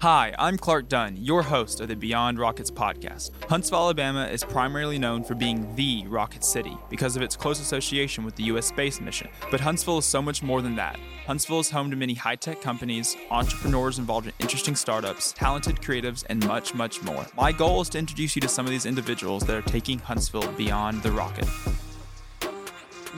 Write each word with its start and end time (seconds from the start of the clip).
Hi, 0.00 0.34
I'm 0.38 0.56
Clark 0.56 0.88
Dunn, 0.88 1.18
your 1.18 1.42
host 1.42 1.82
of 1.82 1.88
the 1.88 1.94
Beyond 1.94 2.38
Rockets 2.38 2.70
podcast. 2.70 3.32
Huntsville, 3.50 3.80
Alabama 3.80 4.26
is 4.28 4.42
primarily 4.42 4.98
known 4.98 5.22
for 5.22 5.34
being 5.34 5.76
the 5.76 6.06
Rocket 6.06 6.42
City 6.42 6.74
because 6.88 7.16
of 7.16 7.22
its 7.22 7.36
close 7.36 7.60
association 7.60 8.24
with 8.24 8.34
the 8.34 8.44
U.S. 8.44 8.64
space 8.64 8.98
mission. 8.98 9.28
But 9.50 9.60
Huntsville 9.60 9.98
is 9.98 10.06
so 10.06 10.22
much 10.22 10.42
more 10.42 10.62
than 10.62 10.74
that. 10.76 10.98
Huntsville 11.26 11.60
is 11.60 11.68
home 11.68 11.90
to 11.90 11.96
many 11.96 12.14
high 12.14 12.36
tech 12.36 12.62
companies, 12.62 13.14
entrepreneurs 13.30 13.98
involved 13.98 14.26
in 14.26 14.32
interesting 14.38 14.74
startups, 14.74 15.32
talented 15.32 15.76
creatives, 15.82 16.24
and 16.30 16.46
much, 16.46 16.72
much 16.72 17.02
more. 17.02 17.26
My 17.36 17.52
goal 17.52 17.82
is 17.82 17.90
to 17.90 17.98
introduce 17.98 18.34
you 18.34 18.40
to 18.40 18.48
some 18.48 18.64
of 18.64 18.70
these 18.70 18.86
individuals 18.86 19.42
that 19.42 19.54
are 19.54 19.68
taking 19.68 19.98
Huntsville 19.98 20.50
beyond 20.52 21.02
the 21.02 21.12
rocket. 21.12 21.46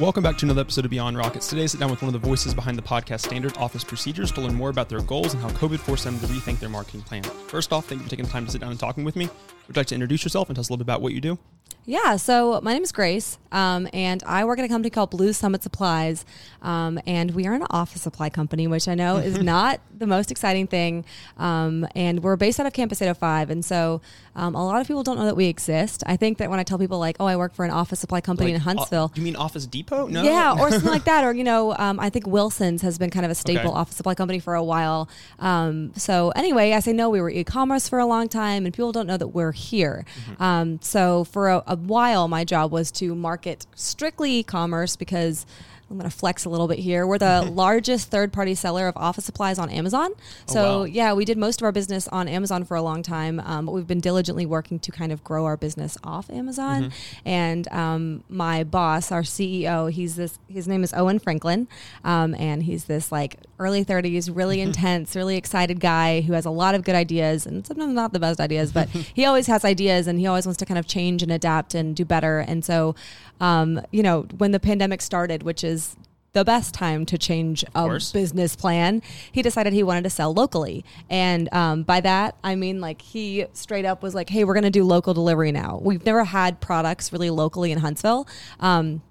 Welcome 0.00 0.22
back 0.22 0.38
to 0.38 0.46
another 0.46 0.62
episode 0.62 0.86
of 0.86 0.90
Beyond 0.90 1.18
Rockets. 1.18 1.48
Today, 1.48 1.64
I 1.64 1.66
sit 1.66 1.78
down 1.78 1.90
with 1.90 2.00
one 2.00 2.12
of 2.12 2.18
the 2.18 2.26
voices 2.26 2.54
behind 2.54 2.78
the 2.78 2.82
podcast 2.82 3.26
Standard 3.26 3.58
Office 3.58 3.84
Procedures 3.84 4.32
to 4.32 4.40
learn 4.40 4.54
more 4.54 4.70
about 4.70 4.88
their 4.88 5.02
goals 5.02 5.34
and 5.34 5.42
how 5.42 5.50
COVID 5.50 5.78
forced 5.78 6.04
them 6.04 6.18
to 6.20 6.26
rethink 6.28 6.60
their 6.60 6.70
marketing 6.70 7.02
plan. 7.02 7.22
First 7.22 7.74
off, 7.74 7.88
thank 7.88 8.00
you 8.00 8.04
for 8.04 8.10
taking 8.10 8.24
the 8.24 8.30
time 8.30 8.46
to 8.46 8.50
sit 8.50 8.62
down 8.62 8.70
and 8.70 8.80
talking 8.80 9.04
with 9.04 9.16
me. 9.16 9.26
Would 9.26 9.76
you 9.76 9.80
like 9.80 9.88
to 9.88 9.94
introduce 9.94 10.24
yourself 10.24 10.48
and 10.48 10.56
tell 10.56 10.62
us 10.62 10.70
a 10.70 10.72
little 10.72 10.78
bit 10.78 10.86
about 10.86 11.02
what 11.02 11.12
you 11.12 11.20
do? 11.20 11.38
Yeah, 11.84 12.14
so 12.14 12.60
my 12.62 12.74
name 12.74 12.84
is 12.84 12.92
Grace, 12.92 13.38
um, 13.50 13.88
and 13.92 14.22
I 14.24 14.44
work 14.44 14.60
at 14.60 14.64
a 14.64 14.68
company 14.68 14.88
called 14.88 15.10
Blue 15.10 15.32
Summit 15.32 15.64
Supplies, 15.64 16.24
um, 16.62 17.00
and 17.08 17.32
we 17.32 17.44
are 17.48 17.54
an 17.54 17.66
office 17.70 18.02
supply 18.02 18.30
company, 18.30 18.68
which 18.68 18.86
I 18.86 18.94
know 18.94 19.16
is 19.16 19.38
not 19.42 19.80
the 19.98 20.06
most 20.06 20.30
exciting 20.30 20.68
thing. 20.68 21.04
Um, 21.38 21.84
and 21.96 22.22
we're 22.22 22.36
based 22.36 22.60
out 22.60 22.66
of 22.66 22.72
Campus 22.72 23.02
805, 23.02 23.50
and 23.50 23.64
so 23.64 24.00
um, 24.36 24.54
a 24.54 24.64
lot 24.64 24.80
of 24.80 24.86
people 24.86 25.02
don't 25.02 25.18
know 25.18 25.24
that 25.24 25.34
we 25.34 25.46
exist. 25.46 26.04
I 26.06 26.16
think 26.16 26.38
that 26.38 26.48
when 26.48 26.60
I 26.60 26.62
tell 26.62 26.78
people 26.78 27.00
like, 27.00 27.16
"Oh, 27.18 27.26
I 27.26 27.34
work 27.34 27.52
for 27.52 27.64
an 27.64 27.72
office 27.72 27.98
supply 27.98 28.20
company 28.20 28.52
Like, 28.52 28.56
in 28.56 28.60
Huntsville," 28.60 29.10
uh, 29.12 29.16
you 29.16 29.22
mean 29.22 29.34
Office 29.34 29.66
Depot? 29.66 30.06
No. 30.06 30.22
Yeah, 30.22 30.52
or 30.52 30.70
something 30.70 30.88
like 30.88 31.04
that. 31.04 31.12
Or, 31.22 31.32
you 31.32 31.44
know, 31.44 31.76
um, 31.76 32.00
I 32.00 32.10
think 32.10 32.26
Wilson's 32.26 32.82
has 32.82 32.98
been 32.98 33.10
kind 33.10 33.24
of 33.24 33.30
a 33.30 33.34
staple 33.34 33.70
Okay. 33.70 33.78
office 33.78 33.94
supply 33.96 34.14
company 34.14 34.38
for 34.40 34.54
a 34.54 34.62
while. 34.62 35.08
Um, 35.38 35.92
so, 35.94 36.30
anyway, 36.30 36.72
I 36.72 36.80
say 36.80 36.92
no, 36.92 37.10
we 37.10 37.20
were 37.20 37.30
e 37.30 37.44
commerce 37.44 37.88
for 37.88 37.98
a 37.98 38.06
long 38.06 38.28
time, 38.28 38.64
and 38.64 38.74
people 38.74 38.92
don't 38.92 39.06
know 39.06 39.16
that 39.16 39.28
we're 39.28 39.52
here. 39.52 40.04
Mm-hmm. 40.30 40.42
Um, 40.42 40.78
so, 40.82 41.24
for 41.24 41.48
a, 41.48 41.62
a 41.72 41.76
while, 41.76 42.28
my 42.28 42.44
job 42.44 42.70
was 42.70 42.90
to 42.92 43.14
market 43.14 43.66
strictly 43.74 44.36
e 44.38 44.42
commerce 44.42 44.96
because. 44.96 45.46
I'm 45.92 45.98
going 45.98 46.10
to 46.10 46.16
flex 46.16 46.46
a 46.46 46.48
little 46.48 46.66
bit 46.68 46.78
here. 46.78 47.06
We're 47.06 47.18
the 47.18 47.42
largest 47.52 48.10
third 48.10 48.32
party 48.32 48.54
seller 48.54 48.88
of 48.88 48.96
office 48.96 49.26
supplies 49.26 49.58
on 49.58 49.68
Amazon. 49.68 50.12
So, 50.46 50.62
Oh, 50.64 50.78
wow. 50.80 50.84
yeah, 50.84 51.12
we 51.12 51.24
did 51.26 51.36
most 51.36 51.60
of 51.60 51.64
our 51.66 51.72
business 51.72 52.08
on 52.08 52.28
Amazon 52.28 52.64
for 52.64 52.76
a 52.76 52.82
long 52.82 53.02
time, 53.02 53.40
um, 53.40 53.66
but 53.66 53.72
we've 53.72 53.86
been 53.86 54.00
diligently 54.00 54.46
working 54.46 54.78
to 54.78 54.90
kind 54.90 55.12
of 55.12 55.22
grow 55.22 55.44
our 55.44 55.56
business 55.58 55.98
off 56.02 56.30
Amazon. 56.30 56.84
Mm-hmm. 56.84 57.28
And 57.28 57.68
um, 57.68 58.24
my 58.30 58.64
boss, 58.64 59.12
our 59.12 59.22
CEO, 59.22 59.90
he's 59.90 60.16
this. 60.16 60.38
His 60.48 60.66
name 60.66 60.82
is 60.82 60.94
Owen 60.94 61.18
Franklin, 61.18 61.68
um, 62.04 62.34
and 62.36 62.62
he's 62.62 62.84
this 62.84 63.12
like 63.12 63.36
early 63.58 63.84
30s, 63.84 64.34
really 64.34 64.60
intense, 64.68 65.14
really 65.14 65.36
excited 65.36 65.78
guy 65.78 66.22
who 66.22 66.32
has 66.32 66.46
a 66.46 66.50
lot 66.50 66.74
of 66.74 66.84
good 66.84 66.94
ideas 66.94 67.44
and 67.46 67.66
sometimes 67.66 67.92
not 67.94 68.12
the 68.14 68.18
best 68.18 68.40
ideas, 68.40 68.72
but 68.72 68.88
he 69.14 69.26
always 69.26 69.46
has 69.46 69.62
ideas 69.64 70.06
and 70.06 70.18
he 70.18 70.26
always 70.26 70.46
wants 70.46 70.58
to 70.58 70.64
kind 70.66 70.78
of 70.78 70.86
change 70.86 71.22
and 71.22 71.30
adapt 71.30 71.74
and 71.74 71.94
do 71.94 72.04
better. 72.04 72.38
And 72.38 72.64
so, 72.64 72.94
um, 73.42 73.84
you 73.90 74.02
know, 74.02 74.22
when 74.38 74.52
the 74.52 74.60
pandemic 74.60 75.02
started, 75.02 75.42
which 75.42 75.62
is 75.64 75.96
the 76.32 76.44
best 76.44 76.72
time 76.72 77.04
to 77.04 77.18
change 77.18 77.62
a 77.74 78.00
business 78.12 78.56
plan. 78.56 79.02
He 79.32 79.42
decided 79.42 79.74
he 79.74 79.82
wanted 79.82 80.04
to 80.04 80.10
sell 80.10 80.32
locally. 80.32 80.82
And 81.10 81.52
um, 81.52 81.82
by 81.82 82.00
that, 82.00 82.36
I 82.42 82.54
mean, 82.54 82.80
like, 82.80 83.02
he 83.02 83.44
straight 83.52 83.84
up 83.84 84.02
was 84.02 84.14
like, 84.14 84.30
hey, 84.30 84.44
we're 84.44 84.54
going 84.54 84.64
to 84.64 84.70
do 84.70 84.84
local 84.84 85.12
delivery 85.12 85.52
now. 85.52 85.78
We've 85.82 86.04
never 86.06 86.24
had 86.24 86.60
products 86.60 87.12
really 87.12 87.28
locally 87.28 87.70
in 87.70 87.78
Huntsville, 87.78 88.26
um, 88.60 89.02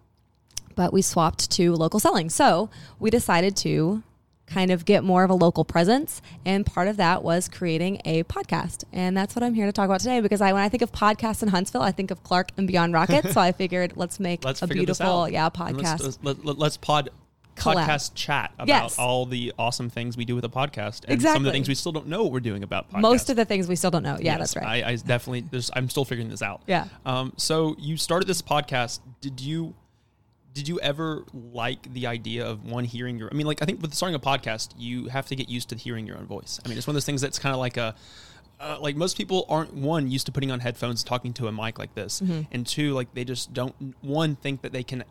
but 0.75 0.91
we 0.93 1.03
swapped 1.03 1.51
to 1.51 1.75
local 1.75 1.99
selling. 1.99 2.29
So 2.31 2.71
we 2.99 3.11
decided 3.11 3.55
to 3.57 4.01
kind 4.51 4.69
of 4.71 4.83
get 4.85 5.03
more 5.03 5.23
of 5.23 5.29
a 5.29 5.33
local 5.33 5.63
presence 5.63 6.21
and 6.45 6.65
part 6.65 6.87
of 6.87 6.97
that 6.97 7.23
was 7.23 7.47
creating 7.47 8.01
a 8.05 8.23
podcast 8.23 8.83
and 8.91 9.15
that's 9.15 9.35
what 9.35 9.43
i'm 9.43 9.53
here 9.53 9.65
to 9.65 9.71
talk 9.71 9.85
about 9.85 9.99
today 10.01 10.19
because 10.19 10.41
i 10.41 10.51
when 10.51 10.61
i 10.61 10.67
think 10.69 10.81
of 10.83 10.91
podcasts 10.91 11.41
in 11.41 11.49
huntsville 11.49 11.81
i 11.81 11.91
think 11.91 12.11
of 12.11 12.21
clark 12.23 12.49
and 12.57 12.67
beyond 12.67 12.93
rocket 12.93 13.25
so 13.31 13.39
i 13.39 13.51
figured 13.63 13.93
let's 13.95 14.19
make 14.19 14.43
Let's 14.43 14.61
a 14.61 14.67
beautiful 14.67 15.29
yeah 15.29 15.45
And 15.45 15.77
podcast 15.77 16.03
Let's, 16.03 16.19
let, 16.21 16.43
let, 16.45 16.57
let's 16.57 16.77
pod. 16.77 17.09
Collab. 17.57 17.85
Podcast 17.85 18.11
chat 18.15 18.51
about 18.55 18.67
Yes. 18.67 18.97
all 18.97 19.25
the 19.25 19.51
awesome 19.59 19.89
things 19.89 20.15
we 20.15 20.23
do 20.23 20.35
with 20.35 20.45
a 20.45 20.49
podcast 20.49 21.01
and 21.09 21.21
some 21.21 21.35
of 21.37 21.43
the 21.43 21.51
things 21.51 21.67
we 21.67 21.75
still 21.75 21.91
don't 21.91 22.07
know 22.07 22.23
what 22.23 22.31
we're 22.31 22.39
doing 22.39 22.63
about 22.63 22.89
podcasts. 22.89 23.01
most 23.01 23.29
of 23.29 23.35
the 23.35 23.43
things 23.45 23.67
we 23.67 23.75
still 23.75 23.91
don't 23.91 24.03
know 24.03 24.17
yeah 24.21 24.37
Yes, 24.37 24.53
that's 24.53 24.55
right 24.55 24.83
I, 24.85 24.89
I 24.91 24.95
definitely. 24.95 25.43
I'm 25.75 25.89
still 25.89 26.05
figuring 26.05 26.29
this 26.29 26.41
out. 26.41 26.61
Yeah. 26.65 26.87
Um. 27.05 27.33
So 27.37 27.75
you 27.77 27.97
started 27.97 28.27
this 28.27 28.41
podcast. 28.41 29.01
Did 29.19 29.41
you? 29.41 29.73
Did 30.53 30.67
you 30.67 30.79
ever 30.81 31.23
like 31.33 31.93
the 31.93 32.07
idea 32.07 32.45
of 32.45 32.63
one 32.65 32.83
hearing 32.83 33.17
your? 33.17 33.29
I 33.31 33.35
mean, 33.35 33.47
like 33.47 33.61
I 33.61 33.65
think 33.65 33.81
with 33.81 33.93
starting 33.93 34.15
a 34.15 34.19
podcast, 34.19 34.69
you 34.77 35.07
have 35.07 35.27
to 35.27 35.35
get 35.35 35.47
used 35.49 35.69
to 35.69 35.75
hearing 35.75 36.05
your 36.05 36.17
own 36.17 36.25
voice. 36.25 36.59
I 36.65 36.67
mean, 36.67 36.77
it's 36.77 36.85
one 36.87 36.91
of 36.91 36.95
those 36.95 37.05
things 37.05 37.21
that's 37.21 37.39
kind 37.39 37.53
of 37.53 37.59
like 37.59 37.77
a. 37.77 37.95
Uh, 38.59 38.77
like 38.79 38.95
most 38.95 39.17
people 39.17 39.43
aren't 39.49 39.73
one 39.73 40.11
used 40.11 40.27
to 40.27 40.31
putting 40.31 40.51
on 40.51 40.59
headphones 40.59 41.03
talking 41.03 41.33
to 41.33 41.47
a 41.47 41.51
mic 41.51 41.79
like 41.79 41.95
this 41.95 42.21
Mm-hmm. 42.21 42.41
and 42.51 42.67
two 42.67 42.93
like 42.93 43.11
they 43.15 43.23
just 43.23 43.51
don't 43.55 43.73
one 44.01 44.35
think 44.35 44.61
that 44.61 44.71
they 44.71 44.83
can 44.83 45.03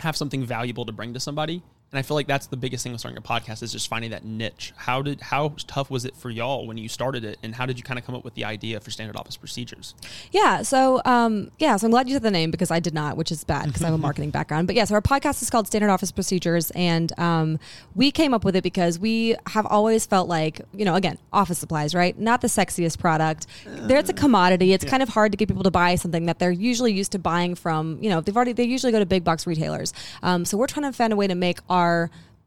have 0.00 0.16
something 0.16 0.44
valuable 0.44 0.84
to 0.86 0.90
bring 0.90 1.14
to 1.14 1.20
somebody 1.20 1.62
and 1.92 1.98
i 1.98 2.02
feel 2.02 2.14
like 2.14 2.26
that's 2.26 2.46
the 2.46 2.56
biggest 2.56 2.82
thing 2.82 2.92
with 2.92 3.00
starting 3.00 3.18
a 3.18 3.22
podcast 3.22 3.62
is 3.62 3.72
just 3.72 3.88
finding 3.88 4.10
that 4.10 4.24
niche 4.24 4.72
how 4.76 5.02
did 5.02 5.20
how 5.20 5.54
tough 5.66 5.90
was 5.90 6.04
it 6.04 6.14
for 6.16 6.30
y'all 6.30 6.66
when 6.66 6.76
you 6.76 6.88
started 6.88 7.24
it 7.24 7.38
and 7.42 7.54
how 7.54 7.66
did 7.66 7.78
you 7.78 7.84
kind 7.84 7.98
of 7.98 8.04
come 8.04 8.14
up 8.14 8.24
with 8.24 8.34
the 8.34 8.44
idea 8.44 8.80
for 8.80 8.90
standard 8.90 9.16
office 9.16 9.36
procedures 9.36 9.94
Yeah. 10.30 10.62
So, 10.62 11.00
um, 11.04 11.50
yeah. 11.58 11.76
So 11.76 11.86
I'm 11.86 11.90
glad 11.90 12.08
you 12.08 12.14
said 12.14 12.22
the 12.22 12.30
name 12.30 12.50
because 12.50 12.70
I 12.70 12.80
did 12.80 12.94
not, 12.94 13.16
which 13.16 13.32
is 13.32 13.44
bad 13.44 13.66
because 13.66 13.82
I 13.82 13.86
have 13.86 13.94
a 13.94 13.98
marketing 14.08 14.30
background. 14.30 14.66
But 14.66 14.76
yeah, 14.76 14.84
so 14.84 14.94
our 14.94 15.02
podcast 15.02 15.42
is 15.42 15.50
called 15.50 15.66
Standard 15.66 15.90
Office 15.90 16.12
Procedures, 16.12 16.70
and 16.72 17.18
um, 17.18 17.58
we 17.94 18.10
came 18.10 18.34
up 18.34 18.44
with 18.44 18.56
it 18.56 18.62
because 18.62 18.98
we 18.98 19.36
have 19.48 19.66
always 19.66 20.06
felt 20.06 20.28
like, 20.28 20.60
you 20.72 20.84
know, 20.84 20.94
again, 20.94 21.18
office 21.32 21.58
supplies, 21.58 21.94
right? 21.94 22.18
Not 22.18 22.40
the 22.40 22.48
sexiest 22.48 22.98
product. 22.98 23.46
there, 23.64 23.98
it's 23.98 24.10
a 24.10 24.14
commodity. 24.14 24.72
It's 24.72 24.84
kind 24.84 25.02
of 25.02 25.08
hard 25.08 25.32
to 25.32 25.36
get 25.36 25.48
people 25.48 25.62
to 25.64 25.70
buy 25.70 25.94
something 25.94 26.26
that 26.26 26.38
they're 26.38 26.50
usually 26.50 26.92
used 26.92 27.12
to 27.12 27.18
buying 27.18 27.54
from. 27.54 27.98
You 28.00 28.10
know, 28.10 28.20
they've 28.20 28.36
already 28.36 28.52
they 28.52 28.64
usually 28.64 28.92
go 28.92 28.98
to 28.98 29.06
big 29.06 29.24
box 29.24 29.46
retailers. 29.46 29.92
Um, 30.22 30.44
so 30.44 30.56
we're 30.56 30.66
trying 30.66 30.90
to 30.90 30.96
find 30.96 31.12
a 31.12 31.16
way 31.16 31.26
to 31.26 31.34
make 31.34 31.58
our 31.68 31.79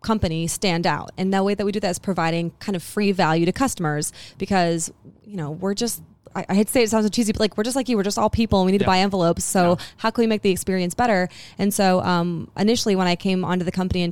company 0.02 0.48
stand 0.48 0.86
out. 0.86 1.12
And 1.18 1.34
the 1.34 1.42
way 1.44 1.54
that 1.56 1.66
we 1.66 1.72
do 1.72 1.80
that 1.80 1.90
is 1.92 2.00
providing 2.00 2.52
kind 2.60 2.76
of 2.76 2.84
free 2.84 3.12
value 3.14 3.46
to 3.46 3.52
customers 3.54 4.12
because, 4.38 4.92
you 5.24 5.38
know, 5.38 5.52
we're 5.52 5.74
just 5.74 6.02
I, 6.36 6.46
I 6.50 6.56
hate 6.56 6.68
to 6.68 6.74
say 6.74 6.84
it, 6.84 6.90
sounds 6.90 7.06
so 7.06 7.10
cheesy, 7.10 7.32
but 7.32 7.40
like 7.40 7.58
we're 7.58 7.64
just 7.64 7.76
like 7.76 7.88
you, 7.90 7.96
we're 7.96 8.04
just 8.12 8.18
all 8.18 8.30
people 8.30 8.60
and 8.60 8.66
we 8.66 8.72
need 8.72 8.80
to 8.80 8.86
buy 8.86 9.00
envelopes. 9.00 9.44
So 9.46 9.62
Yeah. 9.78 9.86
how 9.98 10.10
can 10.10 10.24
we 10.24 10.28
make 10.28 10.42
the 10.42 10.50
experience 10.50 10.94
better? 10.96 11.30
And 11.60 11.72
so 11.74 12.02
um, 12.02 12.50
initially 12.58 12.96
when 12.96 13.08
I 13.08 13.16
came 13.16 13.46
onto 13.46 13.64
the 13.64 13.72
company 13.72 14.02
in 14.02 14.10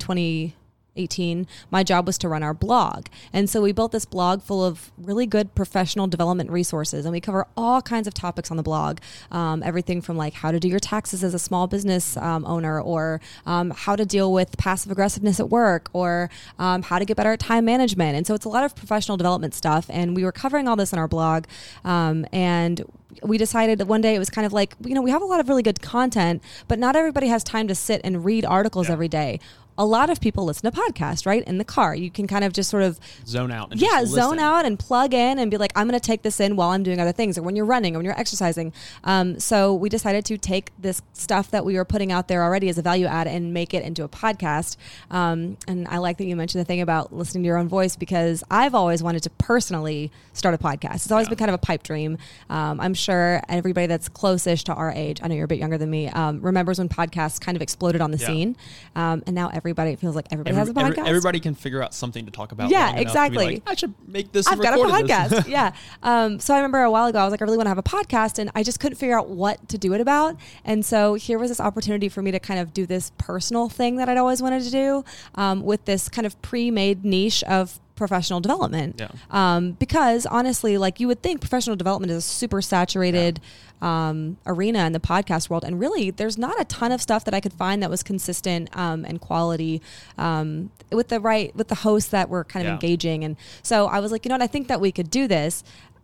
2018, 0.96 1.48
my 1.70 1.84
job 1.84 2.06
was 2.06 2.18
to 2.20 2.28
run 2.28 2.44
our 2.44 2.54
blog. 2.54 3.06
And 3.32 3.50
so 3.50 3.62
we 3.62 3.72
built 3.72 3.92
this 3.92 4.06
blog 4.06 4.42
full 4.42 4.64
of 4.64 4.92
really 4.98 5.26
good 5.26 5.56
professional 5.56 6.08
development 6.08 6.50
resources. 6.50 7.06
And 7.06 7.12
we 7.14 7.22
cover 7.22 7.48
all 7.56 7.82
kinds 7.82 8.08
of 8.08 8.14
topics 8.14 8.52
on 8.52 8.58
the 8.58 8.64
blog. 8.64 9.00
Um, 9.32 9.64
everything 9.64 10.02
from 10.02 10.18
like 10.18 10.34
how 10.34 10.52
to 10.52 10.60
do 10.60 10.68
your 10.68 10.80
taxes 10.80 11.24
as 11.24 11.34
a 11.34 11.40
small 11.40 11.68
business 11.68 12.18
um, 12.18 12.46
owner, 12.46 12.80
or 12.82 13.22
um, 13.46 13.72
how 13.72 13.96
to 13.96 14.06
deal 14.06 14.34
with 14.34 14.58
passive 14.58 14.92
aggressiveness 14.92 15.40
at 15.40 15.50
work, 15.50 15.90
or 15.94 16.30
um, 16.60 16.82
how 16.82 17.00
to 17.00 17.06
get 17.06 17.16
better 17.18 17.32
at 17.34 17.40
time 17.40 17.66
management. 17.66 18.16
And 18.18 18.28
so 18.28 18.34
it's 18.34 18.46
a 18.46 18.50
lot 18.50 18.64
of 18.64 18.76
professional 18.76 19.18
development 19.18 19.54
stuff. 19.54 19.86
And 19.90 20.16
we 20.16 20.24
were 20.24 20.32
covering 20.34 20.68
all 20.68 20.76
this 20.76 20.92
on 20.94 21.00
our 21.00 21.08
blog. 21.08 21.46
Um, 21.86 22.26
and 22.34 22.84
we 23.24 23.38
decided 23.38 23.78
that 23.78 23.88
one 23.88 24.00
day 24.02 24.16
it 24.16 24.20
was 24.20 24.30
kind 24.30 24.46
of 24.46 24.54
like, 24.54 24.74
you 24.84 24.94
know, 24.94 25.02
we 25.02 25.12
have 25.12 25.22
a 25.22 25.26
lot 25.26 25.40
of 25.42 25.50
really 25.50 25.62
good 25.64 25.82
content, 25.82 26.42
but 26.70 26.80
not 26.80 26.96
everybody 26.96 27.28
has 27.28 27.44
time 27.44 27.68
to 27.68 27.76
sit 27.76 28.00
and 28.06 28.24
read 28.24 28.46
articles 28.46 28.88
Yeah. 28.88 28.94
every 28.94 29.10
day. 29.10 29.40
A 29.82 29.86
lot 29.86 30.12
of 30.12 30.22
people 30.22 30.46
listen 30.46 30.72
to 30.72 30.78
podcasts, 30.80 31.26
right? 31.26 31.44
In 31.46 31.58
the 31.58 31.66
car. 31.66 31.96
You 31.96 32.12
can 32.12 32.28
kind 32.28 32.44
of 32.44 32.54
just 32.54 32.70
sort 32.70 32.84
of 32.84 33.00
zone 33.26 33.50
out 33.52 33.72
and 33.72 33.82
yeah, 33.82 34.02
just 34.02 34.12
zone 34.14 34.38
out 34.38 34.64
and 34.64 34.78
plug 34.78 35.16
in 35.16 35.40
and 35.40 35.50
be 35.50 35.58
like, 35.58 35.72
I'm 35.76 35.88
going 35.88 36.00
to 36.00 36.06
take 36.06 36.22
this 36.22 36.40
in 36.40 36.56
while 36.56 36.70
I'm 36.70 36.84
doing 36.84 37.00
other 37.00 37.12
things, 37.12 37.36
or 37.36 37.42
when 37.42 37.56
you're 37.56 37.66
running, 37.66 37.96
or 37.96 37.98
when 37.98 38.06
you're 38.06 38.20
exercising. 38.20 38.74
Um, 39.04 39.40
so 39.40 39.74
we 39.74 39.90
decided 39.90 40.24
to 40.26 40.38
take 40.38 40.70
this 40.78 41.02
stuff 41.14 41.50
that 41.50 41.66
we 41.66 41.74
were 41.78 41.84
putting 41.86 42.12
out 42.12 42.28
there 42.28 42.44
already 42.44 42.70
as 42.70 42.78
a 42.78 42.84
value 42.84 43.08
add 43.08 43.26
and 43.28 43.56
make 43.56 43.74
it 43.74 43.84
into 43.84 44.04
a 44.04 44.08
podcast. 44.08 44.78
Um, 45.10 45.58
and 45.68 45.88
I 45.88 45.98
like 45.98 46.18
that 46.20 46.26
you 46.26 46.36
mentioned 46.36 46.62
the 46.62 46.66
thing 46.66 46.82
about 46.82 47.12
listening 47.12 47.42
to 47.44 47.48
your 47.48 47.58
own 47.58 47.68
voice 47.68 47.96
because 47.96 48.44
I've 48.52 48.76
always 48.76 49.02
wanted 49.02 49.24
to 49.24 49.32
personally 49.32 50.12
start 50.34 50.54
a 50.54 50.60
podcast. 50.60 50.96
It's 50.98 51.12
always 51.12 51.26
Yeah. 51.26 51.30
been 51.32 51.40
kind 51.40 51.50
of 51.50 51.56
a 51.56 51.58
pipe 51.66 51.82
dream. 51.82 52.20
Um, 52.52 52.80
I'm 52.80 52.94
sure 52.94 53.42
everybody 53.50 53.88
that's 53.88 54.10
close-ish 54.10 54.64
to 54.66 54.74
our 54.76 54.92
age, 54.92 55.22
I 55.24 55.28
know 55.28 55.34
you're 55.34 55.46
a 55.46 55.48
bit 55.48 55.58
younger 55.58 55.80
than 55.80 55.90
me, 55.90 56.08
um, 56.10 56.40
remembers 56.42 56.78
when 56.78 56.88
podcasts 56.88 57.42
kind 57.42 57.56
of 57.56 57.64
exploded 57.64 58.00
on 58.02 58.12
the 58.12 58.18
Yeah. 58.20 58.28
scene, 58.28 58.56
um, 58.96 59.24
and 59.26 59.34
now 59.34 59.50
everybody 59.72 59.92
it 59.92 60.00
feels 60.00 60.16
like 60.16 60.28
everybody 60.32 60.56
has 60.56 60.70
a 60.70 60.74
podcast. 60.74 60.98
every- 60.98 61.10
everybody 61.10 61.40
can 61.40 61.56
figure 61.56 61.82
out 61.82 61.94
something 61.94 62.26
to 62.26 62.32
talk 62.32 62.52
about. 62.52 62.70
Yeah, 62.70 62.80
long 62.80 62.90
enough 62.90 62.94
to 62.94 62.98
be 62.98 63.02
exactly. 63.02 63.46
like, 63.46 63.64
I 63.66 63.76
should 63.76 63.94
make 64.08 64.32
this. 64.32 64.48
I've 64.48 64.62
got 64.62 64.74
a 64.74 64.84
podcast. 64.84 65.48
yeah. 65.48 65.74
Um, 66.04 66.40
so 66.40 66.54
I 66.54 66.58
remember 66.58 66.82
a 66.82 66.92
while 66.92 67.08
ago, 67.08 67.20
I 67.20 67.24
was 67.24 67.32
like, 67.32 67.42
I 67.42 67.46
really 67.46 67.58
want 67.58 67.66
to 67.66 67.70
have 67.72 67.78
a 67.78 67.84
podcast, 67.84 68.40
and 68.40 68.52
I 68.56 68.64
just 68.64 68.80
couldn't 68.80 68.98
figure 68.98 69.18
out 69.18 69.30
what 69.30 69.68
to 69.70 69.78
do 69.78 69.94
it 69.94 70.02
about. 70.02 70.36
And 70.66 70.86
so 70.86 71.16
here 71.16 71.40
was 71.40 71.50
this 71.50 71.60
opportunity 71.60 72.10
for 72.10 72.22
me 72.22 72.32
to 72.32 72.40
kind 72.40 72.60
of 72.60 72.74
do 72.74 72.86
this 72.86 73.12
personal 73.18 73.70
thing 73.70 73.96
that 73.98 74.10
I'd 74.10 74.18
always 74.18 74.42
wanted 74.42 74.64
to 74.64 74.72
do 74.72 75.06
um, 75.36 75.64
with 75.64 75.86
this 75.86 76.10
kind 76.10 76.26
of 76.26 76.40
pre-made 76.42 77.06
niche 77.06 77.44
of 77.44 77.80
professional 78.02 78.40
development. 78.42 78.96
Yeah. 79.00 79.10
Um, 79.30 79.74
because 79.74 80.26
honestly, 80.26 80.78
like 80.78 81.00
you 81.00 81.08
would 81.08 81.22
think 81.22 81.40
professional 81.40 81.76
development 81.76 82.12
is 82.12 82.18
a 82.18 82.22
super 82.22 82.62
saturated 82.62 83.40
um, 83.82 84.38
arena 84.46 84.86
in 84.88 84.92
the 84.94 85.00
podcast 85.00 85.50
world. 85.50 85.64
And 85.64 85.80
really, 85.80 86.10
there's 86.12 86.38
not 86.38 86.60
a 86.60 86.66
ton 86.66 86.92
of 86.92 87.00
stuff 87.02 87.26
that 87.26 87.34
I 87.34 87.40
could 87.40 87.54
find 87.54 87.82
that 87.84 87.90
was 87.90 88.02
consistent 88.04 88.76
um, 88.76 89.06
and 89.06 89.22
quality 89.22 89.82
um, 90.18 90.72
with 90.92 91.08
the 91.10 91.20
right, 91.20 91.56
with 91.56 91.68
the 91.68 91.76
hosts 91.76 92.10
that 92.10 92.28
were 92.30 92.44
kind 92.44 92.66
of 92.66 92.70
Yeah. 92.72 92.74
engaging. 92.74 93.24
And 93.24 93.36
so 93.64 93.86
I 93.88 94.00
was 94.00 94.12
like, 94.12 94.26
you 94.26 94.30
know 94.30 94.36
what, 94.36 94.42
I 94.42 94.48
think 94.48 94.68
that 94.68 94.82
we 94.82 94.92
could 94.92 95.10
do 95.12 95.28
this. 95.28 95.64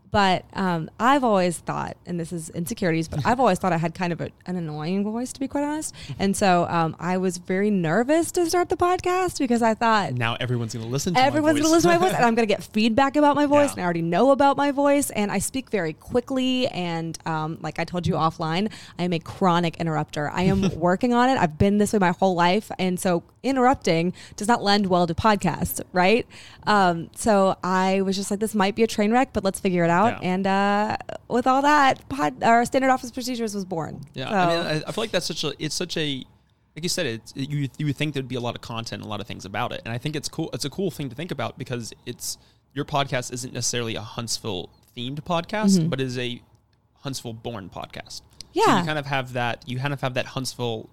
But 0.10 0.46
um, 0.54 0.90
I've 1.00 1.24
always 1.24 1.58
thought, 1.58 1.98
and 2.06 2.18
this 2.20 2.32
is 2.32 2.50
insecurities, 2.52 3.08
but 3.10 3.26
I've 3.26 3.40
always 3.42 3.60
thought 3.60 3.74
I 3.74 3.78
had 3.78 3.94
kind 3.94 4.14
of 4.14 4.22
a, 4.22 4.30
an 4.46 4.56
annoying 4.56 5.04
voice, 5.04 5.34
to 5.34 5.40
be 5.40 5.48
quite 5.50 5.64
honest. 5.66 5.94
And 6.18 6.36
so 6.36 6.66
um, 6.70 6.96
I 7.00 7.18
was 7.18 7.38
very 7.40 7.70
nervous 7.70 8.32
to 8.34 8.46
start 8.50 8.70
the 8.70 8.78
podcast 8.78 9.40
because 9.40 9.62
I 9.62 9.74
thought, 9.74 10.14
Now 10.14 10.38
everyone's 10.40 10.74
going 10.74 10.86
to 10.86 10.92
listen 10.92 11.14
to 11.16 11.20
Everyone's 11.20 11.56
going 11.60 11.66
to 11.66 11.72
listen 11.72 11.92
to 11.92 11.98
my 12.00 12.06
voice, 12.06 12.16
and 12.16 12.24
I'm 12.24 12.36
going 12.36 12.48
to 12.48 12.54
get 12.54 12.64
feedback 12.74 13.16
about 13.18 13.36
my 13.36 13.46
voice, 13.48 13.70
Yeah. 13.70 13.74
and 13.74 13.82
I 13.82 13.84
already 13.84 14.02
know 14.02 14.32
about 14.32 14.56
my 14.56 14.72
voice, 14.72 15.10
and 15.10 15.30
I 15.32 15.40
speak 15.40 15.70
very 15.72 15.94
quickly. 15.94 16.68
And 16.68 17.18
um, 17.26 17.58
like 17.62 17.78
I 17.78 17.84
told 17.84 18.08
you 18.08 18.14
offline, 18.14 18.72
I 18.98 19.04
am 19.04 19.12
a 19.14 19.20
chronic 19.20 19.78
interrupter. 19.78 20.30
I 20.30 20.44
am 20.44 20.74
working 20.80 21.14
on 21.14 21.30
it. 21.30 21.38
I've 21.38 21.58
been 21.58 21.80
this 21.80 21.92
way 21.92 22.00
my 22.00 22.12
whole 22.12 22.34
life, 22.36 22.72
and 22.80 22.98
so 23.00 23.24
interrupting 23.44 24.14
does 24.36 24.48
not 24.48 24.62
lend 24.64 24.88
well 24.88 25.08
to 25.08 25.14
podcasts, 25.14 25.82
right? 25.94 26.26
Um, 26.66 27.10
so 27.16 27.58
I 27.64 28.02
was 28.02 28.16
just 28.16 28.30
like, 28.32 28.40
this 28.40 28.54
might 28.56 28.76
be 28.76 28.84
a 28.84 28.88
train 28.88 29.12
wreck, 29.12 29.30
but 29.34 29.44
let's 29.44 29.60
figure 29.60 29.84
it 29.84 29.90
out. 29.90 29.97
Yeah. 30.06 30.20
And 30.22 30.48
uh, 30.48 30.98
with 31.28 31.48
all 31.48 31.62
that, 31.64 32.08
pod, 32.10 32.44
our 32.44 32.64
standard 32.66 32.90
office 32.92 33.12
procedures 33.12 33.54
was 33.56 33.66
born. 33.66 34.02
Yeah, 34.14 34.30
So- 34.30 34.36
I 34.36 34.48
mean, 34.48 34.66
I, 34.84 34.88
I 34.88 34.92
feel 34.92 35.04
like 35.04 35.12
that's 35.12 35.26
such 35.26 35.44
a 35.44 35.54
it's 35.60 35.76
such 35.76 35.98
a 35.98 36.24
like 36.76 36.84
you 36.84 36.90
said 36.90 37.06
it's 37.08 37.34
you 37.36 37.68
you 37.78 37.86
would 37.88 37.96
think 37.96 38.14
there'd 38.14 38.28
be 38.28 38.36
a 38.36 38.40
lot 38.40 38.56
of 38.56 38.62
content, 38.62 39.04
a 39.04 39.08
lot 39.08 39.20
of 39.20 39.28
things 39.28 39.46
about 39.46 39.72
it, 39.72 39.82
and 39.86 39.94
I 39.94 39.98
think 39.98 40.16
it's 40.16 40.30
cool. 40.30 40.50
It's 40.54 40.66
a 40.66 40.70
cool 40.70 40.92
thing 40.92 41.10
to 41.10 41.16
think 41.16 41.32
about 41.32 41.58
because 41.58 41.92
it's 42.06 42.38
your 42.74 42.86
podcast 42.86 43.34
isn't 43.34 43.54
necessarily 43.54 43.96
a 43.96 44.02
Huntsville 44.02 44.70
themed 44.96 45.22
podcast, 45.22 45.90
but 45.90 46.00
is 46.00 46.18
a 46.20 46.42
Huntsville 47.02 47.34
born 47.34 47.70
podcast. 47.70 48.18
so 48.18 48.24
Yeah. 48.54 48.80
you 48.82 48.86
kind 48.86 49.00
of 49.00 49.06
have 49.08 49.34
that. 49.34 49.64
You 49.68 49.80
kind 49.80 49.94
of 49.94 50.02
have 50.02 50.14
that 50.16 50.28
Huntsville. 50.28 50.90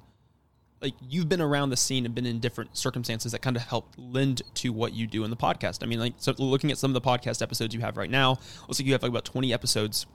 Like 0.80 0.94
you've 1.08 1.28
been 1.28 1.40
around 1.40 1.70
the 1.70 1.76
scene 1.76 2.04
and 2.04 2.14
been 2.14 2.26
in 2.26 2.40
different 2.40 2.76
circumstances 2.76 3.32
that 3.32 3.40
kind 3.40 3.56
of 3.56 3.62
help 3.62 3.94
lend 3.96 4.42
to 4.56 4.72
what 4.72 4.92
you 4.92 5.06
do 5.06 5.24
in 5.24 5.30
the 5.30 5.36
podcast. 5.36 5.82
I 5.82 5.86
mean, 5.86 5.98
like 5.98 6.14
so 6.18 6.34
looking 6.38 6.70
at 6.70 6.78
some 6.78 6.94
of 6.94 7.02
the 7.02 7.08
podcast 7.08 7.40
episodes 7.40 7.74
you 7.74 7.80
have 7.80 7.96
right 7.96 8.10
now, 8.10 8.38
looks 8.68 8.78
like 8.78 8.86
you 8.86 8.92
have 8.92 9.02
like 9.02 9.10
about 9.10 9.24
twenty 9.24 9.52
episodes 9.52 10.06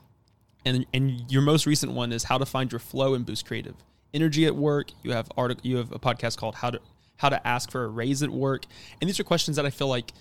and 0.65 0.85
and 0.93 1.31
your 1.31 1.41
most 1.41 1.65
recent 1.65 1.93
one 1.93 2.11
is 2.11 2.23
how 2.23 2.37
to 2.37 2.45
find 2.45 2.71
your 2.71 2.79
flow 2.79 3.13
and 3.13 3.25
boost 3.25 3.45
creative 3.45 3.75
energy 4.13 4.45
at 4.45 4.55
work. 4.55 4.91
You 5.03 5.11
have 5.11 5.29
article. 5.37 5.65
You 5.65 5.77
have 5.77 5.91
a 5.91 5.99
podcast 5.99 6.37
called 6.37 6.55
how 6.55 6.71
to 6.71 6.79
how 7.17 7.29
to 7.29 7.47
ask 7.47 7.71
for 7.71 7.83
a 7.83 7.87
raise 7.87 8.23
at 8.23 8.29
work, 8.29 8.65
and 9.01 9.09
these 9.09 9.19
are 9.19 9.23
questions 9.23 9.57
that 9.57 9.65
I 9.65 9.69
feel 9.69 9.87
like 9.87 10.11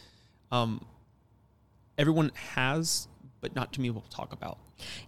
um, 0.51 0.85
everyone 1.97 2.33
has, 2.55 3.09
but 3.41 3.55
not 3.55 3.73
too 3.73 3.83
many 3.83 3.91
people 3.91 4.05
talk 4.11 4.33
about. 4.33 4.59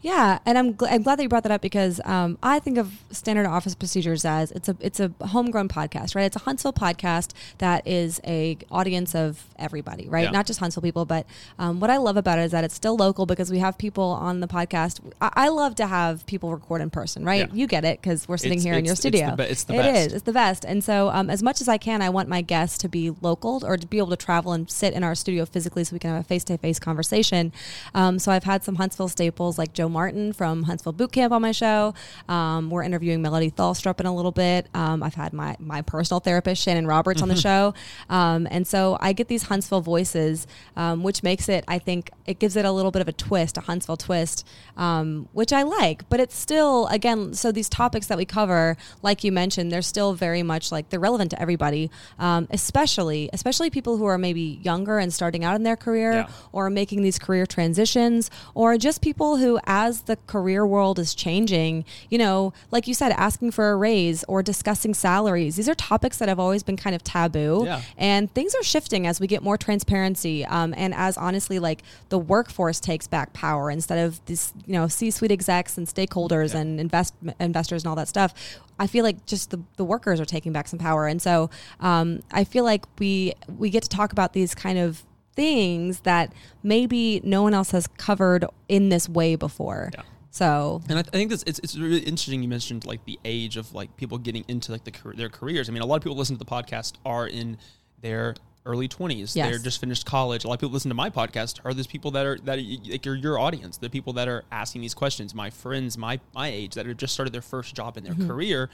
Yeah, 0.02 0.38
and 0.46 0.56
I'm, 0.58 0.75
gl- 0.75 0.90
I'm 0.90 1.02
glad 1.02 1.19
that 1.19 1.22
you 1.22 1.28
brought 1.28 1.43
that 1.44 1.52
up 1.52 1.61
because 1.61 2.00
um, 2.05 2.38
I 2.43 2.58
think 2.58 2.78
of 2.78 2.93
standard 3.11 3.46
office 3.46 3.75
procedures 3.75 4.25
as 4.25 4.50
it's 4.52 4.69
a 4.69 4.76
it's 4.81 5.00
a 5.00 5.12
homegrown 5.22 5.69
podcast, 5.69 6.14
right? 6.14 6.25
It's 6.25 6.37
a 6.37 6.40
Huntsville 6.40 6.72
podcast 6.72 7.32
that 7.58 7.87
is 7.87 8.20
a 8.26 8.56
audience 8.70 9.14
of 9.14 9.44
everybody, 9.58 10.08
right? 10.08 10.25
Yeah. 10.25 10.31
Not 10.31 10.46
just 10.46 10.61
Huntsville 10.61 10.82
people, 10.82 11.05
but 11.05 11.26
um, 11.58 11.81
what 11.81 11.90
I 11.90 11.99
love 11.99 12.17
about 12.17 12.38
it 12.38 12.43
is 12.43 12.52
that 12.52 12.64
it's 12.64 12.75
still 12.75 12.96
local 12.96 13.26
because 13.26 13.50
we 13.50 13.58
have 13.58 13.76
people 13.78 14.05
on 14.05 14.40
the 14.40 14.49
podcast. 14.49 15.00
I, 15.20 15.31
I 15.34 15.49
love 15.49 15.75
to 15.76 15.87
have 15.87 16.25
people 16.26 16.50
record 16.52 16.81
in 16.81 16.90
person, 16.90 17.25
right? 17.25 17.49
Yeah. 17.49 17.55
You 17.55 17.66
get 17.66 17.84
it 17.84 18.00
because 18.00 18.26
we're 18.28 18.37
sitting 18.38 18.58
It's- 18.58 18.64
here 18.64 18.75
in 18.75 18.84
your 18.84 18.93
it's- 18.93 19.05
it's 19.05 19.12
the 19.12 19.19
studio. 19.19 19.37
be- 19.37 19.43
it's 19.44 19.64
the 19.64 19.75
It 19.75 19.78
best. 19.78 20.06
is. 20.06 20.12
It's 20.14 20.25
the 20.25 20.32
best. 20.32 20.64
And 20.64 20.82
so, 20.82 21.11
um, 21.11 21.31
as 21.31 21.43
much 21.43 21.61
as 21.61 21.69
I 21.69 21.78
can, 21.78 22.02
I 22.02 22.08
want 22.11 22.28
my 22.28 22.40
guests 22.40 22.78
to 22.78 22.88
be 22.88 23.11
local 23.20 23.64
or 23.64 23.76
to 23.76 23.87
be 23.87 23.99
able 23.99 24.11
to 24.11 24.16
travel 24.16 24.52
and 24.52 24.70
sit 24.70 24.94
in 24.94 25.05
our 25.05 25.14
studio 25.14 25.44
physically 25.46 25.84
so 25.84 25.94
we 25.94 25.99
can 25.99 26.11
have 26.11 26.20
a 26.20 26.25
face 26.25 26.44
to 26.44 26.58
face 26.58 26.78
conversation. 26.78 27.52
Um, 27.94 28.19
so, 28.19 28.32
I've 28.32 28.44
had 28.44 28.64
some 28.64 28.76
Huntsville 28.76 29.08
staples 29.08 29.58
like 29.60 29.72
Joe 29.72 29.88
Martin 29.88 30.32
from 30.32 30.64
Huntsville 30.64 30.92
Boot 30.92 31.12
Camp 31.12 31.32
on 31.32 31.40
my 31.40 31.52
show. 31.52 31.94
Um, 32.28 32.68
we're 32.70 32.82
interviewing 32.82 33.22
Melody 33.22 33.52
Thalstrup 33.52 34.00
in 34.00 34.06
a 34.06 34.14
little 34.14 34.32
bit. 34.32 34.66
Um, 34.74 35.02
I've 35.04 35.14
had 35.14 35.32
my, 35.32 35.54
my 35.60 35.82
personal 35.82 36.18
therapist, 36.18 36.60
Shannon 36.62 36.86
Roberts, 36.88 37.22
on 37.22 37.28
the 37.28 37.36
show. 37.36 37.74
Um, 38.08 38.48
and 38.50 38.66
so, 38.66 38.96
I 39.00 39.12
get 39.12 39.28
these 39.28 39.44
Huntsville 39.44 39.82
voices, 39.82 40.48
um, 40.76 41.04
which 41.04 41.22
makes 41.22 41.48
it, 41.48 41.64
I 41.68 41.78
think, 41.78 42.10
it 42.26 42.38
gives 42.40 42.56
it 42.56 42.64
a 42.64 42.72
little 42.72 42.90
bit 42.90 43.02
of 43.02 43.08
a 43.08 43.12
twist, 43.12 43.56
a 43.56 43.60
Huntsville 43.60 43.96
twist, 43.96 44.46
um, 44.76 45.28
which 45.32 45.52
I 45.52 45.62
like. 45.62 46.08
But 46.08 46.18
it's 46.18 46.34
still, 46.36 46.86
again, 46.88 47.34
so 47.34 47.52
these 47.52 47.68
topics 47.68 48.06
that 48.08 48.18
we 48.18 48.24
cover, 48.24 48.76
like 49.02 49.22
you 49.22 49.30
mentioned, 49.30 49.70
they're 49.70 49.82
still 49.82 50.14
very 50.14 50.42
much 50.42 50.72
like 50.72 50.88
they're 50.88 50.98
relevant 50.98 51.30
to 51.32 51.40
everybody, 51.40 51.90
um, 52.18 52.48
especially 52.50 53.28
especially 53.32 53.68
people 53.70 53.96
who 53.98 54.06
are 54.06 54.16
maybe 54.18 54.58
younger 54.62 54.98
and 54.98 55.12
starting 55.12 55.44
out 55.44 55.54
in 55.56 55.62
their 55.62 55.76
career, 55.76 56.12
Yeah. 56.12 56.28
or 56.52 56.70
making 56.70 57.02
these 57.02 57.18
career 57.18 57.46
transitions, 57.46 58.30
or 58.54 58.78
just 58.78 59.02
people 59.02 59.36
who, 59.36 59.50
as 59.64 60.02
the 60.02 60.17
career 60.26 60.67
world 60.67 60.99
is 60.99 61.14
changing, 61.14 61.85
you 62.11 62.19
know, 62.19 62.52
like 62.70 62.87
you 62.87 62.94
said, 62.94 63.12
asking 63.12 63.50
for 63.50 63.70
a 63.70 63.76
raise 63.76 64.23
or 64.25 64.43
discussing 64.43 64.94
salaries. 64.94 65.56
These 65.56 65.69
are 65.69 65.75
topics 65.75 66.19
that 66.19 66.29
have 66.29 66.38
always 66.38 66.62
been 66.62 66.76
kind 66.76 66.94
of 66.94 67.02
taboo, 67.02 67.62
Yeah. 67.64 67.82
and 67.97 68.32
things 68.35 68.55
are 68.55 68.62
shifting 68.62 69.06
as 69.06 69.20
we 69.20 69.26
get 69.26 69.43
more 69.43 69.56
transparency, 69.56 70.44
um, 70.47 70.75
and 70.76 70.94
as 70.94 71.17
honestly, 71.17 71.58
like 71.58 71.82
the 72.11 72.19
workforce 72.19 72.79
takes 72.81 73.06
back 73.06 73.32
power 73.32 73.70
instead 73.70 73.99
of 74.06 74.25
this, 74.26 74.52
you 74.67 74.73
know, 74.75 74.87
C-suite 74.88 75.32
execs 75.32 75.76
and 75.79 75.87
stakeholders 75.87 76.55
Yeah. 76.55 76.61
and 76.61 76.81
invest 76.81 77.14
investors 77.38 77.82
and 77.82 77.88
all 77.91 77.97
that 77.97 78.08
stuff. 78.08 78.35
I 78.79 78.87
feel 78.87 79.05
like 79.05 79.26
just 79.26 79.50
the, 79.50 79.61
the 79.76 79.85
workers 79.85 80.20
are 80.20 80.25
taking 80.25 80.52
back 80.52 80.67
some 80.69 80.79
power, 80.79 81.06
and 81.06 81.20
so 81.20 81.50
um, 81.81 82.20
I 82.32 82.44
feel 82.44 82.64
like 82.64 82.85
we 82.99 83.35
we 83.58 83.69
get 83.70 83.82
to 83.82 83.88
talk 83.88 84.12
about 84.12 84.32
these 84.32 84.55
kind 84.55 84.79
of 84.79 85.02
things 85.40 86.00
that 86.00 86.34
maybe 86.62 87.22
no 87.25 87.42
one 87.42 87.54
else 87.54 87.70
has 87.70 87.87
covered 87.87 88.44
in 88.69 88.90
this 88.90 89.08
way 89.08 89.37
before. 89.37 89.90
Yeah. 89.94 90.02
So 90.31 90.82
And 90.87 90.98
I, 90.98 91.02
th- 91.02 91.14
I 91.14 91.16
think 91.16 91.31
this 91.31 91.42
it's, 91.46 91.58
it's 91.60 91.78
really 91.78 92.00
interesting. 92.00 92.42
You 92.42 92.48
mentioned 92.48 92.84
like 92.84 93.02
the 93.06 93.19
age 93.25 93.56
of 93.56 93.72
like 93.72 93.96
people 93.96 94.19
getting 94.19 94.44
into 94.48 94.70
like 94.70 94.84
the 94.84 94.92
their 95.14 95.31
careers. 95.31 95.70
I 95.70 95.72
mean, 95.72 95.81
a 95.81 95.87
lot 95.87 95.96
of 95.96 96.02
people 96.02 96.19
listen 96.19 96.37
to 96.37 96.44
the 96.44 96.50
podcast 96.50 96.96
are 97.06 97.26
in 97.26 97.56
their 98.02 98.34
early 98.66 98.87
twenties. 98.87 99.34
Yes. 99.34 99.48
They're 99.48 99.58
just 99.58 99.81
finished 99.81 100.04
college. 100.04 100.44
A 100.44 100.48
lot 100.48 100.54
of 100.54 100.60
people 100.60 100.75
listen 100.75 100.90
to 100.90 100.94
my 100.94 101.08
podcast 101.08 101.58
are 101.64 101.72
those 101.72 101.87
people 101.87 102.10
that 102.10 102.26
are 102.26 102.38
that 102.44 102.58
are, 102.58 102.90
like 102.90 103.06
are 103.06 103.14
your 103.14 103.38
audience. 103.38 103.78
The 103.78 103.88
people 103.88 104.12
that 104.12 104.28
are 104.28 104.44
asking 104.52 104.82
these 104.82 104.94
questions. 104.94 105.34
My 105.34 105.48
friends, 105.48 105.96
my 105.96 106.20
my 106.34 106.48
age 106.48 106.75
that 106.75 106.84
have 106.84 106.98
just 106.98 107.14
started 107.14 107.32
their 107.32 107.40
first 107.40 107.75
job 107.75 107.96
in 107.96 108.04
their 108.04 108.12
mm-hmm. 108.12 108.28
career, 108.28 108.69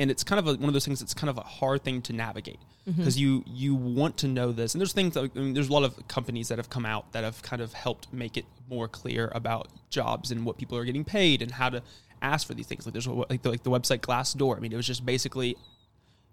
and 0.00 0.10
it's 0.10 0.24
kind 0.24 0.38
of 0.38 0.46
a, 0.46 0.54
one 0.58 0.68
of 0.68 0.72
those 0.72 0.86
things. 0.86 1.00
that's 1.00 1.12
kind 1.12 1.28
of 1.28 1.36
a 1.36 1.42
hard 1.42 1.84
thing 1.84 2.00
to 2.02 2.14
navigate 2.14 2.58
because 2.96 3.20
you 3.20 3.44
you 3.46 3.74
want 3.74 4.16
to 4.16 4.26
know 4.26 4.50
this. 4.50 4.74
And 4.74 4.80
there's 4.80 4.94
things. 4.94 5.14
That, 5.14 5.30
I 5.36 5.38
mean, 5.38 5.52
there's 5.52 5.68
a 5.68 5.72
lot 5.72 5.84
of 5.84 6.08
companies 6.08 6.48
that 6.48 6.58
have 6.58 6.70
come 6.70 6.86
out 6.86 7.12
that 7.12 7.22
have 7.22 7.42
kind 7.42 7.60
of 7.60 7.74
helped 7.74 8.10
make 8.12 8.38
it 8.38 8.46
more 8.68 8.88
clear 8.88 9.30
about 9.34 9.68
jobs 9.90 10.30
and 10.30 10.44
what 10.44 10.56
people 10.56 10.76
are 10.78 10.84
getting 10.84 11.04
paid 11.04 11.42
and 11.42 11.52
how 11.52 11.68
to 11.68 11.82
ask 12.22 12.46
for 12.46 12.54
these 12.54 12.66
things. 12.66 12.86
Like 12.86 12.94
there's 12.94 13.06
like 13.06 13.42
the, 13.42 13.50
like 13.50 13.62
the 13.62 13.70
website 13.70 14.00
Glassdoor. 14.00 14.56
I 14.56 14.60
mean, 14.60 14.72
it 14.72 14.76
was 14.76 14.86
just 14.86 15.04
basically 15.04 15.56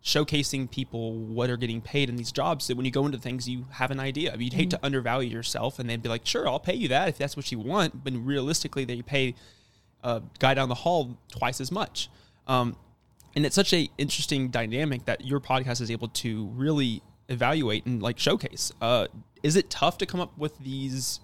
showcasing 0.03 0.71
people 0.71 1.13
what 1.13 1.49
are 1.49 1.57
getting 1.57 1.81
paid 1.81 2.07
in 2.07 2.15
these 2.15 2.31
jobs 2.31 2.63
so 2.63 2.75
when 2.75 2.85
you 2.85 2.91
go 2.91 3.05
into 3.05 3.17
things 3.17 3.49
you 3.49 3.65
have 3.71 3.89
an 3.89 3.99
idea 3.99 4.33
you'd 4.37 4.53
hate 4.53 4.69
to 4.69 4.79
undervalue 4.83 5.27
yourself 5.27 5.79
and 5.79 5.89
they'd 5.89 6.03
be 6.03 6.07
like 6.07 6.23
sure 6.23 6.47
i'll 6.47 6.59
pay 6.59 6.75
you 6.75 6.87
that 6.87 7.09
if 7.09 7.17
that's 7.17 7.35
what 7.35 7.51
you 7.51 7.59
want 7.59 8.03
but 8.05 8.13
realistically 8.13 8.85
they 8.85 9.01
pay 9.01 9.33
a 10.03 10.21
guy 10.37 10.53
down 10.53 10.69
the 10.69 10.75
hall 10.75 11.17
twice 11.29 11.59
as 11.59 11.71
much 11.71 12.09
um, 12.45 12.77
and 13.37 13.45
it's 13.45 13.53
such 13.53 13.71
a 13.71 13.87
interesting 13.99 14.47
dynamic 14.47 15.05
that 15.05 15.23
your 15.23 15.39
podcast 15.39 15.79
is 15.79 15.91
able 15.91 16.07
to 16.07 16.47
really 16.55 17.03
evaluate 17.29 17.85
and 17.85 18.01
like 18.01 18.17
showcase. 18.17 18.71
Uh, 18.81 19.05
is 19.43 19.55
it 19.55 19.69
tough 19.69 19.99
to 19.99 20.07
come 20.07 20.19
up 20.19 20.35
with 20.39 20.57
these 20.57 21.19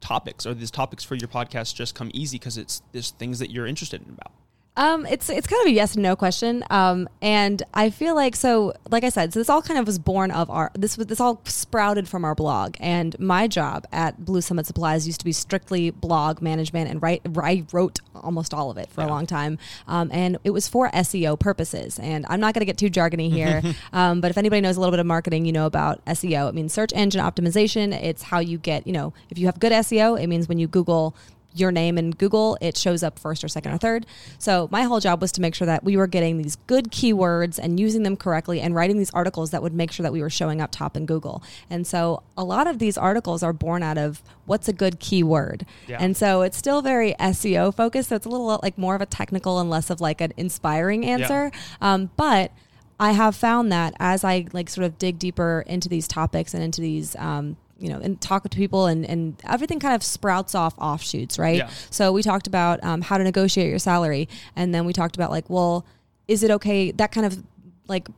topics 0.00 0.46
or 0.46 0.54
these 0.54 0.70
topics 0.70 1.02
for 1.02 1.16
your 1.16 1.26
podcast 1.26 1.74
just 1.74 1.96
come 1.96 2.12
easy 2.14 2.38
because 2.38 2.56
it's 2.56 2.82
there's 2.92 3.10
things 3.10 3.40
that 3.40 3.50
you're 3.50 3.66
interested 3.66 4.00
in 4.00 4.10
about 4.10 4.32
Um, 4.80 5.04
it's 5.04 5.28
it's 5.28 5.46
kind 5.46 5.60
of 5.60 5.66
a 5.66 5.72
yes 5.72 5.92
and 5.92 6.02
no 6.02 6.16
question. 6.16 6.64
Um, 6.70 7.06
and 7.20 7.62
I 7.74 7.90
feel 7.90 8.14
like 8.14 8.34
so, 8.34 8.72
like 8.90 9.04
I 9.04 9.10
said, 9.10 9.34
so 9.34 9.38
this 9.38 9.50
all 9.50 9.60
kind 9.60 9.78
of 9.78 9.86
was 9.86 9.98
born 9.98 10.30
of 10.30 10.48
our 10.48 10.70
this 10.74 10.96
was 10.96 11.08
this 11.08 11.20
all 11.20 11.42
sprouted 11.44 12.08
from 12.08 12.24
our 12.24 12.34
blog. 12.34 12.76
And 12.80 13.14
my 13.20 13.46
job 13.46 13.86
at 13.92 14.24
Blue 14.24 14.40
Summit 14.40 14.64
Supplies 14.64 15.06
used 15.06 15.20
to 15.20 15.26
be 15.26 15.32
strictly 15.32 15.90
blog 15.90 16.40
management, 16.40 16.88
and 16.90 17.02
write 17.02 17.20
I 17.36 17.66
wrote 17.72 18.00
almost 18.14 18.54
all 18.54 18.70
of 18.70 18.78
it 18.78 18.88
for 18.88 19.02
a 19.02 19.06
long 19.06 19.26
time. 19.26 19.58
Um, 19.86 20.08
and 20.14 20.38
it 20.44 20.50
was 20.50 20.66
for 20.66 20.88
SEO 20.92 21.38
purposes. 21.38 21.98
And 21.98 22.24
I'm 22.30 22.40
not 22.40 22.54
going 22.54 22.60
to 22.60 22.66
get 22.66 22.78
too 22.78 22.88
jargony 22.88 23.30
here, 23.30 23.62
um, 23.92 24.22
but 24.22 24.30
if 24.30 24.38
anybody 24.38 24.62
knows 24.62 24.78
a 24.78 24.80
little 24.80 24.92
bit 24.92 25.00
of 25.00 25.06
marketing, 25.06 25.44
you 25.44 25.52
know 25.52 25.66
about 25.66 26.02
SEO. 26.06 26.48
It 26.48 26.54
means 26.54 26.72
search 26.72 26.94
engine 26.94 27.20
optimization. 27.22 27.92
It's 27.92 28.22
how 28.22 28.38
you 28.38 28.56
get 28.56 28.86
you 28.86 28.94
know 28.94 29.12
if 29.28 29.36
you 29.36 29.44
have 29.44 29.60
good 29.60 29.72
SEO, 29.72 30.18
it 30.18 30.26
means 30.26 30.48
when 30.48 30.58
you 30.58 30.66
Google 30.66 31.14
your 31.54 31.72
name 31.72 31.98
in 31.98 32.12
Google, 32.12 32.56
it 32.60 32.76
shows 32.76 33.02
up 33.02 33.18
first 33.18 33.42
or 33.42 33.48
second 33.48 33.72
or 33.72 33.78
third. 33.78 34.06
So 34.38 34.68
my 34.70 34.82
whole 34.82 35.00
job 35.00 35.20
was 35.20 35.32
to 35.32 35.40
make 35.40 35.54
sure 35.54 35.66
that 35.66 35.84
we 35.84 35.96
were 35.96 36.06
getting 36.06 36.38
these 36.38 36.56
good 36.66 36.90
keywords 36.90 37.58
and 37.58 37.78
using 37.78 38.02
them 38.02 38.16
correctly 38.16 38.60
and 38.60 38.74
writing 38.74 38.98
these 38.98 39.10
articles 39.10 39.50
that 39.50 39.62
would 39.62 39.74
make 39.74 39.92
sure 39.92 40.02
that 40.04 40.12
we 40.12 40.20
were 40.20 40.30
showing 40.30 40.60
up 40.60 40.70
top 40.70 40.96
in 40.96 41.06
Google. 41.06 41.42
And 41.68 41.86
so 41.86 42.22
a 42.36 42.44
lot 42.44 42.66
of 42.66 42.78
these 42.78 42.96
articles 42.96 43.42
are 43.42 43.52
born 43.52 43.82
out 43.82 43.98
of 43.98 44.22
what's 44.46 44.68
a 44.68 44.72
good 44.72 45.00
keyword. 45.00 45.66
Yeah. 45.86 45.98
And 46.00 46.16
so 46.16 46.42
it's 46.42 46.56
still 46.56 46.82
very 46.82 47.14
SEO 47.14 47.74
focused. 47.74 48.10
So 48.10 48.16
it's 48.16 48.26
a 48.26 48.30
little 48.30 48.58
like 48.62 48.78
more 48.78 48.94
of 48.94 49.00
a 49.00 49.06
technical 49.06 49.58
and 49.58 49.68
less 49.70 49.90
of 49.90 50.00
like 50.00 50.20
an 50.20 50.32
inspiring 50.36 51.04
answer. 51.04 51.50
Um, 51.80 52.10
but 52.16 52.52
I 52.98 53.12
have 53.12 53.34
found 53.34 53.72
that 53.72 53.94
as 53.98 54.24
I 54.24 54.46
like 54.52 54.68
sort 54.68 54.84
of 54.84 54.98
dig 54.98 55.18
deeper 55.18 55.64
into 55.66 55.88
these 55.88 56.06
topics 56.06 56.52
and 56.52 56.62
into 56.62 56.82
these, 56.82 57.16
um, 57.16 57.56
you 57.80 57.88
know, 57.88 57.98
and 57.98 58.20
talk 58.20 58.42
to 58.42 58.56
people 58.56 58.86
and, 58.86 59.06
and 59.06 59.40
everything 59.48 59.80
kind 59.80 59.94
of 59.94 60.02
sprouts 60.02 60.54
off 60.54 60.74
offshoots, 60.78 61.38
right? 61.38 61.56
Yeah. 61.56 61.70
So 61.88 62.12
we 62.12 62.22
talked 62.22 62.46
about 62.46 62.82
um, 62.84 63.00
how 63.00 63.16
to 63.18 63.24
negotiate 63.24 63.70
your 63.70 63.78
salary. 63.78 64.28
And 64.54 64.74
then 64.74 64.84
we 64.84 64.92
talked 64.92 65.16
about 65.16 65.30
like, 65.30 65.48
well, 65.48 65.86
is 66.28 66.42
it 66.42 66.50
okay? 66.50 66.90
That 66.92 67.10
kind 67.10 67.26
of 67.26 67.42
like 67.88 68.08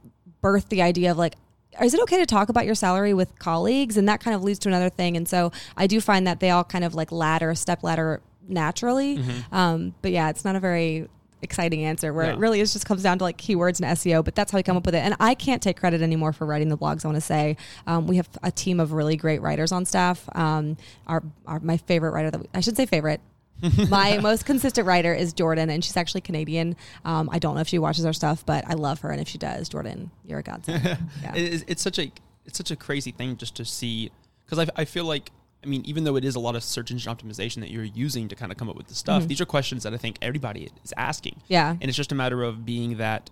birthed 0.42 0.68
the 0.68 0.82
idea 0.82 1.12
of 1.12 1.16
like, 1.16 1.36
is 1.80 1.94
it 1.94 2.00
okay 2.02 2.18
to 2.18 2.26
talk 2.26 2.48
about 2.48 2.66
your 2.66 2.74
salary 2.74 3.14
with 3.14 3.38
colleagues? 3.38 3.96
And 3.96 4.08
that 4.08 4.20
kind 4.20 4.34
of 4.34 4.42
leads 4.42 4.58
to 4.60 4.68
another 4.68 4.90
thing. 4.90 5.16
And 5.16 5.26
so 5.28 5.52
I 5.76 5.86
do 5.86 6.00
find 6.00 6.26
that 6.26 6.40
they 6.40 6.50
all 6.50 6.64
kind 6.64 6.84
of 6.84 6.94
like 6.94 7.12
ladder, 7.12 7.54
step 7.54 7.82
ladder 7.82 8.20
naturally. 8.48 9.16
Um, 9.52 9.94
but 10.02 10.10
yeah, 10.10 10.28
it's 10.28 10.44
not 10.44 10.56
a 10.56 10.60
very 10.60 11.08
exciting 11.42 11.84
answer 11.84 12.12
where 12.12 12.26
Yeah. 12.26 12.32
it 12.32 12.38
really 12.38 12.60
is 12.60 12.72
just 12.72 12.86
comes 12.86 13.02
down 13.02 13.18
to 13.18 13.24
like 13.24 13.36
keywords 13.36 13.80
and 13.80 13.98
SEO, 13.98 14.24
but 14.24 14.34
that's 14.34 14.52
how 14.52 14.58
we 14.58 14.62
come 14.62 14.76
up 14.76 14.86
with 14.86 14.94
it. 14.94 14.98
And 15.04 15.14
I 15.20 15.34
can't 15.34 15.60
take 15.62 15.78
credit 15.78 16.00
anymore 16.02 16.32
for 16.32 16.46
writing 16.46 16.68
the 16.68 16.78
blogs. 16.78 17.04
I 17.04 17.08
want 17.08 17.16
to 17.16 17.20
say 17.20 17.56
um, 17.86 18.06
we 18.06 18.16
have 18.16 18.28
a 18.42 18.50
team 18.50 18.80
of 18.80 18.92
really 18.92 19.16
great 19.16 19.42
writers 19.42 19.72
on 19.72 19.84
staff. 19.84 20.28
Um, 20.34 20.76
our, 21.06 21.22
our 21.46 21.60
my 21.60 21.76
favorite 21.76 22.10
writer 22.12 22.30
that 22.30 22.40
we, 22.40 22.46
I 22.54 22.60
should 22.60 22.76
say 22.76 22.86
favorite. 22.86 23.20
my 23.90 24.18
most 24.18 24.44
consistent 24.44 24.88
writer 24.88 25.14
is 25.14 25.32
Jordan, 25.32 25.70
and 25.70 25.84
she's 25.84 25.96
actually 25.96 26.20
Canadian. 26.22 26.74
Um, 27.04 27.28
I 27.30 27.38
don't 27.38 27.54
know 27.54 27.60
if 27.60 27.68
she 27.68 27.78
watches 27.78 28.04
our 28.04 28.12
stuff, 28.12 28.44
but 28.44 28.64
I 28.66 28.72
love 28.74 29.00
her, 29.02 29.10
and 29.10 29.20
if 29.20 29.28
she 29.28 29.38
does, 29.38 29.68
Jordan, 29.68 30.10
you're 30.24 30.40
a 30.40 30.42
godsend. 30.42 30.82
Yeah. 31.22 31.32
It 31.34 31.52
is, 31.52 31.64
it's 31.68 31.80
such 31.82 31.98
a 32.00 32.10
it's 32.44 32.58
such 32.58 32.72
a 32.72 32.76
crazy 32.76 33.12
thing 33.12 33.36
just 33.36 33.54
to 33.56 33.64
see 33.64 34.10
because 34.44 34.58
I, 34.58 34.66
I 34.80 34.84
feel 34.84 35.04
like 35.04 35.30
I 35.62 35.66
mean 35.66 35.82
even 35.84 36.04
though 36.04 36.16
it 36.16 36.24
is 36.24 36.34
a 36.34 36.40
lot 36.40 36.56
of 36.56 36.64
search 36.64 36.90
engine 36.90 37.14
optimization 37.14 37.60
that 37.60 37.70
you're 37.70 37.84
using 37.84 38.28
to 38.28 38.34
kind 38.34 38.50
of 38.50 38.58
come 38.58 38.68
up 38.68 38.76
with 38.76 38.88
the 38.88 38.94
stuff, 38.94 39.26
these 39.28 39.40
are 39.40 39.46
questions 39.46 39.82
that 39.84 39.94
I 39.94 39.96
think 39.96 40.18
everybody 40.20 40.70
is 40.84 40.92
asking. 40.96 41.34
Mm-hmm. 41.34 41.52
Yeah. 41.52 41.70
and 41.70 41.84
it's 41.84 41.96
just 41.96 42.12
a 42.12 42.14
matter 42.14 42.42
of 42.42 42.64
being 42.64 42.96
that 42.98 43.30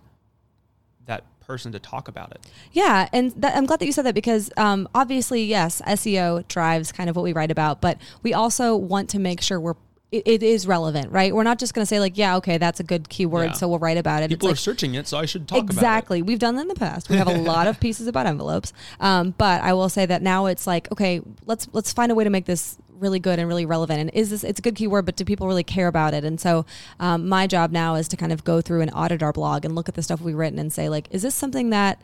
that 1.05 1.23
person 1.41 1.71
to 1.73 1.79
talk 1.79 2.07
about 2.07 2.31
it. 2.31 2.39
Yeah, 2.71 3.09
and 3.11 3.31
that, 3.31 3.57
I'm 3.57 3.65
glad 3.65 3.79
that 3.79 3.85
you 3.85 3.91
said 3.91 4.05
that 4.05 4.15
because 4.15 4.51
um, 4.57 4.87
obviously, 4.95 5.43
yes, 5.43 5.81
SEO 5.85 6.47
drives 6.47 6.91
kind 6.91 7.09
of 7.09 7.15
what 7.15 7.23
we 7.23 7.33
write 7.33 7.51
about, 7.51 7.81
but 7.81 7.97
we 8.23 8.33
also 8.33 8.75
want 8.75 9.09
to 9.09 9.19
make 9.19 9.41
sure 9.41 9.59
we're 9.59 9.75
it, 10.11 10.23
it 10.27 10.43
is 10.43 10.67
relevant, 10.67 11.11
right? 11.11 11.33
We're 11.33 11.43
not 11.43 11.57
just 11.59 11.73
going 11.73 11.83
to 11.83 11.87
say 11.87 11.99
like, 11.99 12.17
yeah, 12.17 12.35
okay, 12.37 12.57
that's 12.57 12.79
a 12.79 12.83
good 12.83 13.07
keyword, 13.09 13.47
Yeah. 13.47 13.53
so 13.53 13.67
we'll 13.69 13.79
write 13.79 13.97
about 13.97 14.23
it. 14.23 14.29
People 14.29 14.49
it's 14.49 14.59
are 14.59 14.61
searching 14.61 14.95
it, 14.95 15.07
so 15.07 15.17
I 15.17 15.25
should 15.25 15.47
talk 15.47 15.59
about 15.59 15.69
it. 15.69 15.73
exactly. 15.73 16.21
We've 16.21 16.39
done 16.39 16.55
that 16.55 16.63
in 16.63 16.67
the 16.67 16.75
past. 16.75 17.09
We 17.09 17.15
have 17.17 17.27
a 17.27 17.37
lot 17.37 17.67
of 17.67 17.79
pieces 17.79 18.07
about 18.07 18.25
envelopes, 18.25 18.73
um, 18.99 19.33
but 19.37 19.61
I 19.61 19.73
will 19.73 19.89
say 19.89 20.05
that 20.05 20.21
now 20.21 20.47
it's 20.47 20.67
like, 20.67 20.91
okay, 20.91 21.21
let's 21.45 21.67
let's 21.71 21.93
find 21.93 22.11
a 22.11 22.15
way 22.15 22.23
to 22.23 22.29
make 22.29 22.45
this 22.45 22.77
really 22.99 23.19
good 23.19 23.39
and 23.39 23.47
really 23.47 23.65
relevant. 23.65 23.99
And 23.99 24.09
is 24.13 24.29
this? 24.29 24.43
It's 24.43 24.59
a 24.59 24.61
good 24.61 24.75
keyword, 24.75 25.05
but 25.05 25.15
do 25.15 25.25
people 25.25 25.47
really 25.47 25.63
care 25.63 25.87
about 25.87 26.13
it? 26.13 26.23
And 26.23 26.39
so, 26.39 26.65
um, 26.99 27.27
my 27.29 27.47
job 27.47 27.71
now 27.71 27.95
is 27.95 28.07
to 28.09 28.17
kind 28.17 28.31
of 28.31 28.43
go 28.43 28.61
through 28.61 28.81
and 28.81 28.91
audit 28.93 29.23
our 29.23 29.33
blog 29.33 29.65
and 29.65 29.75
look 29.75 29.89
at 29.89 29.95
the 29.95 30.03
stuff 30.03 30.21
we've 30.21 30.35
written 30.35 30.59
and 30.59 30.71
say 30.71 30.87
like, 30.89 31.07
is 31.11 31.21
this 31.23 31.33
something 31.35 31.69
that 31.71 31.99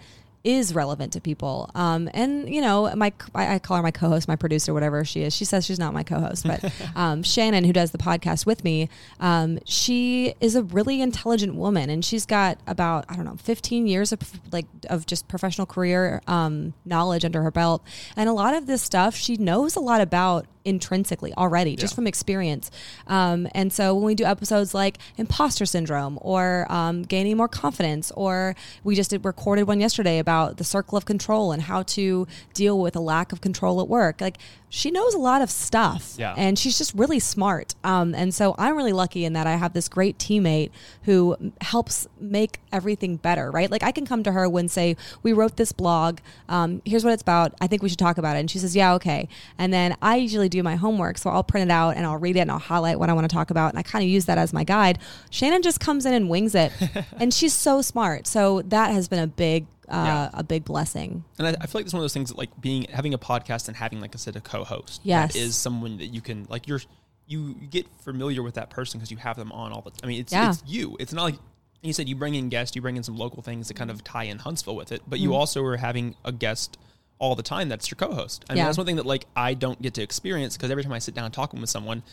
is 0.47 0.73
relevant 0.73 1.11
to 1.11 1.19
people. 1.19 1.69
Um, 1.75 2.09
and 2.13 2.47
you 2.47 2.61
know, 2.61 2.89
my 2.95 3.11
I, 3.35 3.55
I 3.55 3.59
call 3.59 3.75
her 3.75 3.83
my 3.83 3.91
co-host, 3.91 4.29
my 4.29 4.37
producer, 4.37 4.73
whatever 4.73 5.03
she 5.03 5.23
is. 5.23 5.35
She 5.35 5.43
says 5.43 5.65
she's 5.65 5.77
not 5.77 5.93
my 5.93 6.03
co-host, 6.03 6.47
but 6.47 6.71
um, 6.95 7.21
Shannon, 7.21 7.65
who 7.65 7.73
does 7.73 7.91
the 7.91 7.97
podcast 7.97 8.45
with 8.45 8.63
me, 8.63 8.87
um, 9.19 9.59
she 9.65 10.35
is 10.39 10.55
a 10.55 10.63
really 10.63 11.01
intelligent 11.01 11.55
woman, 11.55 11.89
and 11.89 12.03
she's 12.03 12.25
got 12.25 12.59
about 12.65 13.03
I 13.09 13.17
don't 13.17 13.25
know, 13.25 13.35
15 13.35 13.87
years 13.87 14.13
of 14.13 14.19
like 14.53 14.67
of 14.89 15.05
just 15.05 15.27
professional 15.27 15.67
career 15.67 16.21
um, 16.27 16.73
knowledge 16.85 17.25
under 17.25 17.41
her 17.43 17.51
belt, 17.51 17.83
and 18.15 18.29
a 18.29 18.33
lot 18.33 18.55
of 18.55 18.67
this 18.67 18.81
stuff 18.81 19.15
she 19.15 19.35
knows 19.35 19.75
a 19.75 19.81
lot 19.81 19.99
about 19.99 20.45
intrinsically 20.67 21.33
already, 21.35 21.75
just 21.75 21.93
Yeah. 21.93 21.95
from 21.95 22.07
experience. 22.07 22.69
Um, 23.07 23.47
and 23.55 23.71
so 23.71 23.95
when 23.95 24.03
we 24.03 24.15
do 24.15 24.25
episodes 24.25 24.73
like 24.73 24.97
imposter 25.17 25.65
syndrome 25.65 26.19
or 26.21 26.65
um, 26.69 27.03
gaining 27.03 27.37
more 27.37 27.47
confidence, 27.47 28.11
or 28.15 28.55
we 28.83 28.93
just 28.95 29.09
did 29.09 29.23
recorded 29.25 29.63
one 29.67 29.79
yesterday 29.79 30.19
about 30.19 30.57
the 30.57 30.63
circle 30.63 30.97
of 30.97 31.05
control 31.05 31.51
and 31.51 31.63
how 31.63 31.83
to 31.83 32.27
deal 32.53 32.79
with 32.79 32.95
a 32.95 32.99
lack 32.99 33.31
of 33.31 33.39
control 33.41 33.79
at 33.81 33.87
work, 33.87 34.19
like 34.21 34.37
she 34.69 34.91
knows 34.91 35.13
a 35.13 35.17
lot 35.17 35.41
of 35.41 35.49
stuff 35.49 36.15
Yeah. 36.17 36.33
and 36.37 36.59
she's 36.59 36.77
just 36.77 36.93
really 36.93 37.19
smart. 37.19 37.73
Um, 37.85 38.13
and 38.13 38.33
so 38.33 38.53
I'm 38.57 38.75
really 38.75 38.91
lucky 38.91 39.23
in 39.23 39.31
that 39.33 39.47
I 39.47 39.55
have 39.55 39.71
this 39.73 39.87
great 39.87 40.17
teammate 40.17 40.71
who 41.03 41.37
helps 41.61 42.05
make 42.19 42.59
everything 42.73 43.15
better, 43.15 43.49
right? 43.49 43.71
Like 43.71 43.81
I 43.81 43.91
can 43.93 44.05
come 44.05 44.23
to 44.23 44.31
her 44.33 44.49
when 44.49 44.67
say, 44.67 44.97
we 45.23 45.31
wrote 45.31 45.55
this 45.55 45.71
blog, 45.71 46.19
um, 46.49 46.81
here's 46.83 47.05
what 47.05 47.13
it's 47.13 47.21
about. 47.21 47.53
I 47.61 47.67
think 47.67 47.81
we 47.81 47.87
should 47.87 47.97
talk 47.97 48.17
about 48.17 48.35
it. 48.35 48.39
And 48.39 48.51
she 48.51 48.59
says, 48.59 48.75
yeah, 48.75 48.93
okay. 48.95 49.29
And 49.57 49.71
then 49.71 49.95
I 50.01 50.17
usually 50.17 50.49
do 50.49 50.61
my 50.63 50.75
homework. 50.75 51.17
So 51.17 51.29
I'll 51.29 51.43
print 51.43 51.69
it 51.69 51.73
out 51.73 51.95
and 51.95 52.05
I'll 52.05 52.17
read 52.17 52.35
it 52.35 52.41
and 52.41 52.51
I'll 52.51 52.59
highlight 52.59 52.99
what 52.99 53.09
I 53.09 53.13
want 53.13 53.29
to 53.29 53.33
talk 53.33 53.49
about. 53.49 53.69
And 53.69 53.79
I 53.79 53.83
kind 53.83 54.03
of 54.03 54.09
use 54.09 54.25
that 54.25 54.37
as 54.37 54.51
my 54.51 54.65
guide. 54.65 54.99
Shannon 55.29 55.61
just 55.61 55.79
comes 55.79 56.05
in 56.05 56.13
and 56.13 56.29
wings 56.29 56.53
it. 56.55 56.73
and 57.19 57.33
she's 57.33 57.53
so 57.53 57.81
smart. 57.81 58.27
So 58.27 58.61
that 58.63 58.91
has 58.91 59.07
been 59.07 59.19
a 59.19 59.27
big, 59.27 59.65
uh, 59.89 60.03
Yeah. 60.05 60.29
a 60.33 60.43
big 60.43 60.65
blessing. 60.65 61.23
And 61.37 61.47
I, 61.47 61.51
I 61.61 61.65
feel 61.67 61.79
like 61.79 61.85
it's 61.85 61.93
one 61.93 61.99
of 61.99 62.03
those 62.03 62.13
things 62.13 62.29
that 62.29 62.37
like 62.37 62.49
being 62.59 62.83
having 62.91 63.13
a 63.13 63.17
podcast 63.17 63.67
and 63.67 63.77
having 63.77 64.01
like 64.01 64.13
I 64.15 64.17
said 64.17 64.35
a 64.35 64.41
co-host. 64.41 65.01
Yes. 65.03 65.33
that 65.33 65.39
is 65.39 65.55
someone 65.55 65.97
that 65.97 66.07
you 66.07 66.21
can 66.21 66.45
like 66.49 66.67
you're 66.67 66.81
you 67.25 67.55
get 67.69 67.85
familiar 68.01 68.41
with 68.41 68.53
that 68.55 68.69
person 68.69 68.99
because 68.99 69.11
you 69.11 69.17
have 69.17 69.35
them 69.37 69.51
on 69.51 69.71
all 69.73 69.81
the. 69.81 69.91
I 70.03 70.07
mean, 70.07 70.21
it's 70.21 70.31
Yeah. 70.31 70.49
it's 70.49 70.63
you. 70.65 70.95
It's 70.99 71.11
not 71.13 71.23
like 71.23 71.35
you 71.81 71.93
said 71.93 72.07
you 72.09 72.15
bring 72.15 72.35
in 72.35 72.49
guests, 72.49 72.75
you 72.75 72.81
bring 72.81 72.97
in 72.97 73.03
some 73.03 73.17
local 73.17 73.41
things 73.43 73.67
to 73.67 73.73
kind 73.73 73.91
of 73.91 74.03
tie 74.03 74.23
in 74.23 74.39
Huntsville 74.39 74.75
with 74.75 74.91
it, 74.91 75.01
but 75.07 75.19
you 75.19 75.29
Mm-hmm. 75.29 75.35
also 75.37 75.63
are 75.63 75.77
having 75.77 76.15
a 76.25 76.31
guest 76.31 76.77
all 77.19 77.35
the 77.35 77.43
time. 77.43 77.67
That's 77.69 77.89
your 77.91 77.95
co-host. 77.97 78.45
I 78.49 78.53
mean, 78.53 78.57
Yeah. 78.59 78.65
that's 78.65 78.77
one 78.77 78.85
thing 78.87 78.95
that 78.97 79.05
like 79.05 79.25
I 79.35 79.53
don't 79.55 79.81
get 79.81 79.93
to 79.95 80.01
experience 80.01 80.55
because 80.57 80.71
every 80.71 80.83
time 80.83 80.93
I 80.93 80.99
sit 80.99 81.15
down 81.15 81.31
talking 81.31 81.59
with 81.61 81.69
someone, 81.69 82.03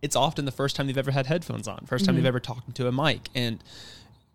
it's 0.00 0.16
often 0.16 0.44
the 0.46 0.52
first 0.52 0.74
time 0.74 0.86
they've 0.86 0.98
ever 0.98 1.10
had 1.12 1.26
headphones 1.26 1.68
on, 1.68 1.78
1st 1.80 1.86
Mm-hmm. 1.86 2.04
time 2.06 2.14
they've 2.16 2.26
ever 2.26 2.40
talked 2.40 2.74
to 2.74 2.88
a 2.88 2.92
mic, 2.92 3.28
and 3.34 3.62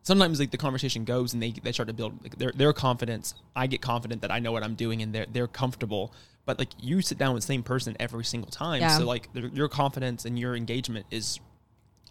sometimes 0.08 0.40
like 0.40 0.52
the 0.52 0.58
conversation 0.58 1.04
goes 1.04 1.34
and 1.34 1.44
they, 1.44 1.52
they 1.52 1.72
start 1.72 1.88
to 1.88 1.94
build 1.94 2.14
like 2.24 2.38
their 2.38 2.52
their 2.56 2.74
confidence. 2.74 3.34
I 3.56 3.68
get 3.68 3.82
confident 3.82 4.22
that 4.22 4.32
I 4.32 4.40
know 4.40 4.52
what 4.52 4.64
I'm 4.64 4.76
doing 4.76 5.02
and 5.02 5.14
they're 5.14 5.28
they're 5.32 5.48
comfortable. 5.48 6.14
But 6.46 6.58
like 6.60 6.70
you 6.80 7.02
sit 7.02 7.18
down 7.18 7.34
with 7.34 7.44
the 7.44 7.48
same 7.48 7.62
person 7.62 7.96
every 8.00 8.24
single 8.24 8.50
time, 8.50 8.80
Yeah. 8.82 8.98
so 8.98 9.06
like 9.06 9.32
their- 9.34 9.48
your 9.48 9.68
confidence 9.68 10.24
and 10.26 10.40
your 10.40 10.56
engagement 10.56 11.06
is 11.12 11.40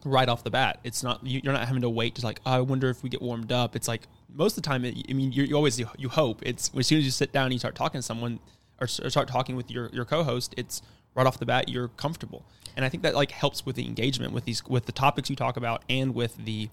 right 0.04 0.28
off 0.28 0.44
the 0.44 0.50
bat. 0.50 0.78
It's 0.84 1.02
not 1.02 1.26
you- 1.26 1.40
you're 1.42 1.54
not 1.54 1.66
having 1.66 1.82
to 1.82 1.88
wait 1.90 2.14
to 2.16 2.24
like 2.24 2.40
oh, 2.46 2.52
I 2.52 2.60
wonder 2.60 2.88
if 2.90 3.02
we 3.02 3.08
get 3.08 3.22
warmed 3.22 3.50
up. 3.50 3.74
It's 3.74 3.88
like 3.88 4.02
most 4.32 4.56
of 4.56 4.62
the 4.62 4.68
time. 4.68 4.84
It, 4.84 4.94
I 5.10 5.12
mean, 5.14 5.32
you 5.32 5.42
you 5.44 5.56
always 5.56 5.78
you 5.78 6.08
hope 6.10 6.42
it's 6.44 6.70
as 6.78 6.86
soon 6.86 6.98
as 6.98 7.04
you 7.04 7.10
sit 7.10 7.32
down 7.32 7.44
and 7.46 7.52
you 7.54 7.58
start 7.58 7.74
talking 7.74 7.98
to 7.98 8.02
someone 8.02 8.38
or, 8.80 8.84
or 9.02 9.10
start 9.10 9.26
talking 9.28 9.56
with 9.56 9.70
your 9.70 9.88
your 9.92 10.04
co-host, 10.04 10.54
it's 10.58 10.82
right 11.14 11.26
off 11.26 11.38
the 11.38 11.46
bat 11.46 11.68
you're 11.70 11.88
comfortable. 11.88 12.44
And 12.76 12.84
I 12.84 12.90
think 12.90 13.02
that 13.04 13.14
like 13.14 13.30
helps 13.30 13.64
with 13.64 13.74
the 13.76 13.86
engagement 13.86 14.34
with 14.34 14.44
these 14.44 14.62
with 14.66 14.84
the 14.84 14.92
topics 14.92 15.30
you 15.30 15.36
talk 15.36 15.56
about 15.56 15.82
and 15.88 16.14
with 16.14 16.36
the 16.44 16.68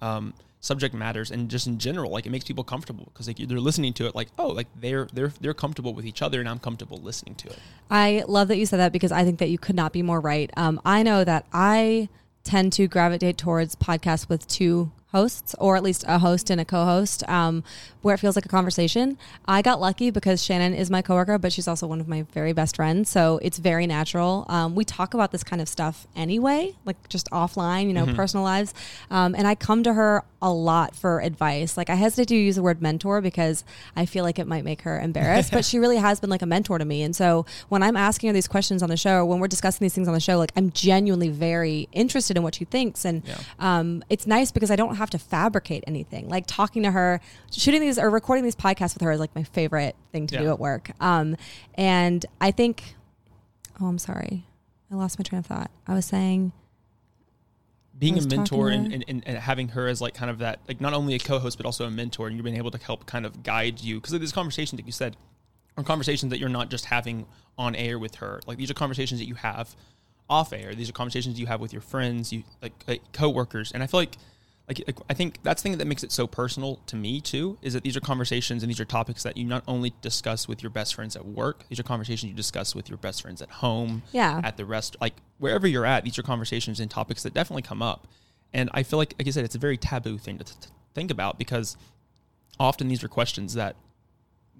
um, 0.00 0.34
subject 0.64 0.94
matters 0.94 1.30
and 1.30 1.50
just 1.50 1.66
in 1.66 1.78
general 1.78 2.10
like 2.10 2.24
it 2.24 2.30
makes 2.30 2.44
people 2.44 2.64
comfortable 2.64 3.04
because 3.12 3.28
like 3.28 3.36
they're 3.36 3.60
listening 3.60 3.92
to 3.92 4.06
it 4.06 4.14
like 4.14 4.28
oh 4.38 4.48
like 4.48 4.66
they're 4.80 5.06
they're 5.12 5.32
they're 5.40 5.52
comfortable 5.52 5.92
with 5.92 6.06
each 6.06 6.22
other 6.22 6.40
and 6.40 6.48
I'm 6.48 6.58
comfortable 6.58 6.96
listening 6.96 7.34
to 7.36 7.48
it. 7.48 7.58
I 7.90 8.24
love 8.26 8.48
that 8.48 8.56
you 8.56 8.64
said 8.64 8.78
that 8.78 8.90
because 8.90 9.12
I 9.12 9.24
think 9.24 9.38
that 9.40 9.50
you 9.50 9.58
could 9.58 9.76
not 9.76 9.92
be 9.92 10.02
more 10.02 10.20
right. 10.20 10.50
Um, 10.56 10.80
I 10.84 11.02
know 11.02 11.22
that 11.22 11.44
I 11.52 12.08
tend 12.44 12.72
to 12.74 12.88
gravitate 12.88 13.36
towards 13.36 13.76
podcasts 13.76 14.28
with 14.28 14.46
two 14.48 14.90
hosts, 15.18 15.54
or 15.60 15.76
at 15.76 15.82
least 15.82 16.04
a 16.08 16.18
host 16.18 16.50
and 16.50 16.60
a 16.60 16.64
co-host, 16.64 17.22
um, 17.28 17.62
where 18.02 18.14
it 18.14 18.18
feels 18.18 18.34
like 18.36 18.44
a 18.44 18.48
conversation. 18.48 19.16
I 19.46 19.62
got 19.62 19.80
lucky 19.80 20.10
because 20.10 20.42
Shannon 20.44 20.74
is 20.74 20.90
my 20.90 21.02
coworker, 21.02 21.38
but 21.38 21.52
she's 21.52 21.68
also 21.68 21.86
one 21.86 22.00
of 22.00 22.08
my 22.08 22.22
very 22.34 22.52
best 22.52 22.76
friends, 22.76 23.08
so 23.08 23.38
it's 23.42 23.58
very 23.58 23.86
natural. 23.86 24.44
Um, 24.48 24.74
we 24.74 24.84
talk 24.84 25.14
about 25.14 25.30
this 25.30 25.44
kind 25.44 25.62
of 25.62 25.68
stuff 25.68 26.06
anyway, 26.16 26.74
like 26.84 27.08
just 27.08 27.30
offline, 27.30 27.86
you 27.86 27.92
know, 27.94 28.06
personal 28.14 28.44
lives, 28.44 28.74
um, 29.10 29.34
and 29.36 29.46
I 29.46 29.54
come 29.54 29.82
to 29.84 29.94
her 29.94 30.24
a 30.42 30.52
lot 30.52 30.94
for 30.94 31.20
advice. 31.20 31.76
Like 31.78 31.88
I 31.88 31.94
hesitate 31.94 32.28
to 32.28 32.36
use 32.36 32.56
the 32.56 32.62
word 32.62 32.82
mentor 32.82 33.20
because 33.22 33.64
I 33.96 34.04
feel 34.04 34.24
like 34.24 34.38
it 34.38 34.46
might 34.46 34.64
make 34.64 34.82
her 34.82 35.00
embarrassed, 35.00 35.50
but 35.52 35.64
she 35.64 35.78
really 35.84 35.96
has 35.96 36.20
been 36.20 36.28
like 36.28 36.42
a 36.42 36.46
mentor 36.46 36.76
to 36.78 36.84
me. 36.84 37.02
And 37.02 37.16
so 37.16 37.46
when 37.70 37.82
I'm 37.82 37.96
asking 37.96 38.28
her 38.28 38.34
these 38.34 38.48
questions 38.48 38.82
on 38.82 38.90
the 38.90 38.96
show, 38.98 39.24
when 39.24 39.38
we're 39.40 39.48
discussing 39.48 39.84
these 39.86 39.94
things 39.94 40.06
on 40.08 40.12
the 40.12 40.20
show, 40.20 40.36
like 40.36 40.52
I'm 40.56 40.70
genuinely 40.72 41.30
very 41.30 41.88
interested 41.92 42.36
in 42.36 42.42
what 42.42 42.56
she 42.56 42.66
thinks. 42.66 43.06
And 43.06 43.22
Yeah. 43.26 43.38
um, 43.58 44.02
it's 44.10 44.26
nice 44.26 44.50
because 44.52 44.70
I 44.70 44.76
don't 44.76 44.96
have 44.96 45.03
to 45.10 45.18
fabricate 45.18 45.84
anything. 45.86 46.28
Like 46.28 46.44
talking 46.46 46.82
to 46.82 46.90
her, 46.90 47.20
shooting 47.52 47.80
these 47.80 47.98
or 47.98 48.10
recording 48.10 48.44
these 48.44 48.56
podcasts 48.56 48.94
with 48.94 49.02
her 49.02 49.12
is 49.12 49.20
like 49.20 49.34
my 49.34 49.42
favorite 49.44 49.96
thing 50.12 50.26
to 50.28 50.38
do 50.38 50.48
at 50.50 50.58
work. 50.58 50.90
Um, 51.00 51.36
and 51.74 52.24
I 52.40 52.50
think, 52.50 52.94
oh, 53.80 53.86
I'm 53.86 53.98
sorry. 53.98 54.46
I 54.90 54.94
lost 54.94 55.18
my 55.18 55.22
train 55.22 55.40
of 55.40 55.46
thought. 55.46 55.70
I 55.86 55.94
was 55.94 56.04
saying, 56.04 56.52
being 57.98 58.18
a 58.18 58.26
mentor 58.26 58.68
and, 58.68 58.92
and, 58.92 59.04
and, 59.06 59.22
and 59.26 59.38
having 59.38 59.68
her 59.68 59.86
as 59.86 60.00
like 60.00 60.14
kind 60.14 60.30
of 60.30 60.38
that 60.38 60.60
like 60.66 60.80
not 60.80 60.92
only 60.92 61.14
a 61.14 61.18
co-host 61.18 61.56
but 61.56 61.66
also 61.66 61.84
a 61.84 61.90
mentor 61.90 62.26
and 62.26 62.36
you've 62.36 62.44
been 62.44 62.56
able 62.56 62.70
to 62.70 62.78
help 62.78 63.06
kind 63.06 63.24
of 63.24 63.42
guide 63.42 63.80
you 63.80 63.96
because 63.96 64.12
of 64.12 64.20
these 64.20 64.32
conversations 64.32 64.78
that 64.78 64.86
you 64.86 64.92
said 64.92 65.16
are 65.76 65.84
conversations 65.84 66.30
that 66.30 66.38
you're 66.38 66.48
not 66.48 66.70
just 66.70 66.86
having 66.86 67.26
on 67.56 67.74
air 67.76 67.98
with 67.98 68.16
her 68.16 68.40
like 68.46 68.58
these 68.58 68.70
are 68.70 68.74
conversations 68.74 69.20
that 69.20 69.26
you 69.26 69.34
have 69.34 69.76
off 70.28 70.52
air 70.52 70.74
these 70.74 70.88
are 70.88 70.92
conversations 70.92 71.38
you 71.38 71.46
have 71.46 71.60
with 71.60 71.72
your 71.72 71.82
friends 71.82 72.32
you 72.32 72.42
like, 72.62 72.72
like 72.88 73.00
co-workers 73.12 73.70
and 73.72 73.82
i 73.82 73.86
feel 73.86 74.00
like 74.00 74.16
like, 74.68 74.82
like 74.86 74.96
I 75.10 75.14
think 75.14 75.42
that's 75.42 75.62
the 75.62 75.68
thing 75.68 75.78
that 75.78 75.86
makes 75.86 76.02
it 76.02 76.10
so 76.12 76.26
personal 76.26 76.76
to 76.86 76.96
me 76.96 77.20
too 77.20 77.58
is 77.62 77.74
that 77.74 77.82
these 77.82 77.96
are 77.96 78.00
conversations 78.00 78.62
and 78.62 78.70
these 78.70 78.80
are 78.80 78.84
topics 78.86 79.22
that 79.22 79.36
you 79.36 79.44
not 79.44 79.62
only 79.68 79.92
discuss 80.00 80.48
with 80.48 80.62
your 80.62 80.70
best 80.70 80.94
friends 80.94 81.14
at 81.16 81.26
work 81.26 81.64
these 81.68 81.78
are 81.78 81.82
conversations 81.82 82.30
you 82.30 82.34
discuss 82.36 82.74
with 82.74 82.88
your 82.88 82.96
best 82.98 83.20
friends 83.22 83.42
at 83.42 83.50
home 83.50 84.02
Yeah. 84.12 84.40
at 84.42 84.56
the 84.56 84.64
rest 84.64 84.96
like 85.00 85.14
wherever 85.38 85.66
you're 85.66 85.84
at 85.86 86.04
these 86.04 86.18
are 86.18 86.22
conversations 86.22 86.80
and 86.80 86.90
topics 86.90 87.22
that 87.24 87.34
definitely 87.34 87.62
come 87.62 87.82
up 87.82 88.08
and 88.54 88.70
i 88.72 88.82
feel 88.82 88.98
like 88.98 89.14
like 89.18 89.28
i 89.28 89.30
said 89.30 89.44
it's 89.44 89.54
a 89.54 89.58
very 89.58 89.76
taboo 89.76 90.16
thing 90.16 90.38
to, 90.38 90.44
to 90.44 90.68
think 90.94 91.10
about 91.10 91.38
because 91.38 91.76
often 92.58 92.88
these 92.88 93.04
are 93.04 93.08
questions 93.08 93.52
that 93.54 93.76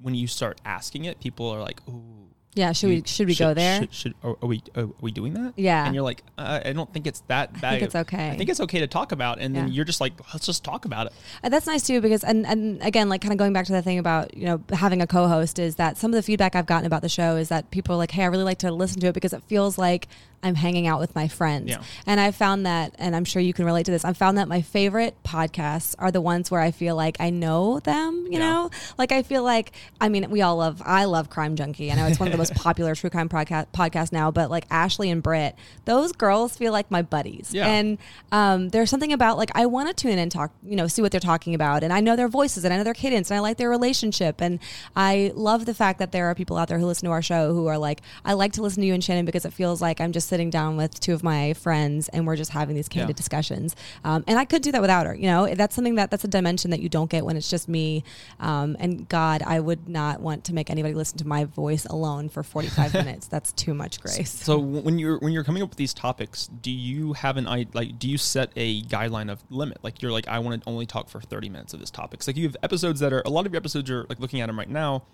when 0.02 0.14
you 0.14 0.26
start 0.26 0.60
asking 0.64 1.04
it, 1.04 1.20
people 1.20 1.48
are 1.48 1.60
like, 1.62 1.80
"Ooh, 1.88 2.26
Yeah, 2.56 2.70
should 2.72 2.88
we 2.88 3.02
should 3.04 3.26
we 3.26 3.34
go 3.34 3.52
there? 3.52 3.80
Should, 3.80 3.94
should 3.94 4.14
are, 4.22 4.36
are 4.40 4.46
we 4.46 4.62
are 4.76 4.88
we 5.00 5.10
doing 5.10 5.34
that? 5.34 5.54
Yeah. 5.56 5.84
and 5.86 5.94
you're 5.94 6.04
like, 6.04 6.22
uh, 6.38 6.60
I 6.64 6.72
don't 6.72 6.92
think 6.92 7.06
it's 7.06 7.20
that 7.26 7.52
bad. 7.60 7.64
I 7.64 7.70
think 7.72 7.82
it's 7.82 7.94
okay. 7.96 8.30
I 8.30 8.36
think 8.36 8.48
it's 8.48 8.60
okay 8.60 8.78
to 8.80 8.86
talk 8.86 9.10
about, 9.10 9.40
and 9.40 9.54
then 9.56 9.66
Yeah. 9.66 9.72
you're 9.74 9.84
just 9.84 10.00
like, 10.00 10.12
let's 10.32 10.46
just 10.46 10.62
talk 10.62 10.84
about 10.84 11.06
it. 11.08 11.12
And 11.42 11.52
that's 11.52 11.66
nice 11.66 11.84
too 11.84 12.00
because 12.00 12.22
and 12.22 12.46
and 12.46 12.80
again 12.82 13.08
like 13.08 13.22
kind 13.22 13.32
of 13.32 13.38
going 13.38 13.52
back 13.52 13.66
to 13.66 13.72
the 13.72 13.82
thing 13.82 13.98
about 13.98 14.36
you 14.36 14.46
know 14.46 14.62
having 14.72 15.02
a 15.02 15.06
co-host 15.06 15.58
is 15.58 15.74
that 15.76 15.96
some 15.98 16.12
of 16.12 16.14
the 16.14 16.22
feedback 16.22 16.54
I've 16.54 16.66
gotten 16.66 16.86
about 16.86 17.02
the 17.02 17.08
show 17.08 17.36
is 17.36 17.48
that 17.48 17.70
people 17.72 17.94
are 17.96 17.98
like 17.98 18.12
hey 18.12 18.22
I 18.22 18.26
really 18.26 18.44
like 18.44 18.58
to 18.58 18.70
listen 18.70 19.00
to 19.00 19.08
it 19.08 19.14
because 19.14 19.32
it 19.32 19.42
feels 19.48 19.76
like 19.76 20.06
I'm 20.44 20.54
hanging 20.54 20.86
out 20.86 21.00
with 21.00 21.14
my 21.16 21.26
friends 21.26 21.70
Yeah. 21.70 21.82
and 22.06 22.20
I 22.20 22.30
found 22.30 22.66
that 22.66 22.94
and 22.98 23.16
I'm 23.16 23.24
sure 23.24 23.42
you 23.42 23.52
can 23.52 23.64
relate 23.64 23.86
to 23.86 23.92
this 23.92 24.04
I 24.04 24.12
found 24.12 24.38
that 24.38 24.46
my 24.46 24.62
favorite 24.62 25.16
podcasts 25.24 25.94
are 25.98 26.12
the 26.12 26.20
ones 26.20 26.50
where 26.50 26.60
I 26.60 26.70
feel 26.70 26.94
like 26.96 27.16
I 27.18 27.30
know 27.30 27.80
them 27.80 28.26
you 28.30 28.38
Yeah. 28.38 28.50
know 28.50 28.70
like 28.98 29.10
I 29.10 29.22
feel 29.22 29.42
like 29.42 29.72
I 30.00 30.08
mean 30.08 30.30
we 30.30 30.42
all 30.42 30.56
love 30.56 30.82
I 30.84 31.06
love 31.06 31.30
Crime 31.30 31.56
Junkie 31.56 31.90
I 31.90 31.96
know 31.96 32.06
it's 32.06 32.20
one 32.20 32.28
of 32.28 32.32
the 32.32 32.38
most 32.38 32.54
popular 32.66 32.94
true 32.94 33.10
crime 33.10 33.28
podcast 33.28 33.66
podcasts 33.72 34.12
now 34.12 34.30
but 34.30 34.50
like 34.50 34.66
Ashley 34.70 35.10
and 35.10 35.22
Brit 35.22 35.56
those 35.86 36.12
girls 36.12 36.56
feel 36.56 36.72
like 36.72 36.90
my 36.90 37.02
buddies 37.02 37.50
Yeah. 37.52 37.66
and 37.66 37.98
um, 38.30 38.68
there's 38.68 38.90
something 38.90 39.12
about 39.12 39.38
like 39.38 39.50
I 39.54 39.66
want 39.66 39.88
to 39.88 39.94
tune 39.94 40.12
in 40.12 40.18
and 40.18 40.30
talk, 40.30 40.52
you 40.64 40.76
know, 40.76 40.86
see 40.86 41.00
what 41.02 41.10
they're 41.12 41.20
talking 41.20 41.54
about, 41.54 41.82
and 41.84 41.92
I 41.92 42.00
know 42.00 42.16
their 42.16 42.28
voices 42.28 42.64
and 42.64 42.74
I 42.74 42.76
know 42.76 42.84
their 42.84 42.94
cadence, 42.94 43.30
and 43.30 43.36
I 43.36 43.40
like 43.40 43.56
their 43.58 43.70
relationship, 43.70 44.40
and 44.42 44.58
I 44.96 45.32
love 45.34 45.66
the 45.66 45.74
fact 45.74 45.98
that 46.00 46.10
there 46.12 46.26
are 46.26 46.34
people 46.34 46.56
out 46.56 46.68
there 46.68 46.78
who 46.78 46.86
listen 46.86 47.06
to 47.06 47.12
our 47.12 47.22
show 47.22 47.52
who 47.54 47.66
are 47.68 47.78
like, 47.78 48.00
I 48.24 48.32
like 48.32 48.52
to 48.54 48.62
listen 48.62 48.80
to 48.80 48.86
you 48.86 48.94
and 48.94 49.02
Shannon 49.04 49.24
because 49.24 49.44
it 49.44 49.52
feels 49.52 49.80
like 49.80 50.00
I'm 50.00 50.10
just 50.12 50.28
sitting 50.34 50.50
down 50.50 50.76
with 50.76 50.98
two 50.98 51.14
of 51.14 51.22
my 51.22 51.52
friends 51.52 52.08
and 52.08 52.26
we're 52.26 52.34
just 52.34 52.50
having 52.50 52.74
these 52.74 52.88
candid 52.88 53.10
Yeah. 53.10 53.14
discussions, 53.16 53.76
um, 54.02 54.24
and 54.26 54.36
I 54.36 54.44
could 54.44 54.62
do 54.62 54.72
that 54.72 54.80
without 54.80 55.06
her, 55.06 55.14
you 55.14 55.26
know, 55.28 55.46
that's 55.54 55.76
something 55.76 55.94
that 55.94 56.10
that's 56.10 56.24
a 56.24 56.28
dimension 56.28 56.72
that 56.72 56.80
you 56.80 56.88
don't 56.88 57.08
get 57.08 57.24
when 57.24 57.36
it's 57.36 57.48
just 57.48 57.68
me, 57.68 58.02
um, 58.40 58.76
and 58.80 59.08
God, 59.08 59.42
I 59.46 59.60
would 59.60 59.88
not 59.88 60.20
want 60.20 60.42
to 60.46 60.52
make 60.52 60.70
anybody 60.70 60.92
listen 60.92 61.18
to 61.18 61.26
my 61.28 61.44
voice 61.44 61.84
alone 61.84 62.28
for 62.28 62.42
45 62.42 62.94
minutes. 63.04 63.28
That's 63.28 63.52
too 63.52 63.74
much 63.74 64.00
grace. 64.00 64.28
So 64.32 64.58
when 64.58 64.98
you're 64.98 65.18
when 65.18 65.32
you're 65.32 65.44
coming 65.44 65.62
up 65.62 65.68
with 65.68 65.78
these 65.78 65.94
topics, 65.94 66.48
do 66.48 66.72
you 66.72 67.12
have 67.12 67.36
an 67.36 67.46
i 67.46 67.66
like 67.74 67.96
do 68.00 68.08
you 68.10 68.18
set 68.18 68.50
a 68.56 68.82
guideline 68.82 69.30
of 69.30 69.44
limit? 69.50 69.78
Like 69.84 70.02
you're 70.02 70.10
like 70.10 70.26
I 70.26 70.40
want 70.40 70.64
to 70.64 70.68
only 70.68 70.86
talk 70.86 71.08
for 71.08 71.20
30 71.20 71.48
minutes 71.48 71.74
of 71.74 71.78
this 71.80 71.90
topic. 71.92 72.18
'Cause, 72.18 72.26
like 72.26 72.36
you 72.36 72.48
have 72.48 72.56
episodes 72.64 72.98
that 72.98 73.12
are 73.12 73.22
a 73.24 73.30
lot 73.30 73.46
of 73.46 73.52
your 73.52 73.58
episodes 73.60 73.88
are 73.88 74.04
like 74.08 74.18
looking 74.18 74.40
at 74.40 74.46
them 74.46 74.58
right 74.58 74.68
now 74.68 75.04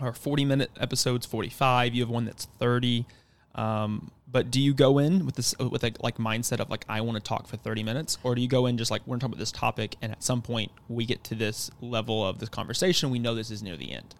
are 0.00 0.12
40 0.12 0.44
minute 0.44 0.70
episodes, 0.80 1.24
45. 1.26 1.94
You 1.94 2.02
have 2.02 2.10
one 2.10 2.24
that's 2.24 2.46
30. 2.58 3.06
Um, 3.54 4.10
but 4.32 4.50
do 4.50 4.60
you 4.60 4.72
go 4.72 4.98
in 4.98 5.26
with 5.26 5.36
this 5.36 5.54
with 5.58 5.84
a 5.84 5.92
like 6.00 6.16
mindset 6.16 6.58
of 6.58 6.70
like 6.70 6.84
I 6.88 7.02
want 7.02 7.16
to 7.16 7.22
talk 7.22 7.46
for 7.46 7.56
30 7.56 7.82
minutes, 7.82 8.18
or 8.22 8.34
do 8.34 8.40
you 8.40 8.48
go 8.48 8.66
in 8.66 8.78
just 8.78 8.90
like 8.90 9.02
we're 9.06 9.16
talking 9.16 9.34
about 9.34 9.38
this 9.38 9.52
topic, 9.52 9.96
and 10.00 10.10
at 10.10 10.22
some 10.22 10.40
point 10.40 10.72
we 10.88 11.04
get 11.04 11.22
to 11.24 11.34
this 11.34 11.70
level 11.80 12.26
of 12.26 12.38
this 12.38 12.48
conversation, 12.48 13.10
we 13.10 13.18
know 13.18 13.34
this 13.34 13.50
is 13.50 13.62
near 13.62 13.76
the 13.76 13.92
end. 13.92 14.14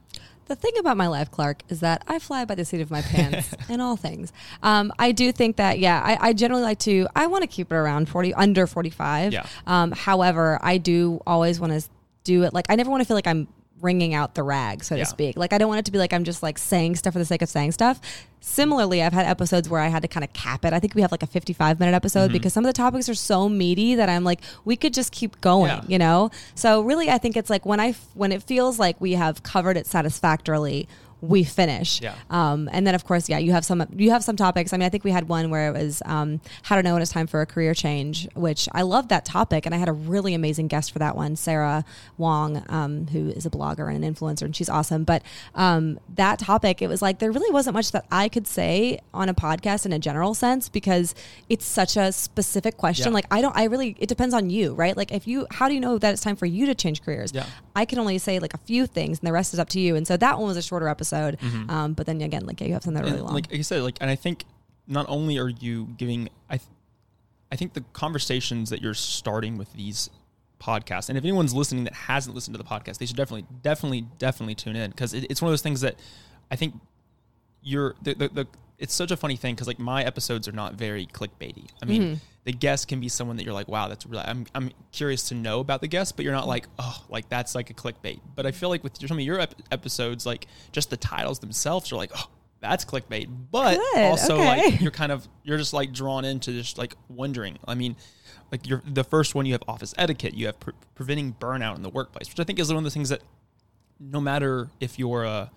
The 0.47 0.57
thing 0.57 0.73
about 0.79 0.97
my 0.97 1.07
life, 1.07 1.31
Clark, 1.31 1.63
is 1.69 1.81
that 1.81 2.03
I 2.09 2.19
fly 2.19 2.45
by 2.45 2.57
the 2.57 2.65
seat 2.65 2.81
of 2.81 2.91
my 2.91 3.01
pants 3.01 3.55
in 3.69 3.81
all 3.81 3.97
things. 3.97 4.33
Um, 4.63 4.93
I 4.99 5.13
do 5.13 5.31
think 5.33 5.57
that, 5.57 5.79
yeah, 5.79 6.03
I, 6.05 6.29
I 6.29 6.33
generally 6.33 6.63
like 6.63 6.81
to, 6.81 7.07
I 7.15 7.29
want 7.29 7.43
to 7.43 7.47
keep 7.47 7.71
it 7.71 7.75
around 7.75 8.09
40, 8.09 8.35
under 8.35 8.67
45. 8.67 9.33
Yeah. 9.33 9.47
Um, 9.67 9.93
however, 9.93 10.59
I 10.61 10.79
do 10.79 11.23
always 11.27 11.61
want 11.61 11.73
to 11.73 11.89
do 12.25 12.43
it. 12.43 12.53
Like, 12.53 12.67
I 12.69 12.75
never 12.75 12.91
want 12.91 13.03
to 13.03 13.07
feel 13.07 13.17
like 13.17 13.29
I'm 13.29 13.47
wringing 13.83 14.15
out 14.15 14.35
the 14.35 14.43
rag, 14.43 14.85
so 14.85 14.95
Yeah. 14.95 15.05
to 15.05 15.11
speak. 15.11 15.37
Like, 15.37 15.53
I 15.53 15.59
don't 15.59 15.69
want 15.69 15.81
it 15.81 15.85
to 15.87 15.93
be 15.93 15.99
like 15.99 16.13
I'm 16.13 16.25
just 16.25 16.43
like 16.43 16.57
saying 16.59 16.97
stuff 16.97 17.13
for 17.13 17.19
the 17.19 17.25
sake 17.25 17.43
of 17.43 17.49
saying 17.49 17.73
stuff. 17.73 18.01
Similarly, 18.41 19.03
I've 19.03 19.13
had 19.13 19.27
episodes 19.27 19.69
where 19.69 19.81
I 19.81 19.89
had 19.89 20.03
to 20.03 20.09
kind 20.09 20.25
of 20.25 20.33
cap 20.33 20.65
it. 20.65 20.73
I 20.73 20.81
think 20.81 20.95
we 20.95 21.03
have 21.03 21.13
like 21.13 21.23
a 21.23 21.27
55 21.27 21.79
minute 21.79 21.95
episode 21.95 22.27
Mm-hmm. 22.27 22.33
because 22.33 22.53
some 22.53 22.65
of 22.65 22.69
the 22.69 22.73
topics 22.73 23.09
are 23.09 23.15
so 23.15 23.49
meaty 23.49 23.95
that 23.97 24.09
I'm 24.09 24.25
like, 24.25 24.41
we 24.65 24.77
could 24.77 24.95
just 24.95 25.13
keep 25.13 25.41
going, 25.41 25.71
Yeah. 25.71 25.83
you 25.87 25.99
know? 25.99 26.31
So 26.55 26.81
really, 26.83 27.11
I 27.11 27.19
think 27.19 27.37
it's 27.37 27.51
like 27.51 27.65
when 27.67 27.81
I, 27.81 27.95
when 28.15 28.33
it 28.33 28.43
feels 28.43 28.79
like 28.79 29.01
we 29.01 29.13
have 29.13 29.43
covered 29.43 29.77
it 29.77 29.87
satisfactorily, 29.87 30.89
we 31.23 31.45
finish. 31.45 32.03
Yeah. 32.03 32.15
Um, 32.31 32.69
and 32.73 32.87
then 32.87 32.95
of 32.95 33.05
course, 33.05 33.29
yeah, 33.29 33.39
you 33.39 33.53
have 33.53 33.65
some 33.65 33.87
you 33.97 34.11
have 34.11 34.25
some 34.25 34.37
topics. 34.37 34.73
I 34.73 34.77
mean, 34.77 34.87
I 34.87 34.89
think 34.89 35.05
we 35.05 35.13
had 35.13 35.29
one 35.29 35.51
where 35.51 35.69
it 35.69 35.73
was 35.73 36.03
um, 36.05 36.41
how 36.63 36.77
to 36.77 36.83
know 36.83 36.95
when 36.95 37.03
it's 37.03 37.13
time 37.13 37.29
for 37.29 37.41
a 37.41 37.47
career 37.47 37.75
change, 37.75 38.29
which 38.35 38.69
I 38.73 38.83
love 38.83 39.09
that 39.09 39.25
topic, 39.25 39.65
and 39.65 39.75
I 39.75 39.79
had 39.79 39.89
a 39.89 39.93
really 39.93 40.35
amazing 40.35 40.67
guest 40.67 40.93
for 40.93 40.99
that 40.99 41.17
one, 41.17 41.37
Sarah 41.37 41.85
Wong, 42.19 42.65
um, 42.69 43.07
who 43.07 43.29
is 43.31 43.47
a 43.47 43.51
blogger 43.51 43.89
and 43.89 44.05
an 44.05 44.15
influencer, 44.15 44.43
and 44.43 44.55
she's 44.55 44.69
awesome. 44.69 45.05
But 45.05 45.23
um, 45.55 46.01
that 46.17 46.41
topic, 46.41 46.83
it 46.83 46.89
was 46.89 47.01
like 47.01 47.21
there 47.21 47.31
really 47.31 47.53
wasn't 47.53 47.75
much 47.75 47.93
that 47.93 48.05
I 48.11 48.29
could 48.29 48.49
say 48.49 48.99
on 49.15 49.29
a 49.29 49.35
podcast 49.35 49.87
in 49.87 49.93
a 49.93 50.01
general 50.01 50.35
sense 50.35 50.69
because 50.69 51.15
it's 51.49 51.65
such 51.65 51.97
a 51.97 52.11
specific 52.11 52.77
question. 52.77 53.07
Yeah. 53.07 53.15
Like 53.15 53.27
I 53.31 53.41
don't, 53.41 53.57
I 53.57 53.65
really, 53.65 53.97
it 54.01 54.09
depends 54.09 54.35
on 54.35 54.51
you, 54.51 54.75
right? 54.75 54.97
Like 54.97 55.13
if 55.13 55.29
you, 55.29 55.47
how 55.53 55.69
do 55.69 55.75
you 55.75 55.81
know 55.81 55.99
that 55.99 56.13
it's 56.13 56.23
time 56.23 56.37
for 56.37 56.47
you 56.47 56.67
to 56.67 56.75
change 56.75 57.03
careers? 57.03 57.31
Yeah. 57.33 57.47
I 57.77 57.85
can 57.85 58.01
only 58.01 58.19
say 58.19 58.41
like 58.41 58.55
a 58.55 58.59
few 58.59 58.87
things, 58.87 59.21
and 59.21 59.29
the 59.29 59.33
rest 59.33 59.55
is 59.55 59.61
up 59.61 59.69
to 59.71 59.81
you. 59.81 59.95
And 59.95 60.05
so 60.05 60.17
that 60.17 60.39
one 60.39 60.49
was 60.49 60.57
a 60.57 60.63
shorter 60.63 60.89
episode. 60.89 61.12
Um, 61.71 61.93
but 61.95 62.07
then 62.07 62.21
again, 62.21 62.47
like 62.47 62.61
yeah, 62.61 62.69
you 62.69 62.73
have 62.75 62.83
something 62.83 63.03
that 63.03 63.05
really 63.05 63.19
And 63.19 63.27
long. 63.27 63.35
Like 63.35 63.53
you 63.53 63.63
said, 63.63 63.83
like, 63.83 63.99
and 64.01 64.11
I 64.11 64.17
think 64.17 64.45
not 64.87 65.07
only 65.09 65.39
are 65.39 65.49
you 65.49 65.87
giving, 65.97 66.29
I, 66.51 66.57
th- 66.57 66.69
I 67.51 67.57
think 67.57 67.75
the 67.75 67.85
conversations 67.93 68.71
that 68.71 68.83
you're 68.83 68.95
starting 68.95 69.59
with 69.59 69.73
these 69.75 70.11
podcasts, 70.61 71.09
and 71.09 71.19
if 71.19 71.25
anyone's 71.25 71.55
listening 71.55 71.85
that 71.85 71.95
hasn't 71.95 72.35
listened 72.35 72.55
to 72.55 72.63
the 72.63 72.69
podcast, 72.69 72.99
they 72.99 73.07
should 73.07 73.17
definitely, 73.17 73.47
definitely, 73.63 74.07
definitely 74.19 74.55
tune 74.55 74.77
in 74.77 74.91
because 74.91 75.15
it, 75.15 75.27
it's 75.31 75.41
one 75.43 75.49
of 75.49 75.53
those 75.53 75.63
things 75.63 75.81
that 75.83 75.97
I 76.51 76.57
think 76.57 76.75
you're 77.63 77.95
the 78.03 78.15
the. 78.15 78.29
the 78.29 78.47
it's 78.83 78.93
such 78.93 79.11
a 79.11 79.17
funny 79.17 79.37
thing 79.37 79.55
because 79.55 79.67
like 79.69 79.79
my 79.79 80.03
episodes 80.05 80.47
are 80.49 80.53
not 80.53 80.75
very 80.75 81.07
clickbaity. 81.07 81.69
I 81.81 81.87
mean, 81.87 82.03
Mm-hmm. 82.03 82.15
the 82.45 82.53
guest 82.53 82.89
can 82.89 82.99
be 83.01 83.09
someone 83.09 83.37
that 83.37 83.45
you're 83.45 83.55
like, 83.55 83.69
wow, 83.69 83.89
that's 83.89 84.05
really. 84.05 84.25
I'm 84.27 84.45
I'm 84.55 84.71
curious 84.91 85.29
to 85.29 85.35
know 85.35 85.61
about 85.61 85.81
the 85.81 85.89
guest, 85.89 86.17
but 86.17 86.25
you're 86.25 86.35
not 86.35 86.49
like, 86.49 86.67
oh, 86.79 87.05
like 87.09 87.29
that's 87.31 87.55
like 87.55 87.71
a 87.71 87.75
clickbait. 87.75 88.21
But 88.35 88.45
I 88.45 88.51
feel 88.51 88.69
like 88.69 88.83
with 88.83 88.99
some 88.99 89.17
of 89.19 89.25
your 89.25 89.41
ep- 89.41 89.55
episodes, 89.71 90.27
like 90.27 90.47
just 90.73 90.91
the 90.91 90.97
titles 90.97 91.39
themselves 91.39 91.93
are 91.93 91.97
like, 91.97 92.11
oh, 92.17 92.29
that's 92.61 92.85
clickbait. 92.85 93.29
But 93.53 93.77
Good, 93.79 94.05
also 94.05 94.35
okay. 94.35 94.47
like 94.71 94.81
you're 94.81 94.91
kind 95.03 95.13
of 95.13 95.27
you're 95.45 95.59
just 95.59 95.73
like 95.73 95.93
drawn 95.93 96.25
into 96.25 96.51
just 96.53 96.77
like 96.77 96.95
wondering. 97.09 97.59
I 97.69 97.75
mean, 97.77 97.95
like 98.51 98.67
you're 98.67 98.83
the 98.85 99.05
first 99.05 99.35
one 99.37 99.47
you 99.47 99.53
have 99.53 99.63
office 99.69 99.95
etiquette, 99.97 100.35
you 100.35 100.47
have 100.47 100.59
pre- 100.59 100.75
preventing 100.97 101.35
burnout 101.35 101.77
in 101.77 101.83
the 101.83 101.89
workplace, 101.91 102.29
which 102.29 102.41
I 102.41 102.45
think 102.45 102.59
is 102.59 102.69
one 102.69 102.79
of 102.79 102.85
the 102.85 102.91
things 102.91 103.11
that 103.11 103.23
no 104.01 104.21
matter 104.21 104.69
if 104.81 104.99
you're 104.99 105.25
uh 105.25 105.49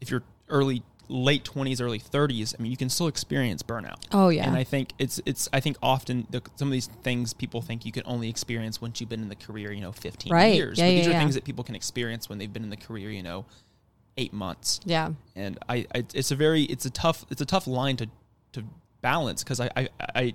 if 0.00 0.10
you're 0.10 0.22
early 0.48 0.82
late 1.08 1.44
20s 1.44 1.80
early 1.80 2.00
30s 2.00 2.54
i 2.58 2.62
mean 2.62 2.70
you 2.70 2.76
can 2.76 2.88
still 2.88 3.06
experience 3.06 3.62
burnout 3.62 4.04
Oh, 4.12 4.28
yeah. 4.28 4.44
and 4.46 4.56
i 4.56 4.64
think 4.64 4.92
it's 4.98 5.20
it's 5.24 5.48
i 5.52 5.60
think 5.60 5.76
often 5.82 6.26
the, 6.30 6.42
some 6.56 6.68
of 6.68 6.72
these 6.72 6.86
things 6.86 7.32
people 7.32 7.62
think 7.62 7.84
you 7.84 7.92
can 7.92 8.02
only 8.06 8.28
experience 8.28 8.80
once 8.80 9.00
you've 9.00 9.08
been 9.08 9.22
in 9.22 9.28
the 9.28 9.36
career 9.36 9.70
you 9.72 9.80
know 9.80 9.92
15 9.92 10.32
Right. 10.32 10.54
years 10.54 10.78
Yeah, 10.78 10.86
but 10.86 10.90
yeah, 10.90 10.96
these 10.98 11.08
are 11.08 11.12
things 11.12 11.34
that 11.34 11.44
people 11.44 11.62
can 11.62 11.74
experience 11.76 12.28
when 12.28 12.38
they've 12.38 12.52
been 12.52 12.64
in 12.64 12.70
the 12.70 12.76
career 12.76 13.10
you 13.10 13.22
know 13.22 13.46
eight 14.16 14.32
months 14.32 14.80
yeah. 14.84 15.10
and 15.34 15.58
I, 15.68 15.86
I 15.94 16.04
it's 16.14 16.30
a 16.30 16.36
very 16.36 16.62
it's 16.62 16.86
a 16.86 16.90
tough 16.90 17.24
it's 17.30 17.40
a 17.40 17.46
tough 17.46 17.66
line 17.66 17.96
to 17.98 18.08
to 18.52 18.64
balance 19.02 19.44
because 19.44 19.60
I, 19.60 19.70
I 19.76 19.88
I 20.14 20.34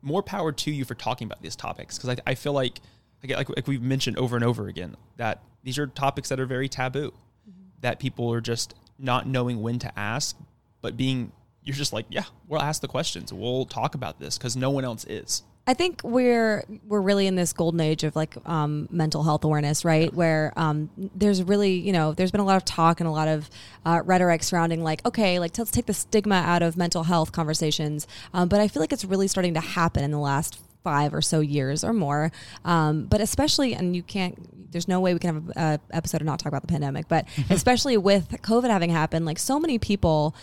more 0.00 0.22
power 0.22 0.52
to 0.52 0.70
you 0.70 0.84
for 0.84 0.94
talking 0.94 1.26
about 1.26 1.42
these 1.42 1.56
topics 1.56 1.96
because 1.98 2.10
I, 2.10 2.30
I 2.30 2.34
feel 2.34 2.52
like 2.52 2.80
like, 3.22 3.36
like 3.36 3.48
like 3.48 3.66
we've 3.68 3.82
mentioned 3.82 4.18
over 4.18 4.36
and 4.36 4.44
over 4.44 4.68
again 4.68 4.96
that 5.16 5.42
these 5.62 5.78
are 5.78 5.86
topics 5.86 6.28
that 6.28 6.40
are 6.40 6.46
very 6.46 6.68
taboo 6.68 7.10
mm-hmm. 7.48 7.50
that 7.80 7.98
people 7.98 8.32
are 8.32 8.40
just 8.40 8.74
not 9.02 9.26
knowing 9.26 9.60
when 9.60 9.78
to 9.78 9.98
ask 9.98 10.36
but 10.80 10.96
being 10.96 11.32
you're 11.62 11.76
just 11.76 11.92
like 11.92 12.06
yeah 12.08 12.24
we'll 12.48 12.62
ask 12.62 12.80
the 12.80 12.88
questions 12.88 13.32
we'll 13.32 13.66
talk 13.66 13.94
about 13.94 14.18
this 14.18 14.38
because 14.38 14.56
no 14.56 14.70
one 14.70 14.84
else 14.84 15.04
is 15.04 15.42
I 15.64 15.74
think 15.74 16.00
we're 16.02 16.64
we're 16.88 17.00
really 17.00 17.28
in 17.28 17.36
this 17.36 17.52
golden 17.52 17.80
age 17.80 18.02
of 18.02 18.16
like 18.16 18.34
um, 18.46 18.88
mental 18.90 19.22
health 19.22 19.44
awareness, 19.44 19.84
right? 19.84 20.12
Where 20.12 20.52
um, 20.56 20.90
there's 21.14 21.40
really 21.42 21.74
you 21.74 21.92
know 21.92 22.12
there's 22.12 22.32
been 22.32 22.40
a 22.40 22.44
lot 22.44 22.56
of 22.56 22.64
talk 22.64 22.98
and 22.98 23.06
a 23.06 23.12
lot 23.12 23.28
of 23.28 23.48
uh, 23.86 24.02
rhetoric 24.04 24.42
surrounding 24.42 24.82
like 24.82 25.06
okay, 25.06 25.38
like 25.38 25.56
let's 25.56 25.70
take 25.70 25.86
the 25.86 25.94
stigma 25.94 26.34
out 26.34 26.62
of 26.62 26.76
mental 26.76 27.04
health 27.04 27.30
conversations. 27.30 28.08
Um, 28.34 28.48
but 28.48 28.58
I 28.58 28.66
feel 28.66 28.80
like 28.80 28.92
it's 28.92 29.04
really 29.04 29.28
starting 29.28 29.54
to 29.54 29.60
happen 29.60 30.02
in 30.02 30.10
the 30.10 30.18
last 30.18 30.60
five 30.82 31.14
or 31.14 31.22
so 31.22 31.40
years 31.40 31.84
or 31.84 31.92
more. 31.92 32.30
Um, 32.64 33.04
but 33.04 33.20
especially, 33.20 33.74
and 33.74 33.94
you 33.94 34.02
can't. 34.02 34.70
There's 34.72 34.88
no 34.88 35.00
way 35.00 35.12
we 35.12 35.20
can 35.20 35.34
have 35.34 35.48
a, 35.56 35.60
a 35.92 35.96
episode 35.96 36.22
and 36.22 36.26
not 36.26 36.38
talk 36.38 36.48
about 36.48 36.62
the 36.62 36.68
pandemic. 36.68 37.08
But 37.08 37.26
especially 37.50 37.96
with 37.96 38.30
COVID 38.42 38.70
having 38.70 38.90
happened, 38.90 39.26
like 39.26 39.38
so 39.38 39.60
many 39.60 39.78
people 39.78 40.34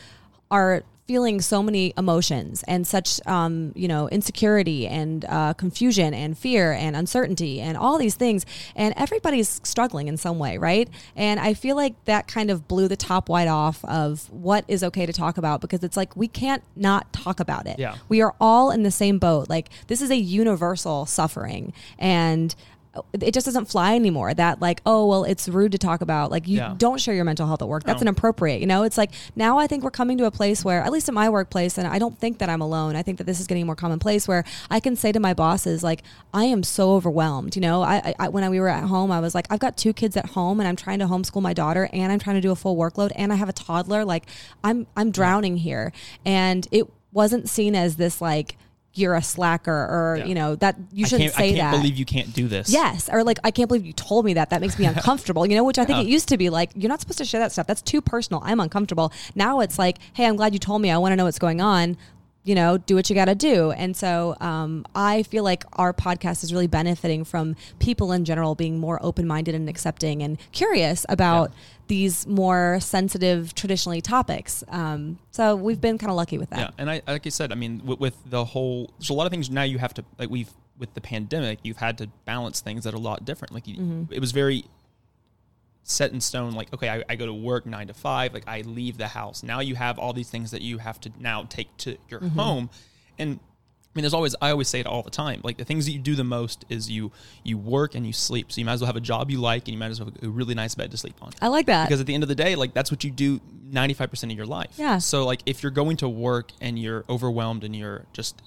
are 0.51 0.83
feeling 1.09 1.41
so 1.41 1.63
many 1.63 1.91
emotions 1.97 2.63
and 2.67 2.85
such 2.85 3.19
um, 3.25 3.71
you 3.75 3.87
know 3.87 4.07
insecurity 4.09 4.85
and 4.85 5.25
uh, 5.25 5.53
confusion 5.55 6.13
and 6.13 6.37
fear 6.37 6.71
and 6.71 6.95
uncertainty 6.95 7.59
and 7.59 7.75
all 7.75 7.97
these 7.97 8.13
things. 8.13 8.45
And 8.75 8.93
everybody's 8.95 9.59
struggling 9.63 10.07
in 10.07 10.17
some 10.17 10.37
way 10.37 10.59
right? 10.59 10.87
And 11.15 11.39
i 11.39 11.55
feel 11.55 11.75
like 11.75 11.95
that 12.05 12.27
kind 12.27 12.51
of 12.51 12.67
blew 12.67 12.87
the 12.87 12.95
top 12.95 13.27
wide 13.27 13.47
off 13.47 13.83
of 13.85 14.29
what 14.29 14.65
is 14.67 14.83
okay 14.83 15.05
to 15.07 15.13
talk 15.13 15.39
about 15.39 15.61
because 15.61 15.83
it's 15.83 15.97
like 15.97 16.15
we 16.15 16.27
can't 16.27 16.63
not 16.75 17.11
talk 17.11 17.39
about 17.39 17.65
it. 17.65 17.79
Yeah. 17.79 17.95
we 18.07 18.21
are 18.21 18.35
all 18.39 18.69
in 18.69 18.83
the 18.83 18.91
same 18.91 19.17
boat. 19.17 19.49
Like 19.49 19.69
this 19.87 20.01
is 20.01 20.11
a 20.11 20.17
universal 20.17 21.07
suffering. 21.07 21.73
And 21.97 22.53
it 23.13 23.33
just 23.33 23.45
doesn't 23.45 23.65
fly 23.65 23.95
anymore. 23.95 24.33
That 24.33 24.61
like, 24.61 24.81
oh 24.85 25.05
well, 25.07 25.23
it's 25.23 25.47
rude 25.49 25.71
to 25.73 25.77
talk 25.77 26.01
about. 26.01 26.31
Like 26.31 26.47
you 26.47 26.57
Yeah. 26.57 26.75
don't 26.77 26.99
share 26.99 27.13
your 27.15 27.25
mental 27.25 27.47
health 27.47 27.61
at 27.61 27.67
work. 27.67 27.83
That's 27.83 28.01
No. 28.01 28.09
inappropriate. 28.09 28.61
You 28.61 28.67
know, 28.67 28.83
it's 28.83 28.97
like 28.97 29.11
now 29.35 29.57
I 29.57 29.67
think 29.67 29.83
we're 29.83 29.91
coming 29.91 30.17
to 30.19 30.25
a 30.25 30.31
place 30.31 30.63
where, 30.65 30.81
at 30.81 30.91
least 30.91 31.07
in 31.09 31.15
my 31.15 31.29
workplace, 31.29 31.77
and 31.77 31.87
I 31.87 31.99
don't 31.99 32.17
think 32.19 32.37
that 32.39 32.49
I'm 32.49 32.61
alone. 32.61 32.95
I 32.95 33.01
think 33.03 33.17
that 33.17 33.25
this 33.25 33.39
is 33.39 33.47
getting 33.47 33.65
more 33.65 33.75
commonplace 33.75 34.27
where 34.27 34.43
I 34.69 34.79
can 34.79 34.95
say 34.95 35.11
to 35.11 35.19
my 35.19 35.33
bosses, 35.33 35.83
like, 35.83 36.03
I 36.33 36.45
am 36.45 36.63
so 36.63 36.93
overwhelmed. 36.93 37.55
You 37.55 37.61
know, 37.61 37.81
I, 37.81 37.95
I 37.97 38.15
I- 38.19 38.29
when 38.29 38.43
I, 38.43 38.49
we 38.49 38.59
were 38.59 38.67
at 38.69 38.83
home, 38.85 39.11
I 39.11 39.19
was 39.19 39.33
like, 39.35 39.47
I've 39.49 39.59
got 39.59 39.77
two 39.77 39.93
kids 39.93 40.15
at 40.17 40.27
home, 40.27 40.59
and 40.59 40.67
I'm 40.67 40.75
trying 40.75 40.99
to 40.99 41.05
homeschool 41.05 41.41
my 41.41 41.53
daughter, 41.53 41.89
and 41.93 42.11
I'm 42.11 42.19
trying 42.19 42.35
to 42.35 42.41
do 42.41 42.51
a 42.51 42.55
full 42.55 42.75
workload, 42.77 43.11
and 43.15 43.31
I 43.33 43.35
have 43.35 43.49
a 43.49 43.53
toddler. 43.53 44.05
Like, 44.05 44.25
I'm 44.63 44.87
I'm 44.95 45.11
drowning 45.11 45.57
here, 45.57 45.91
and 46.25 46.67
it 46.71 46.85
wasn't 47.11 47.49
seen 47.49 47.75
as 47.75 47.95
this 47.95 48.21
like 48.21 48.55
you're 48.93 49.13
a 49.15 49.21
slacker 49.21 49.71
or 49.71 50.15
Yeah. 50.19 50.25
you 50.25 50.35
know 50.35 50.55
that 50.55 50.75
you 50.91 51.05
shouldn't 51.05 51.31
say 51.33 51.49
I 51.51 51.55
can't 51.55 51.71
that. 51.73 51.77
believe 51.77 51.95
you 51.97 52.05
can't 52.05 52.33
do 52.33 52.47
this. 52.47 52.69
Yes, 52.71 53.07
or 53.11 53.23
like 53.23 53.37
I 53.43 53.51
can't 53.51 53.67
believe 53.67 53.85
you 53.85 53.93
told 53.93 54.25
me 54.25 54.33
that. 54.33 54.49
That 54.49 54.61
makes 54.61 54.79
me 54.79 54.85
uncomfortable. 54.93 55.45
You 55.45 55.55
know, 55.55 55.63
which 55.63 55.77
I 55.77 55.85
think 55.85 55.97
Yeah. 55.97 56.03
it 56.03 56.09
used 56.09 56.27
to 56.29 56.37
be 56.37 56.49
like 56.49 56.71
you're 56.75 56.89
not 56.89 56.99
supposed 56.99 57.19
to 57.19 57.25
share 57.25 57.39
that 57.39 57.51
stuff. 57.51 57.67
That's 57.67 57.81
too 57.81 58.01
personal. 58.01 58.41
I'm 58.43 58.59
uncomfortable. 58.59 59.11
Now 59.35 59.59
it's 59.59 59.77
like, 59.79 59.97
hey, 60.13 60.25
I'm 60.25 60.35
glad 60.35 60.53
you 60.53 60.59
told 60.59 60.81
me. 60.81 60.89
I 60.91 60.97
want 60.97 61.11
to 61.13 61.15
know 61.15 61.25
what's 61.25 61.39
going 61.39 61.61
on. 61.61 61.97
You 62.45 62.55
know, 62.55 62.77
do 62.77 62.95
what 62.95 63.09
you 63.09 63.15
got 63.15 63.25
to 63.25 63.35
do. 63.35 63.71
And 63.71 63.95
so 63.95 64.35
um, 64.39 64.85
I 64.95 65.23
feel 65.23 65.43
like 65.43 65.65
our 65.73 65.93
podcast 65.93 66.43
is 66.43 66.51
really 66.51 66.67
benefiting 66.67 67.25
from 67.25 67.55
people 67.79 68.11
in 68.11 68.25
general 68.25 68.55
being 68.55 68.79
more 68.79 68.97
open 69.03 69.27
minded 69.27 69.53
and 69.55 69.69
accepting 69.69 70.23
and 70.23 70.39
curious 70.51 71.05
about 71.09 71.51
these 71.89 72.25
more 72.25 72.79
sensitive, 72.79 73.53
traditionally 73.53 73.99
topics. 73.99 74.63
Um, 74.69 75.19
so 75.31 75.55
we've 75.57 75.81
been 75.81 75.97
kind 75.97 76.09
of 76.09 76.15
lucky 76.15 76.37
with 76.37 76.49
that. 76.51 76.59
Yeah, 76.59 76.69
and 76.77 76.89
I 76.89 77.01
like 77.05 77.25
you 77.25 77.31
said, 77.31 77.51
I 77.51 77.55
mean, 77.55 77.81
with, 77.83 77.99
with 77.99 78.15
the 78.25 78.45
whole, 78.45 78.93
there's 78.97 79.09
a 79.09 79.13
lot 79.13 79.25
of 79.25 79.31
things 79.31 79.49
now 79.49 79.63
you 79.63 79.77
have 79.79 79.93
to 79.95 80.05
like 80.17 80.29
we've 80.29 80.49
with 80.77 80.93
the 80.93 81.01
pandemic, 81.01 81.59
you've 81.63 81.77
had 81.77 81.97
to 81.97 82.07
balance 82.23 82.61
things 82.61 82.85
that 82.85 82.93
are 82.93 82.97
a 82.97 83.01
lot 83.01 83.25
different. 83.25 83.53
Like 83.53 83.67
you, 83.67 83.75
Mm-hmm. 83.75 84.13
it 84.13 84.21
was 84.21 84.31
very 84.31 84.63
set 85.83 86.11
in 86.13 86.21
stone. 86.21 86.53
Like 86.53 86.71
okay, 86.73 86.89
I, 86.89 87.03
I 87.09 87.15
go 87.17 87.25
to 87.25 87.33
work 87.33 87.65
nine 87.65 87.87
to 87.87 87.93
five. 87.93 88.33
Like 88.33 88.47
I 88.47 88.61
leave 88.61 88.97
the 88.97 89.07
house. 89.09 89.43
Now 89.43 89.59
you 89.59 89.75
have 89.75 89.99
all 89.99 90.13
these 90.13 90.29
things 90.29 90.51
that 90.51 90.61
you 90.61 90.77
have 90.77 90.99
to 91.01 91.11
now 91.19 91.43
take 91.49 91.75
to 91.77 91.97
your 92.09 92.21
Mm-hmm. 92.21 92.39
home, 92.39 92.69
and. 93.17 93.39
I 93.89 93.91
mean, 93.95 94.03
there's 94.03 94.13
always. 94.13 94.35
I 94.39 94.51
always 94.51 94.67
say 94.67 94.79
it 94.79 94.85
all 94.85 95.01
the 95.01 95.09
time. 95.09 95.41
Like 95.43 95.57
the 95.57 95.65
things 95.65 95.85
that 95.85 95.91
you 95.91 95.99
do 95.99 96.15
the 96.15 96.23
most 96.23 96.63
is 96.69 96.91
you 96.91 97.11
you 97.43 97.57
work 97.57 97.95
and 97.95 98.05
you 98.05 98.13
sleep. 98.13 98.51
So 98.51 98.61
you 98.61 98.65
might 98.65 98.73
as 98.73 98.81
well 98.81 98.85
have 98.85 98.95
a 98.95 99.01
job 99.01 99.31
you 99.31 99.39
like, 99.39 99.63
and 99.67 99.73
you 99.73 99.79
might 99.79 99.89
as 99.89 99.99
well 99.99 100.11
have 100.11 100.23
a 100.23 100.29
really 100.29 100.53
nice 100.53 100.75
bed 100.75 100.91
to 100.91 100.97
sleep 100.97 101.15
on 101.23 101.31
I 101.41 101.47
like 101.47 101.65
that. 101.65 101.87
because 101.87 101.99
at 101.99 102.05
the 102.05 102.13
end 102.13 102.23
of 102.23 102.29
the 102.29 102.35
day 102.35 102.55
like 102.55 102.73
that's 102.73 102.91
what 102.91 103.03
you 103.03 103.09
do 103.11 103.39
95% 103.71 104.23
of 104.23 104.31
your 104.31 104.45
life 104.45 104.71
Yeah. 104.77 104.97
so 104.99 105.25
like 105.25 105.41
if 105.45 105.61
you're 105.63 105.71
going 105.71 105.97
to 105.97 106.09
work 106.09 106.51
and 106.61 106.77
you're 106.77 107.03
overwhelmed 107.09 107.63
and 107.63 107.75
you're 107.75 108.05
just 108.13 108.41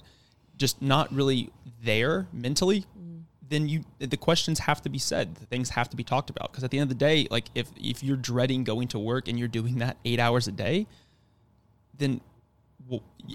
just 0.57 0.81
not 0.81 1.13
really 1.13 1.49
there 1.83 2.27
mentally 2.33 2.85
mm. 2.99 3.23
then 3.47 3.67
you 3.67 3.83
the 3.99 4.17
questions 4.17 4.59
have 4.59 4.81
to 4.83 4.89
be 4.89 4.97
said 4.99 5.35
the 5.35 5.45
things 5.45 5.69
have 5.71 5.89
to 5.89 5.95
be 5.97 6.03
talked 6.03 6.29
about 6.29 6.51
because 6.51 6.63
at 6.63 6.71
the 6.71 6.77
end 6.79 6.83
of 6.91 6.97
the 6.97 7.05
day 7.05 7.27
like 7.31 7.45
if 7.55 7.67
if 7.81 8.03
you're 8.03 8.17
dreading 8.17 8.63
going 8.63 8.87
to 8.89 8.99
work 8.99 9.27
and 9.27 9.37
you're 9.39 9.47
doing 9.47 9.79
that 9.79 9.97
eight 10.05 10.19
hours 10.19 10.47
a 10.47 10.51
day 10.51 10.87
then 11.97 12.21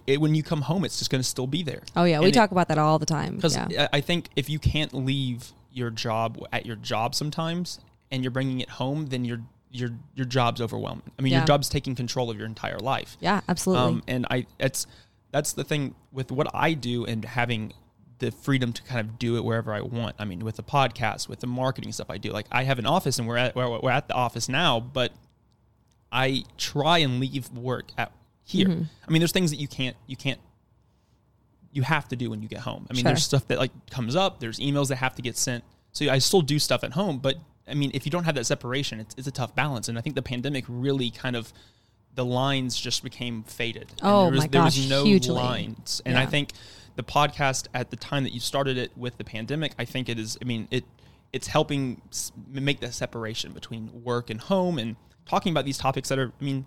it, 0.07 0.21
when 0.21 0.35
you 0.35 0.43
come 0.43 0.63
home 0.63 0.85
it's 0.85 0.99
just 0.99 1.11
going 1.11 1.21
to 1.23 1.27
still 1.29 1.47
be 1.47 1.63
there 1.63 1.83
oh 1.97 2.05
yeah, 2.05 2.21
we 2.21 2.27
it- 2.29 2.33
talk 2.35 2.51
about 2.51 2.69
that 2.69 2.79
all 2.79 2.99
the 2.99 3.07
time. 3.07 3.37
because 3.37 3.57
Yeah. 3.57 3.89
I 3.93 3.99
I 3.99 4.01
think 4.01 4.29
if 4.37 4.49
you 4.51 4.59
can't 4.59 4.93
leave 4.95 5.53
your 5.73 5.91
job 5.91 6.39
at 6.53 6.67
your 6.67 6.77
job 6.77 7.15
sometimes, 7.15 7.79
and 8.11 8.23
you're 8.25 8.31
bringing 8.31 8.61
it 8.61 8.69
home, 8.71 9.07
then 9.07 9.25
your 9.25 9.41
your 9.71 9.91
your 10.15 10.25
job's 10.27 10.61
overwhelming. 10.61 11.11
I 11.19 11.23
mean, 11.23 11.33
Yeah. 11.33 11.39
your 11.41 11.47
job's 11.47 11.69
taking 11.69 11.95
control 11.95 12.31
of 12.31 12.37
your 12.39 12.47
entire 12.47 12.79
life. 12.79 13.17
yeah, 13.21 13.41
absolutely. 13.49 13.85
Um, 13.87 14.03
and 14.09 14.27
I 14.31 14.47
it's 14.59 14.87
that's 15.31 15.53
the 15.53 15.65
thing 15.65 15.95
with 16.13 16.33
what 16.33 16.49
I 16.55 16.73
do 16.73 17.05
and 17.05 17.25
having 17.25 17.73
the 18.19 18.31
freedom 18.33 18.73
to 18.73 18.83
kind 18.83 18.99
of 19.01 19.19
do 19.19 19.37
it 19.37 19.45
wherever 19.45 19.73
I 19.73 19.81
want. 19.83 20.17
I 20.19 20.25
mean, 20.25 20.41
with 20.41 20.57
the 20.57 20.63
podcast, 20.63 21.29
with 21.29 21.41
the 21.41 21.47
marketing 21.47 21.93
stuff 21.93 22.09
I 22.11 22.19
do. 22.19 22.31
Like 22.33 22.47
I 22.51 22.65
have 22.65 22.79
an 22.79 22.87
office 22.87 23.19
and 23.19 23.29
we're 23.29 23.37
at 23.37 23.55
we're, 23.55 23.79
we're 23.81 23.91
at 23.91 24.09
the 24.09 24.15
office 24.15 24.49
now, 24.49 24.81
but 24.81 25.13
I 26.11 26.45
try 26.57 26.99
and 26.99 27.21
leave 27.21 27.51
work 27.53 27.91
at 27.99 28.11
here. 28.49 28.67
Mm-hmm. 28.69 28.83
I 29.07 29.11
mean, 29.11 29.21
there's 29.21 29.33
things 29.33 29.51
that 29.51 29.61
you 29.61 29.69
can't 29.69 29.95
you 30.07 30.17
can't 30.17 30.41
you 31.71 31.83
have 31.83 32.09
to 32.09 32.17
do 32.17 32.31
when 32.31 32.43
you 32.43 32.49
get 32.49 32.61
home. 32.61 32.87
I 32.91 32.95
mean, 32.95 33.03
Sure. 33.05 33.11
there's 33.11 33.23
stuff 33.25 33.47
that 33.49 33.59
like 33.59 33.71
comes 33.91 34.17
up. 34.17 34.41
There's 34.41 34.59
emails 34.59 34.89
that 34.89 34.97
have 34.97 35.15
to 35.17 35.23
get 35.23 35.37
sent. 35.37 35.63
So 35.93 36.09
I 36.11 36.19
still 36.19 36.41
do 36.41 36.59
stuff 36.59 36.83
at 36.83 36.93
home, 36.93 37.19
but 37.19 37.37
I 37.69 37.75
mean, 37.75 37.91
if 37.93 38.07
you 38.07 38.11
don't 38.11 38.25
have 38.25 38.35
that 38.37 38.47
separation, 38.47 39.01
it's, 39.01 39.15
it's 39.19 39.29
a 39.29 39.31
tough 39.31 39.55
balance. 39.55 39.89
And 39.89 39.99
I 39.99 40.01
think 40.01 40.15
the 40.17 40.23
pandemic 40.23 40.65
really 40.67 41.11
kind 41.11 41.37
of 41.37 41.53
the 42.15 42.25
lines 42.25 42.75
just 42.79 43.03
became 43.03 43.43
faded. 43.43 43.91
And 43.91 44.01
Oh 44.03 44.23
there 44.25 44.31
was, 44.33 44.41
my 44.41 44.47
there 44.47 44.63
was 44.63 44.89
no 44.89 45.05
hugely. 45.05 45.35
lines. 45.35 46.01
And 46.07 46.17
I 46.19 46.25
think 46.25 46.53
the 46.97 47.03
podcast 47.05 47.67
at 47.75 47.91
the 47.91 47.97
time 47.97 48.25
that 48.25 48.33
you 48.33 48.41
started 48.41 48.79
it 48.79 48.97
with 48.97 49.19
the 49.19 49.25
pandemic, 49.25 49.73
I 49.79 49.85
think 49.85 50.09
it 50.09 50.19
is. 50.19 50.39
I 50.41 50.45
mean, 50.47 50.69
it 50.71 50.85
it's 51.35 51.47
helping 51.49 52.01
make 52.51 52.81
that 52.81 52.95
separation 52.95 53.53
between 53.53 53.91
work 54.03 54.31
and 54.31 54.41
home 54.41 54.79
and 54.79 54.97
talking 55.27 55.53
about 55.53 55.67
these 55.67 55.77
topics 55.79 56.09
that 56.09 56.19
are. 56.19 56.33
I 56.41 56.45
mean, 56.45 56.65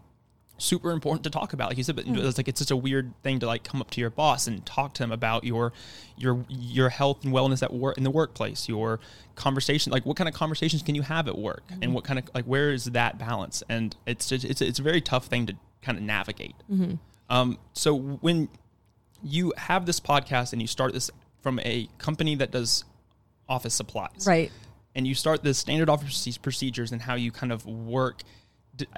super 0.61 0.91
important 0.91 1.23
to 1.23 1.29
talk 1.29 1.53
about. 1.53 1.69
Like 1.69 1.77
you 1.77 1.83
said 1.83 1.95
but 1.95 2.05
hmm. 2.05 2.17
it's 2.17 2.37
like 2.37 2.47
it's 2.47 2.59
such 2.59 2.71
a 2.71 2.75
weird 2.75 3.13
thing 3.23 3.39
to 3.39 3.45
like 3.45 3.63
come 3.63 3.81
up 3.81 3.89
to 3.91 4.01
your 4.01 4.09
boss 4.09 4.47
and 4.47 4.65
talk 4.65 4.93
to 4.95 5.03
him 5.03 5.11
about 5.11 5.43
your 5.43 5.73
your 6.17 6.45
your 6.49 6.89
health 6.89 7.23
and 7.23 7.33
wellness 7.33 7.63
at 7.63 7.73
work 7.73 7.97
in 7.97 8.03
the 8.03 8.11
workplace 8.11 8.69
your 8.69 8.99
conversation 9.35 9.91
like 9.91 10.05
what 10.05 10.17
kind 10.17 10.27
of 10.27 10.35
conversations 10.35 10.83
can 10.83 10.95
you 10.95 11.01
have 11.01 11.27
at 11.27 11.37
work? 11.37 11.63
And 11.69 11.81
mm-hmm. 11.81 11.93
what 11.93 12.03
kind 12.03 12.19
of 12.19 12.29
like 12.33 12.45
where 12.45 12.71
is 12.71 12.85
that 12.85 13.17
balance? 13.17 13.63
And 13.69 13.95
it's 14.05 14.27
just 14.27 14.45
it's, 14.45 14.61
it's 14.61 14.79
a 14.79 14.83
very 14.83 15.01
tough 15.01 15.25
thing 15.25 15.45
to 15.47 15.55
kind 15.81 15.97
of 15.97 16.03
navigate. 16.03 16.55
Mm-hmm. 16.71 16.95
Um 17.29 17.57
so 17.73 17.95
when 17.95 18.49
you 19.23 19.53
have 19.57 19.85
this 19.85 19.99
podcast 19.99 20.53
and 20.53 20.61
you 20.61 20.67
start 20.67 20.93
this 20.93 21.11
from 21.41 21.59
a 21.59 21.87
company 21.97 22.35
that 22.35 22.51
does 22.51 22.85
office 23.49 23.73
supplies 23.73 24.25
right. 24.25 24.51
and 24.95 25.05
you 25.05 25.13
start 25.13 25.43
the 25.43 25.53
standard 25.53 25.89
office 25.89 26.37
procedures 26.37 26.91
and 26.91 27.01
how 27.01 27.15
you 27.15 27.31
kind 27.31 27.51
of 27.51 27.65
work. 27.65 28.23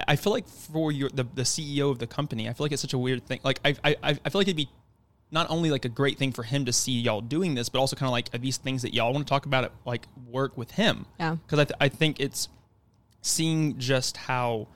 I 0.07 0.15
feel 0.15 0.31
like 0.31 0.47
for 0.47 0.91
your 0.91 1.09
the, 1.09 1.25
the 1.33 1.43
CEO 1.43 1.91
of 1.91 1.99
the 1.99 2.07
company, 2.07 2.47
I 2.47 2.53
feel 2.53 2.65
like 2.65 2.71
it's 2.71 2.81
such 2.81 2.93
a 2.93 2.97
weird 2.97 3.25
thing. 3.25 3.39
Like 3.43 3.59
I 3.65 3.75
I 3.83 3.95
I 4.03 4.13
feel 4.13 4.39
like 4.39 4.47
it'd 4.47 4.55
be 4.55 4.69
not 5.31 5.49
only 5.49 5.71
like 5.71 5.83
a 5.83 5.89
great 5.89 6.17
thing 6.19 6.31
for 6.31 6.43
him 6.43 6.65
to 6.65 6.71
see 6.71 6.91
y'all 6.91 7.21
doing 7.21 7.55
this, 7.55 7.67
but 7.67 7.79
also 7.79 7.95
kind 7.95 8.07
of 8.07 8.11
like 8.11 8.29
are 8.33 8.37
these 8.37 8.57
things 8.57 8.83
that 8.83 8.93
y'all 8.93 9.11
want 9.11 9.25
to 9.25 9.29
talk 9.29 9.45
about 9.45 9.63
at 9.63 9.71
like 9.83 10.05
work 10.27 10.55
with 10.57 10.71
him. 10.71 11.05
Yeah. 11.19 11.35
Because 11.35 11.59
I 11.59 11.65
th- 11.65 11.77
I 11.81 11.89
think 11.89 12.19
it's 12.19 12.49
seeing 13.21 13.77
just 13.79 14.15
how 14.15 14.67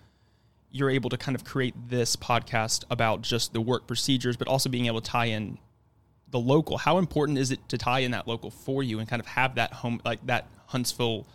you're 0.71 0.89
able 0.89 1.09
to 1.11 1.17
kind 1.17 1.35
of 1.35 1.43
create 1.43 1.75
this 1.87 2.15
podcast 2.15 2.83
about 2.89 3.21
just 3.21 3.53
the 3.53 3.61
work 3.61 3.87
procedures, 3.87 4.35
but 4.35 4.47
also 4.47 4.69
being 4.69 4.87
able 4.87 4.99
to 4.99 5.09
tie 5.09 5.25
in 5.25 5.57
the 6.29 6.39
local. 6.39 6.77
How 6.77 6.97
important 6.97 7.37
is 7.37 7.51
it 7.51 7.67
to 7.69 7.77
tie 7.77 7.99
in 7.99 8.11
that 8.11 8.27
local 8.27 8.49
for 8.49 8.83
you 8.83 8.99
and 8.99 9.07
kind 9.07 9.19
of 9.19 9.27
have 9.27 9.55
that 9.55 9.73
home 9.73 10.01
like 10.03 10.25
that 10.25 10.47
Huntsville 10.67 11.27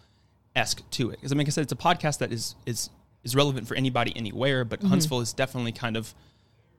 esque 0.56 0.82
to 0.90 1.10
it? 1.10 1.16
Because 1.16 1.32
I 1.32 1.34
mean, 1.34 1.40
like 1.40 1.48
I 1.48 1.50
said, 1.50 1.62
it's 1.62 1.72
a 1.72 1.76
podcast 1.76 2.18
that 2.18 2.32
is 2.32 2.56
is 2.66 2.90
is 3.24 3.36
relevant 3.36 3.68
for 3.68 3.74
anybody 3.74 4.12
anywhere, 4.16 4.64
but 4.64 4.80
mm-hmm. 4.80 4.88
Huntsville 4.88 5.20
is 5.20 5.32
definitely 5.32 5.72
kind 5.72 5.96
of 5.96 6.14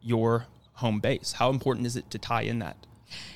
your 0.02 0.48
home 0.74 1.00
base. 1.00 1.34
How 1.34 1.50
important 1.50 1.88
is 1.88 1.96
it 1.96 2.10
to 2.12 2.18
tie 2.18 2.42
in 2.42 2.60
that? 2.60 2.78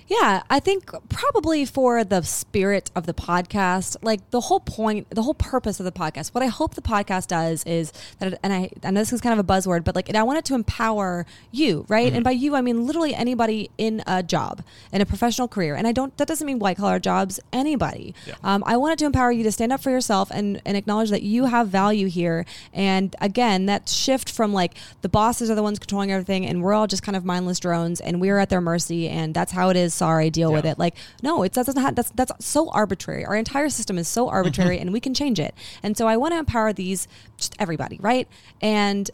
Yeah, 0.08 0.44
I 0.50 0.62
think 0.62 0.90
probably 1.10 1.66
for 1.66 2.06
the 2.06 2.22
spirit 2.22 2.92
of 2.96 3.06
the 3.06 3.14
podcast, 3.14 3.98
like 4.02 4.30
the 4.32 4.40
whole 4.40 4.62
point, 4.62 5.10
the 5.10 5.22
whole 5.22 5.34
purpose 5.34 5.82
of 5.82 5.84
the 5.84 5.92
podcast, 5.92 6.30
what 6.30 6.44
I 6.44 6.48
hope 6.48 6.76
the 6.76 6.82
podcast 6.82 7.28
does 7.28 7.62
is 7.66 7.92
that, 8.20 8.34
it, 8.34 8.40
and 8.42 8.54
I, 8.54 8.70
I 8.86 8.92
know 8.92 9.02
this 9.02 9.12
is 9.12 9.20
kind 9.20 9.38
of 9.38 9.40
a 9.40 9.48
buzzword, 9.48 9.84
but 9.84 9.96
like 9.96 10.14
I 10.16 10.24
want 10.24 10.40
it 10.40 10.46
to 10.46 10.56
empower 10.56 11.26
you, 11.52 11.86
right? 11.90 12.14
And 12.14 12.24
by 12.24 12.32
you, 12.32 12.56
I 12.56 12.62
mean 12.62 12.88
literally 12.88 13.14
anybody 13.14 13.70
in 13.78 14.02
a 14.08 14.24
job, 14.24 14.64
in 14.94 15.02
a 15.02 15.06
professional 15.06 15.50
career. 15.50 15.76
And 15.76 15.86
I 15.86 15.92
don't, 15.92 16.16
that 16.18 16.28
doesn't 16.28 16.48
mean 16.48 16.60
white 16.60 16.78
collar 16.78 17.00
jobs, 17.00 17.42
anybody. 17.52 18.16
Yeah. 18.26 18.36
Um, 18.46 18.64
I 18.66 18.78
want 18.78 18.94
it 18.94 19.00
to 19.00 19.06
empower 19.06 19.34
you 19.34 19.44
to 19.44 19.52
stand 19.52 19.74
up 19.74 19.82
for 19.82 19.90
yourself 19.90 20.32
and, 20.32 20.62
and 20.66 20.78
acknowledge 20.78 21.10
that 21.10 21.22
you 21.22 21.46
have 21.46 21.68
value 21.68 22.08
here. 22.08 22.46
And 22.72 23.14
again, 23.20 23.66
that 23.66 23.90
shift 23.90 24.32
from 24.32 24.54
like 24.54 24.76
the 25.02 25.10
bosses 25.10 25.50
are 25.50 25.56
the 25.56 25.64
ones 25.64 25.80
controlling 25.80 26.14
everything 26.14 26.46
and 26.46 26.64
we're 26.64 26.74
all 26.74 26.88
just 26.88 27.04
kind 27.04 27.18
of 27.18 27.26
mindless 27.26 27.60
drones 27.60 28.00
and 28.00 28.22
we're 28.22 28.38
at 28.38 28.50
their 28.50 28.62
mercy 28.62 29.10
and 29.10 29.34
that's 29.34 29.52
how 29.52 29.67
it 29.70 29.78
is. 29.78 29.94
Sorry, 29.94 30.30
deal 30.30 30.52
with 30.52 30.66
it. 30.66 30.78
Like, 30.80 30.96
no, 31.22 31.44
it 31.44 31.54
doesn't 31.54 31.78
have, 31.78 31.96
that's, 31.96 32.12
that's 32.12 32.46
so 32.46 32.70
arbitrary. 32.70 33.26
Our 33.26 33.36
entire 33.36 33.70
system 33.70 33.98
is 33.98 34.08
so 34.08 34.30
arbitrary 34.30 34.80
and 34.80 34.94
we 34.94 35.00
can 35.00 35.14
change 35.14 35.40
it. 35.40 35.54
And 35.84 35.98
so 35.98 36.08
I 36.08 36.18
want 36.18 36.34
to 36.34 36.40
empower 36.40 36.74
these, 36.74 37.08
just 37.38 37.56
everybody, 37.60 37.98
right? 38.02 38.28
And 38.62 39.10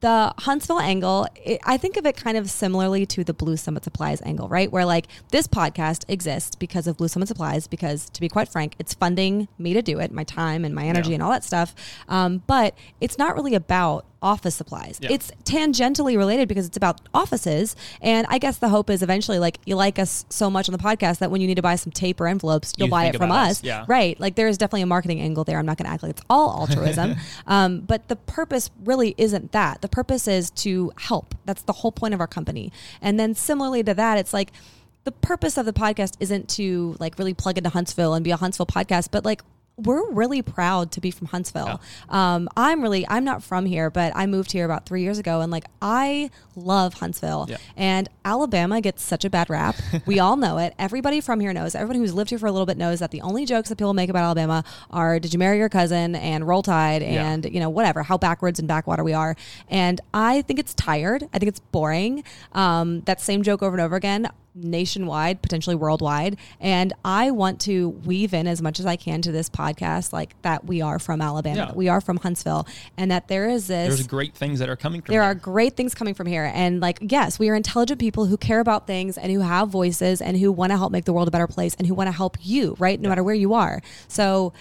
the 0.00 0.32
Huntsville 0.38 0.80
angle, 0.80 1.26
it, 1.44 1.60
I 1.64 1.76
think 1.76 1.98
of 1.98 2.06
it 2.06 2.16
kind 2.16 2.38
of 2.38 2.48
similarly 2.48 3.04
to 3.04 3.22
the 3.22 3.34
Blue 3.34 3.58
Summit 3.58 3.84
Supplies 3.84 4.22
angle, 4.22 4.48
right? 4.48 4.72
Where 4.72 4.86
like 4.86 5.06
this 5.30 5.46
podcast 5.46 6.04
exists 6.08 6.56
because 6.56 6.86
of 6.86 6.96
Blue 6.96 7.08
Summit 7.08 7.28
Supplies, 7.28 7.66
because 7.66 8.08
to 8.10 8.20
be 8.22 8.28
quite 8.30 8.48
frank, 8.48 8.76
it's 8.78 8.94
funding 8.94 9.46
me 9.58 9.74
to 9.74 9.82
do 9.82 9.98
it, 9.98 10.10
my 10.10 10.24
time 10.24 10.64
and 10.64 10.74
my 10.74 10.86
energy 10.86 11.10
Yeah. 11.10 11.14
and 11.16 11.22
all 11.22 11.30
that 11.32 11.44
stuff. 11.44 11.74
Um, 12.08 12.42
but 12.46 12.74
it's 13.02 13.18
not 13.18 13.34
really 13.34 13.54
about 13.54 14.06
office 14.22 14.54
supplies. 14.54 14.98
Yeah. 15.02 15.12
It's 15.12 15.30
tangentially 15.44 16.16
related 16.16 16.48
because 16.48 16.66
it's 16.66 16.76
about 16.76 17.00
offices. 17.14 17.74
And 18.02 18.26
I 18.28 18.38
guess 18.38 18.58
the 18.58 18.68
hope 18.68 18.90
is 18.90 19.02
eventually 19.02 19.38
like 19.38 19.58
you 19.64 19.76
like 19.76 19.98
us 19.98 20.24
so 20.28 20.50
much 20.50 20.68
on 20.68 20.72
the 20.72 20.78
podcast 20.78 21.18
that 21.20 21.30
when 21.30 21.40
you 21.40 21.46
need 21.46 21.54
to 21.56 21.62
buy 21.62 21.76
some 21.76 21.90
tape 21.92 22.20
or 22.20 22.26
envelopes, 22.26 22.72
you'll 22.76 22.88
You 22.88 22.90
buy 22.90 23.06
it 23.06 23.16
from 23.16 23.30
us, 23.32 23.50
us. 23.60 23.64
yeah. 23.64 23.84
Right. 23.88 24.18
Like 24.20 24.34
there 24.34 24.48
is 24.48 24.58
definitely 24.58 24.82
a 24.82 24.86
marketing 24.86 25.20
angle 25.20 25.44
there. 25.44 25.58
I'm 25.58 25.66
not 25.66 25.78
going 25.78 25.86
to 25.86 25.90
act 25.92 26.02
like 26.02 26.10
it's 26.10 26.22
all 26.28 26.60
altruism. 26.60 27.16
um, 27.46 27.80
but 27.80 28.08
the 28.08 28.16
purpose 28.16 28.70
really 28.84 29.14
isn't 29.16 29.52
that. 29.52 29.80
The 29.82 29.88
purpose 29.88 30.28
is 30.28 30.50
to 30.50 30.92
help. 30.98 31.34
That's 31.46 31.62
the 31.62 31.72
whole 31.72 31.92
point 31.92 32.12
of 32.14 32.20
our 32.20 32.26
company. 32.26 32.72
And 33.00 33.18
then 33.18 33.34
similarly 33.34 33.82
to 33.84 33.94
that, 33.94 34.18
it's 34.18 34.32
like, 34.34 34.52
the 35.04 35.12
purpose 35.12 35.56
of 35.56 35.64
the 35.64 35.72
podcast 35.72 36.12
isn't 36.20 36.46
to 36.50 36.94
like 37.00 37.18
really 37.18 37.32
plug 37.32 37.56
into 37.56 37.70
Huntsville 37.70 38.12
and 38.12 38.22
be 38.22 38.32
a 38.32 38.36
Huntsville 38.36 38.66
podcast, 38.66 39.08
but 39.10 39.24
like 39.24 39.40
we're 39.76 40.10
really 40.10 40.42
proud 40.42 40.92
to 40.92 41.00
be 41.00 41.10
from 41.10 41.28
Huntsville. 41.28 41.80
Yeah. 42.10 42.34
Um, 42.34 42.48
I'm 42.56 42.82
really, 42.82 43.06
I'm 43.08 43.24
not 43.24 43.42
from 43.42 43.66
here, 43.66 43.90
but 43.90 44.12
I 44.14 44.26
moved 44.26 44.52
here 44.52 44.64
about 44.64 44.86
three 44.86 45.02
years 45.02 45.18
ago 45.18 45.40
and 45.40 45.50
like 45.50 45.64
I 45.80 46.30
love 46.54 46.94
Huntsville. 46.94 47.46
Yeah. 47.48 47.56
And 47.76 48.08
Alabama 48.24 48.80
gets 48.80 49.02
such 49.02 49.24
a 49.24 49.30
bad 49.30 49.48
rap. 49.48 49.76
we 50.06 50.18
all 50.18 50.36
know 50.36 50.58
it. 50.58 50.74
Everybody 50.78 51.20
from 51.20 51.40
here 51.40 51.52
knows. 51.52 51.74
Everybody 51.74 51.98
who's 51.98 52.14
lived 52.14 52.30
here 52.30 52.38
for 52.38 52.46
a 52.46 52.52
little 52.52 52.66
bit 52.66 52.76
knows 52.76 52.98
that 52.98 53.10
the 53.10 53.22
only 53.22 53.46
jokes 53.46 53.68
that 53.70 53.76
people 53.76 53.94
make 53.94 54.10
about 54.10 54.24
Alabama 54.24 54.64
are 54.90 55.18
did 55.18 55.32
you 55.32 55.38
marry 55.38 55.58
your 55.58 55.68
cousin 55.68 56.14
and 56.14 56.46
roll 56.46 56.62
tide 56.62 57.02
and, 57.02 57.44
yeah. 57.44 57.50
you 57.50 57.60
know, 57.60 57.70
whatever, 57.70 58.02
how 58.02 58.18
backwards 58.18 58.58
and 58.58 58.68
backwater 58.68 59.02
we 59.02 59.14
are. 59.14 59.36
And 59.68 60.00
I 60.12 60.42
think 60.42 60.58
it's 60.58 60.74
tired. 60.74 61.24
I 61.32 61.38
think 61.38 61.48
it's 61.48 61.60
boring. 61.60 62.24
Um, 62.52 63.00
that 63.02 63.20
same 63.20 63.42
joke 63.42 63.62
over 63.62 63.74
and 63.74 63.82
over 63.82 63.96
again 63.96 64.30
nationwide, 64.64 65.42
potentially 65.42 65.76
worldwide. 65.76 66.36
And 66.60 66.92
I 67.04 67.30
want 67.30 67.60
to 67.62 67.88
weave 67.88 68.34
in 68.34 68.46
as 68.46 68.62
much 68.62 68.80
as 68.80 68.86
I 68.86 68.96
can 68.96 69.22
to 69.22 69.32
this 69.32 69.48
podcast, 69.48 70.12
like 70.12 70.40
that 70.42 70.64
we 70.64 70.80
are 70.82 70.98
from 70.98 71.20
Alabama, 71.20 71.68
yeah. 71.68 71.72
we 71.74 71.88
are 71.88 72.00
from 72.00 72.18
Huntsville, 72.18 72.66
and 72.96 73.10
that 73.10 73.28
there 73.28 73.48
is 73.48 73.66
this. 73.66 73.88
There's 73.88 74.06
great 74.06 74.34
things 74.34 74.58
that 74.58 74.68
are 74.68 74.76
coming 74.76 75.02
from 75.02 75.12
There 75.12 75.22
here. 75.22 75.30
are 75.30 75.34
great 75.34 75.76
things 75.76 75.94
coming 75.94 76.14
from 76.14 76.26
here. 76.26 76.50
And 76.54 76.80
like, 76.80 76.98
yes, 77.00 77.38
we 77.38 77.48
are 77.48 77.54
intelligent 77.54 78.00
people 78.00 78.26
who 78.26 78.36
care 78.36 78.60
about 78.60 78.86
things 78.86 79.18
and 79.18 79.32
who 79.32 79.40
have 79.40 79.68
voices 79.68 80.20
and 80.20 80.36
who 80.36 80.52
want 80.52 80.72
to 80.72 80.78
help 80.78 80.92
make 80.92 81.04
the 81.04 81.12
world 81.12 81.28
a 81.28 81.30
better 81.30 81.46
place 81.46 81.74
and 81.78 81.86
who 81.86 81.94
want 81.94 82.08
to 82.08 82.12
help 82.12 82.36
you, 82.40 82.76
right? 82.78 83.00
No 83.00 83.06
yeah. 83.06 83.10
matter 83.10 83.24
where 83.24 83.34
you 83.34 83.54
are. 83.54 83.82
So, 84.08 84.52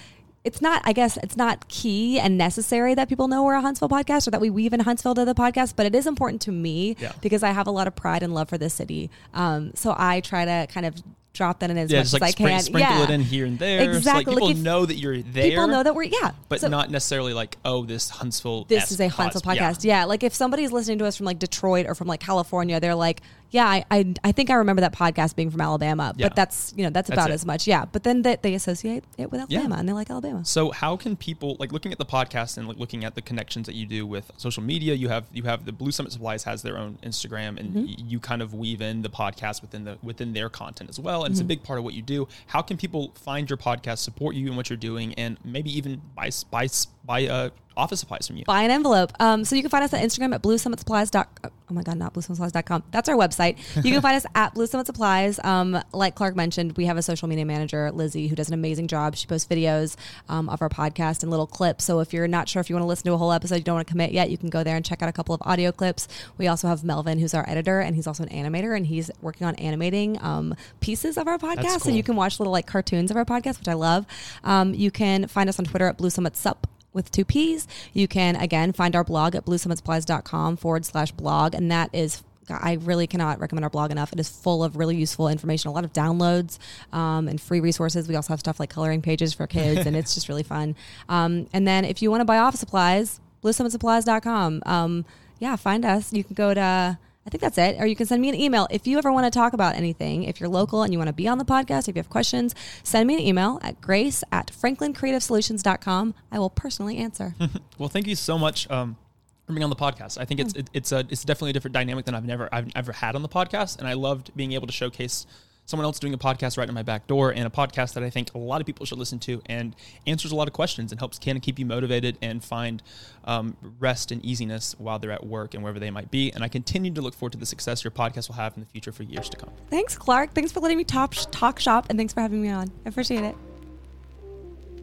it's 0.44 0.62
not, 0.62 0.82
I 0.86 0.94
guess, 0.94 1.18
it's 1.18 1.36
not 1.36 1.68
key 1.68 2.20
and 2.20 2.38
necessary 2.38 2.96
that 2.96 3.10
people 3.10 3.28
know 3.28 3.44
we're 3.44 3.56
a 3.56 3.62
Huntsville 3.62 3.90
podcast 3.90 4.28
or 4.28 4.32
that 4.32 4.42
we 4.42 4.50
weave 4.50 4.74
in 4.74 4.80
Huntsville 4.80 5.16
to 5.16 5.26
the 5.26 5.36
podcast, 5.36 5.76
but 5.76 5.86
it 5.86 5.94
is 5.94 6.08
important 6.08 6.42
to 6.44 6.52
me 6.52 6.96
yeah. 7.00 7.12
because 7.22 7.44
I 7.44 7.52
have 7.52 7.68
a 7.68 7.72
lot 7.72 7.88
of 7.88 7.96
pride 7.96 8.24
and 8.24 8.34
love 8.34 8.50
for 8.50 8.58
this 8.58 8.74
city. 8.74 9.10
Um, 9.34 9.72
so 9.76 9.94
I 9.98 10.22
try 10.22 10.46
to 10.46 10.68
kind 10.72 10.86
of 10.86 10.96
drop 11.34 11.60
that 11.60 11.70
in 11.70 11.78
as 11.78 11.92
yeah, 11.92 12.00
much 12.00 12.14
like 12.14 12.22
as 12.22 12.28
I 12.28 12.32
spring, 12.32 12.48
can. 12.48 12.62
Sprinkle 12.62 12.98
yeah. 12.98 13.04
it 13.04 13.10
in 13.10 13.22
here 13.22 13.46
and 13.46 13.60
there. 13.60 13.82
Exactly. 13.82 14.02
So 14.02 14.12
like 14.12 14.28
people 14.28 14.48
like 14.48 14.58
know 14.58 14.86
that 14.86 14.96
you're 14.96 15.22
there. 15.22 15.50
People 15.50 15.68
know 15.68 15.84
that 15.84 15.94
we're 15.94 16.04
yeah, 16.04 16.32
but 16.48 16.62
so, 16.62 16.68
not 16.68 16.90
necessarily 16.90 17.34
like 17.34 17.58
oh 17.66 17.86
this 17.86 18.10
Huntsville. 18.10 18.66
This 18.66 18.92
is 18.92 19.00
a 19.00 19.08
Huntsville 19.08 19.42
podcast. 19.42 19.84
Yeah. 19.84 20.00
yeah. 20.00 20.06
like 20.06 20.24
if 20.24 20.34
somebody's 20.34 20.72
listening 20.72 21.00
to 21.00 21.06
us 21.06 21.18
from 21.18 21.26
like 21.26 21.40
Detroit 21.40 21.86
or 21.86 21.96
from 21.96 22.08
like 22.08 22.20
California, 22.20 22.80
they're 22.80 22.96
like, 22.96 23.22
yeah, 23.52 23.68
I 23.68 23.86
I, 23.90 24.14
I 24.24 24.32
think 24.32 24.50
I 24.50 24.56
remember 24.56 24.82
that 24.82 24.94
podcast 24.94 25.36
being 25.36 25.50
from 25.50 25.62
Alabama, 25.62 26.14
but 26.18 26.36
that's 26.36 26.74
you 26.76 26.84
know 26.84 26.90
that's, 26.90 27.10
that's 27.10 27.18
about 27.18 27.32
it. 27.32 27.34
as 27.34 27.46
much. 27.46 27.68
Yeah, 27.68 27.86
but 27.86 28.04
then 28.04 28.22
they, 28.22 28.38
they 28.42 28.54
associate 28.54 29.04
it 29.18 29.32
with 29.32 29.42
Alabama 29.42 29.76
and 29.76 29.90
they 29.90 29.94
like 29.94 30.10
Alabama. 30.10 30.46
So 30.46 30.72
how 30.72 30.98
can 30.98 31.16
people 31.16 31.58
like 31.60 31.72
looking 31.72 31.92
at 31.92 31.98
the 31.98 32.06
podcast 32.06 32.58
and 32.58 32.68
like 32.68 32.78
looking 32.78 33.04
at 33.06 33.16
the 33.16 33.22
connections 33.22 33.66
that 33.66 33.76
you 33.76 33.86
do 33.86 34.06
with 34.06 34.32
social 34.38 34.64
media? 34.64 34.94
You 34.94 35.10
have 35.10 35.26
you 35.34 35.44
have 35.44 35.66
the 35.66 35.72
Blue 35.72 35.92
Summit 35.92 36.12
Supplies 36.12 36.44
has 36.44 36.62
their 36.62 36.78
own 36.78 36.98
Instagram, 37.04 37.60
and 37.60 37.74
mm-hmm. 37.74 38.08
you 38.08 38.20
kind 38.20 38.42
of 38.42 38.54
weave 38.54 38.82
in 38.82 39.02
the 39.02 39.10
podcast 39.10 39.62
within 39.62 39.84
the 39.84 39.98
within 40.04 40.34
their 40.34 40.50
content 40.50 40.90
as 40.90 41.00
well, 41.00 41.24
and 41.24 41.26
mm-hmm. 41.26 41.32
it's 41.32 41.40
a 41.40 41.44
mm-hmm. 41.44 41.48
big 41.48 41.64
part 41.64 41.80
of 41.80 41.86
what 41.86 41.94
you 41.94 42.02
do. 42.02 42.28
How 42.48 42.62
can 42.62 42.78
people 42.78 43.12
find 43.16 43.50
your 43.50 43.58
podcast, 43.58 44.00
support 44.00 44.36
you 44.36 44.48
in 44.48 44.56
what 44.56 44.70
you're 44.70 44.78
doing, 44.78 45.14
and 45.16 45.38
maybe 45.44 45.76
even 45.76 46.02
buy 46.16 46.30
buy 46.52 46.68
buy 47.10 47.26
uh, 47.26 47.50
office 47.76 48.00
supplies 48.00 48.28
from 48.28 48.38
you. 48.38 48.46
Buy 48.46 48.62
an 48.62 48.70
envelope. 48.70 49.12
Um, 49.20 49.44
so 49.44 49.56
you 49.56 49.64
can 49.64 49.72
find 49.72 49.84
us 49.84 49.94
on 49.94 50.00
Instagram 50.00 50.36
at 50.36 50.44
bluesummitsupplies.com. 50.44 51.52
Oh 51.72 51.74
my 51.74 51.84
God, 51.84 51.98
not 51.98 52.14
bluesummitsupplies.com. 52.14 52.84
That's 52.92 53.10
our 53.10 53.16
website. 53.16 53.58
You 53.84 53.92
can 53.92 54.02
find 54.08 54.16
us 54.16 54.26
at 54.36 54.54
Blue 54.56 54.66
Summit 54.66 54.88
Supplies. 54.88 55.40
Um, 55.44 55.80
like 55.94 56.16
Clark 56.16 56.36
mentioned, 56.36 56.76
we 56.78 56.86
have 56.86 56.98
a 56.98 57.02
social 57.02 57.28
media 57.28 57.46
manager, 57.46 57.92
Lizzie, 57.92 58.28
who 58.28 58.36
does 58.36 58.48
an 58.48 58.56
amazing 58.56 58.88
job. 58.88 59.16
She 59.16 59.28
posts 59.28 59.48
videos 59.48 59.96
um, 60.30 60.50
of 60.50 60.62
our 60.62 60.70
podcast 60.70 61.22
and 61.22 61.30
little 61.30 61.46
clips. 61.46 61.84
So 61.84 62.00
if 62.00 62.12
you're 62.12 62.28
not 62.28 62.50
sure 62.50 62.60
if 62.60 62.70
you 62.70 62.76
want 62.76 62.84
to 62.84 62.88
listen 62.88 63.06
to 63.06 63.14
a 63.14 63.18
whole 63.18 63.32
episode, 63.32 63.56
you 63.56 63.64
don't 63.64 63.76
want 63.76 63.88
to 63.88 63.92
commit 63.92 64.12
yet, 64.12 64.30
you 64.30 64.38
can 64.38 64.50
go 64.50 64.64
there 64.64 64.76
and 64.76 64.84
check 64.84 65.02
out 65.02 65.10
a 65.10 65.14
couple 65.14 65.34
of 65.36 65.42
audio 65.46 65.72
clips. 65.72 66.08
We 66.38 66.48
also 66.48 66.68
have 66.68 66.84
Melvin, 66.84 67.20
who's 67.20 67.34
our 67.34 67.48
editor, 67.48 67.80
and 67.80 67.96
he's 67.96 68.08
also 68.08 68.24
an 68.24 68.30
animator, 68.30 68.76
and 68.76 68.86
he's 68.86 69.12
working 69.22 69.46
on 69.46 69.56
animating 69.56 70.22
um, 70.24 70.56
pieces 70.80 71.18
of 71.18 71.28
our 71.28 71.38
podcast. 71.38 71.64
Cool. 71.64 71.80
So 71.80 71.90
you 71.92 72.04
can 72.04 72.16
watch 72.16 72.40
little 72.40 72.54
like 72.54 72.66
cartoons 72.66 73.12
of 73.12 73.18
our 73.18 73.26
podcast, 73.26 73.60
which 73.60 73.68
I 73.68 73.74
love. 73.74 74.06
Um, 74.44 74.74
you 74.74 74.92
can 74.92 75.28
find 75.28 75.50
us 75.50 75.60
on 75.60 75.66
Twitter 75.66 75.88
at 75.88 75.98
Blue 75.98 76.10
Summit 76.10 76.36
Sup 76.36 76.68
with 76.94 77.12
two 77.12 77.26
P's. 77.26 77.68
You 77.94 78.08
can, 78.08 78.36
again, 78.36 78.74
find 78.74 78.96
our 78.96 79.04
blog 79.04 79.36
at 79.36 79.46
bluesummitsupplies.com 79.46 80.58
forward 80.58 80.86
slash 80.86 81.12
blog. 81.12 81.56
And 81.56 81.72
that 81.72 81.90
is 81.94 82.24
I 82.50 82.74
really 82.82 83.08
cannot 83.08 83.40
recommend 83.40 83.64
our 83.64 83.70
blog 83.70 83.92
enough. 83.92 84.14
It 84.14 84.20
is 84.20 84.30
full 84.30 84.64
of 84.64 84.76
really 84.76 84.96
useful 84.96 85.28
information, 85.28 85.70
a 85.70 85.74
lot 85.74 85.84
of 85.84 85.94
downloads 85.94 86.58
um, 86.92 87.28
and 87.28 87.40
free 87.40 87.60
resources. 87.60 88.08
We 88.08 88.16
also 88.16 88.34
have 88.34 88.40
stuff 88.40 88.60
like 88.60 88.70
coloring 88.70 89.02
pages 89.02 89.34
for 89.34 89.48
kids, 89.48 89.86
and 89.86 89.96
it's 89.96 90.14
just 90.14 90.30
really 90.30 90.44
fun. 90.44 90.76
Um, 91.08 91.48
and 91.54 91.68
then 91.68 91.86
if 91.86 92.02
you 92.02 92.12
want 92.12 92.22
to 92.22 92.26
buy 92.26 92.38
office 92.38 92.60
supplies, 92.60 93.20
bluesummitsupplies.com. 93.44 94.64
Um, 94.66 95.06
yeah, 95.40 95.56
find 95.56 95.84
us. 95.86 96.14
You 96.14 96.24
can 96.24 96.34
go 96.34 96.54
to 96.54 96.98
I 97.30 97.32
think 97.32 97.44
that's 97.44 97.60
it. 97.60 97.80
Or 97.80 97.86
you 97.86 97.96
can 97.96 98.08
send 98.08 98.24
me 98.24 98.30
an 98.30 98.34
email. 98.34 98.68
If 98.72 98.88
you 98.88 98.98
ever 98.98 99.12
want 99.12 99.26
to 99.26 99.30
talk 99.30 99.54
about 99.54 99.76
anything, 99.76 100.24
if 100.24 100.40
you're 100.40 100.50
local 100.50 100.82
and 100.82 100.92
you 100.92 100.98
want 100.98 101.10
to 101.10 101.14
be 101.14 101.28
on 101.28 101.38
the 101.38 101.46
podcast, 101.46 101.88
if 101.88 101.96
you 101.96 102.00
have 102.00 102.10
questions, 102.10 102.56
send 102.82 103.06
me 103.06 103.14
an 103.14 103.20
email 103.20 103.60
at 103.62 103.80
grace 103.82 104.24
at 104.32 104.48
franklincreativesolutions.com. 104.48 106.16
I 106.32 106.40
will 106.40 106.50
personally 106.50 106.98
answer. 106.98 107.36
well, 107.78 107.88
thank 107.88 108.08
you 108.08 108.16
so 108.16 108.40
much. 108.40 108.68
Um, 108.72 108.98
for 109.46 109.54
being 109.54 109.64
on 109.64 109.70
the 109.70 109.76
podcast, 109.76 110.18
I 110.20 110.26
think 110.26 110.40
it's 110.40 110.54
it, 110.54 110.72
it's 110.74 110.92
a 110.92 111.06
it's 111.10 111.24
definitely 111.24 111.52
a 111.52 111.54
different 111.54 111.74
dynamic 111.74 112.06
than 112.06 112.16
I've 112.16 112.26
never 112.26 112.50
I've 112.52 112.72
ever 112.76 112.92
had 112.92 113.16
on 113.16 113.22
the 113.22 113.30
podcast, 113.30 113.78
and 113.78 113.88
I 113.88 113.94
loved 113.94 114.36
being 114.36 114.54
able 114.54 114.66
to 114.66 114.74
showcase 114.74 115.28
someone 115.70 115.86
else 115.86 116.00
doing 116.00 116.16
a 116.16 116.18
podcast 116.18 116.58
right 116.58 116.68
in 116.68 116.74
my 116.74 116.82
back 116.82 117.06
door 117.06 117.30
and 117.30 117.46
a 117.46 117.50
podcast 117.50 117.94
that 117.94 118.02
I 118.02 118.10
think 118.10 118.34
a 118.34 118.40
lot 118.40 118.60
of 118.60 118.66
people 118.66 118.88
should 118.88 118.98
listen 118.98 119.20
to 119.20 119.40
and 119.46 119.76
answers 120.08 120.32
a 120.32 120.36
lot 120.36 120.48
of 120.48 120.54
questions 120.54 120.92
and 120.92 121.00
helps 121.00 121.20
kind 121.20 121.38
of 121.38 121.44
keep 121.44 121.60
you 121.60 121.66
motivated 121.66 122.18
and 122.24 122.44
find 122.44 122.82
um, 123.26 123.56
rest 123.80 124.12
and 124.12 124.26
easiness 124.26 124.76
while 124.80 124.98
they're 124.98 125.12
at 125.12 125.28
work 125.28 125.54
and 125.54 125.62
wherever 125.62 125.80
they 125.80 125.92
might 125.92 126.10
be. 126.10 126.32
And 126.32 126.44
I 126.44 126.48
continue 126.48 126.92
to 126.92 127.02
look 127.02 127.14
forward 127.14 127.34
to 127.34 127.38
the 127.38 127.46
success 127.46 127.84
your 127.84 127.92
podcast 127.92 128.30
will 128.30 128.36
have 128.36 128.56
in 128.56 128.62
the 128.62 128.70
future 128.70 128.92
for 128.92 129.04
years 129.04 129.30
to 129.30 129.38
come. 129.38 129.52
Thanks, 129.70 129.96
Clark. 129.96 130.34
Thanks 130.34 130.52
for 130.52 130.60
letting 130.60 130.78
me 130.78 130.84
talk, 130.84 131.14
talk 131.30 131.60
shop 131.60 131.86
and 131.90 132.00
thanks 132.00 132.14
for 132.14 132.22
having 132.22 132.42
me 132.42 132.50
on. 132.50 132.72
I 132.84 132.90
appreciate 132.90 133.24
it. 133.24 133.36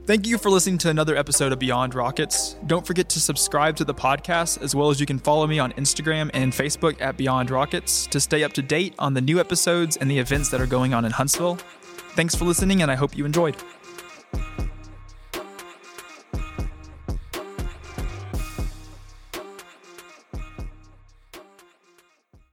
Thank 0.06 0.24
you 0.28 0.38
for 0.38 0.50
listening 0.50 0.78
to 0.78 0.88
another 0.88 1.16
episode 1.16 1.50
of 1.50 1.58
Beyond 1.58 1.96
Rockets. 1.96 2.54
Don't 2.66 2.86
forget 2.86 3.08
to 3.08 3.18
subscribe 3.18 3.74
to 3.74 3.84
the 3.84 3.92
podcast, 3.92 4.62
as 4.62 4.72
well 4.72 4.88
as 4.88 5.00
you 5.00 5.04
can 5.04 5.18
follow 5.18 5.48
me 5.48 5.58
on 5.58 5.72
Instagram 5.72 6.30
and 6.32 6.52
Facebook 6.52 7.00
at 7.00 7.16
Beyond 7.16 7.50
Rockets 7.50 8.06
to 8.06 8.20
stay 8.20 8.44
up 8.44 8.52
to 8.52 8.62
date 8.62 8.94
on 9.00 9.14
the 9.14 9.20
new 9.20 9.40
episodes 9.40 9.96
and 9.96 10.08
the 10.08 10.16
events 10.16 10.48
that 10.50 10.60
are 10.60 10.66
going 10.66 10.94
on 10.94 11.04
in 11.04 11.10
Huntsville. 11.10 11.56
Thanks 12.14 12.36
for 12.36 12.44
listening, 12.44 12.82
and 12.82 12.90
I 12.90 12.94
hope 12.94 13.16
you 13.16 13.24
enjoyed. 13.24 13.56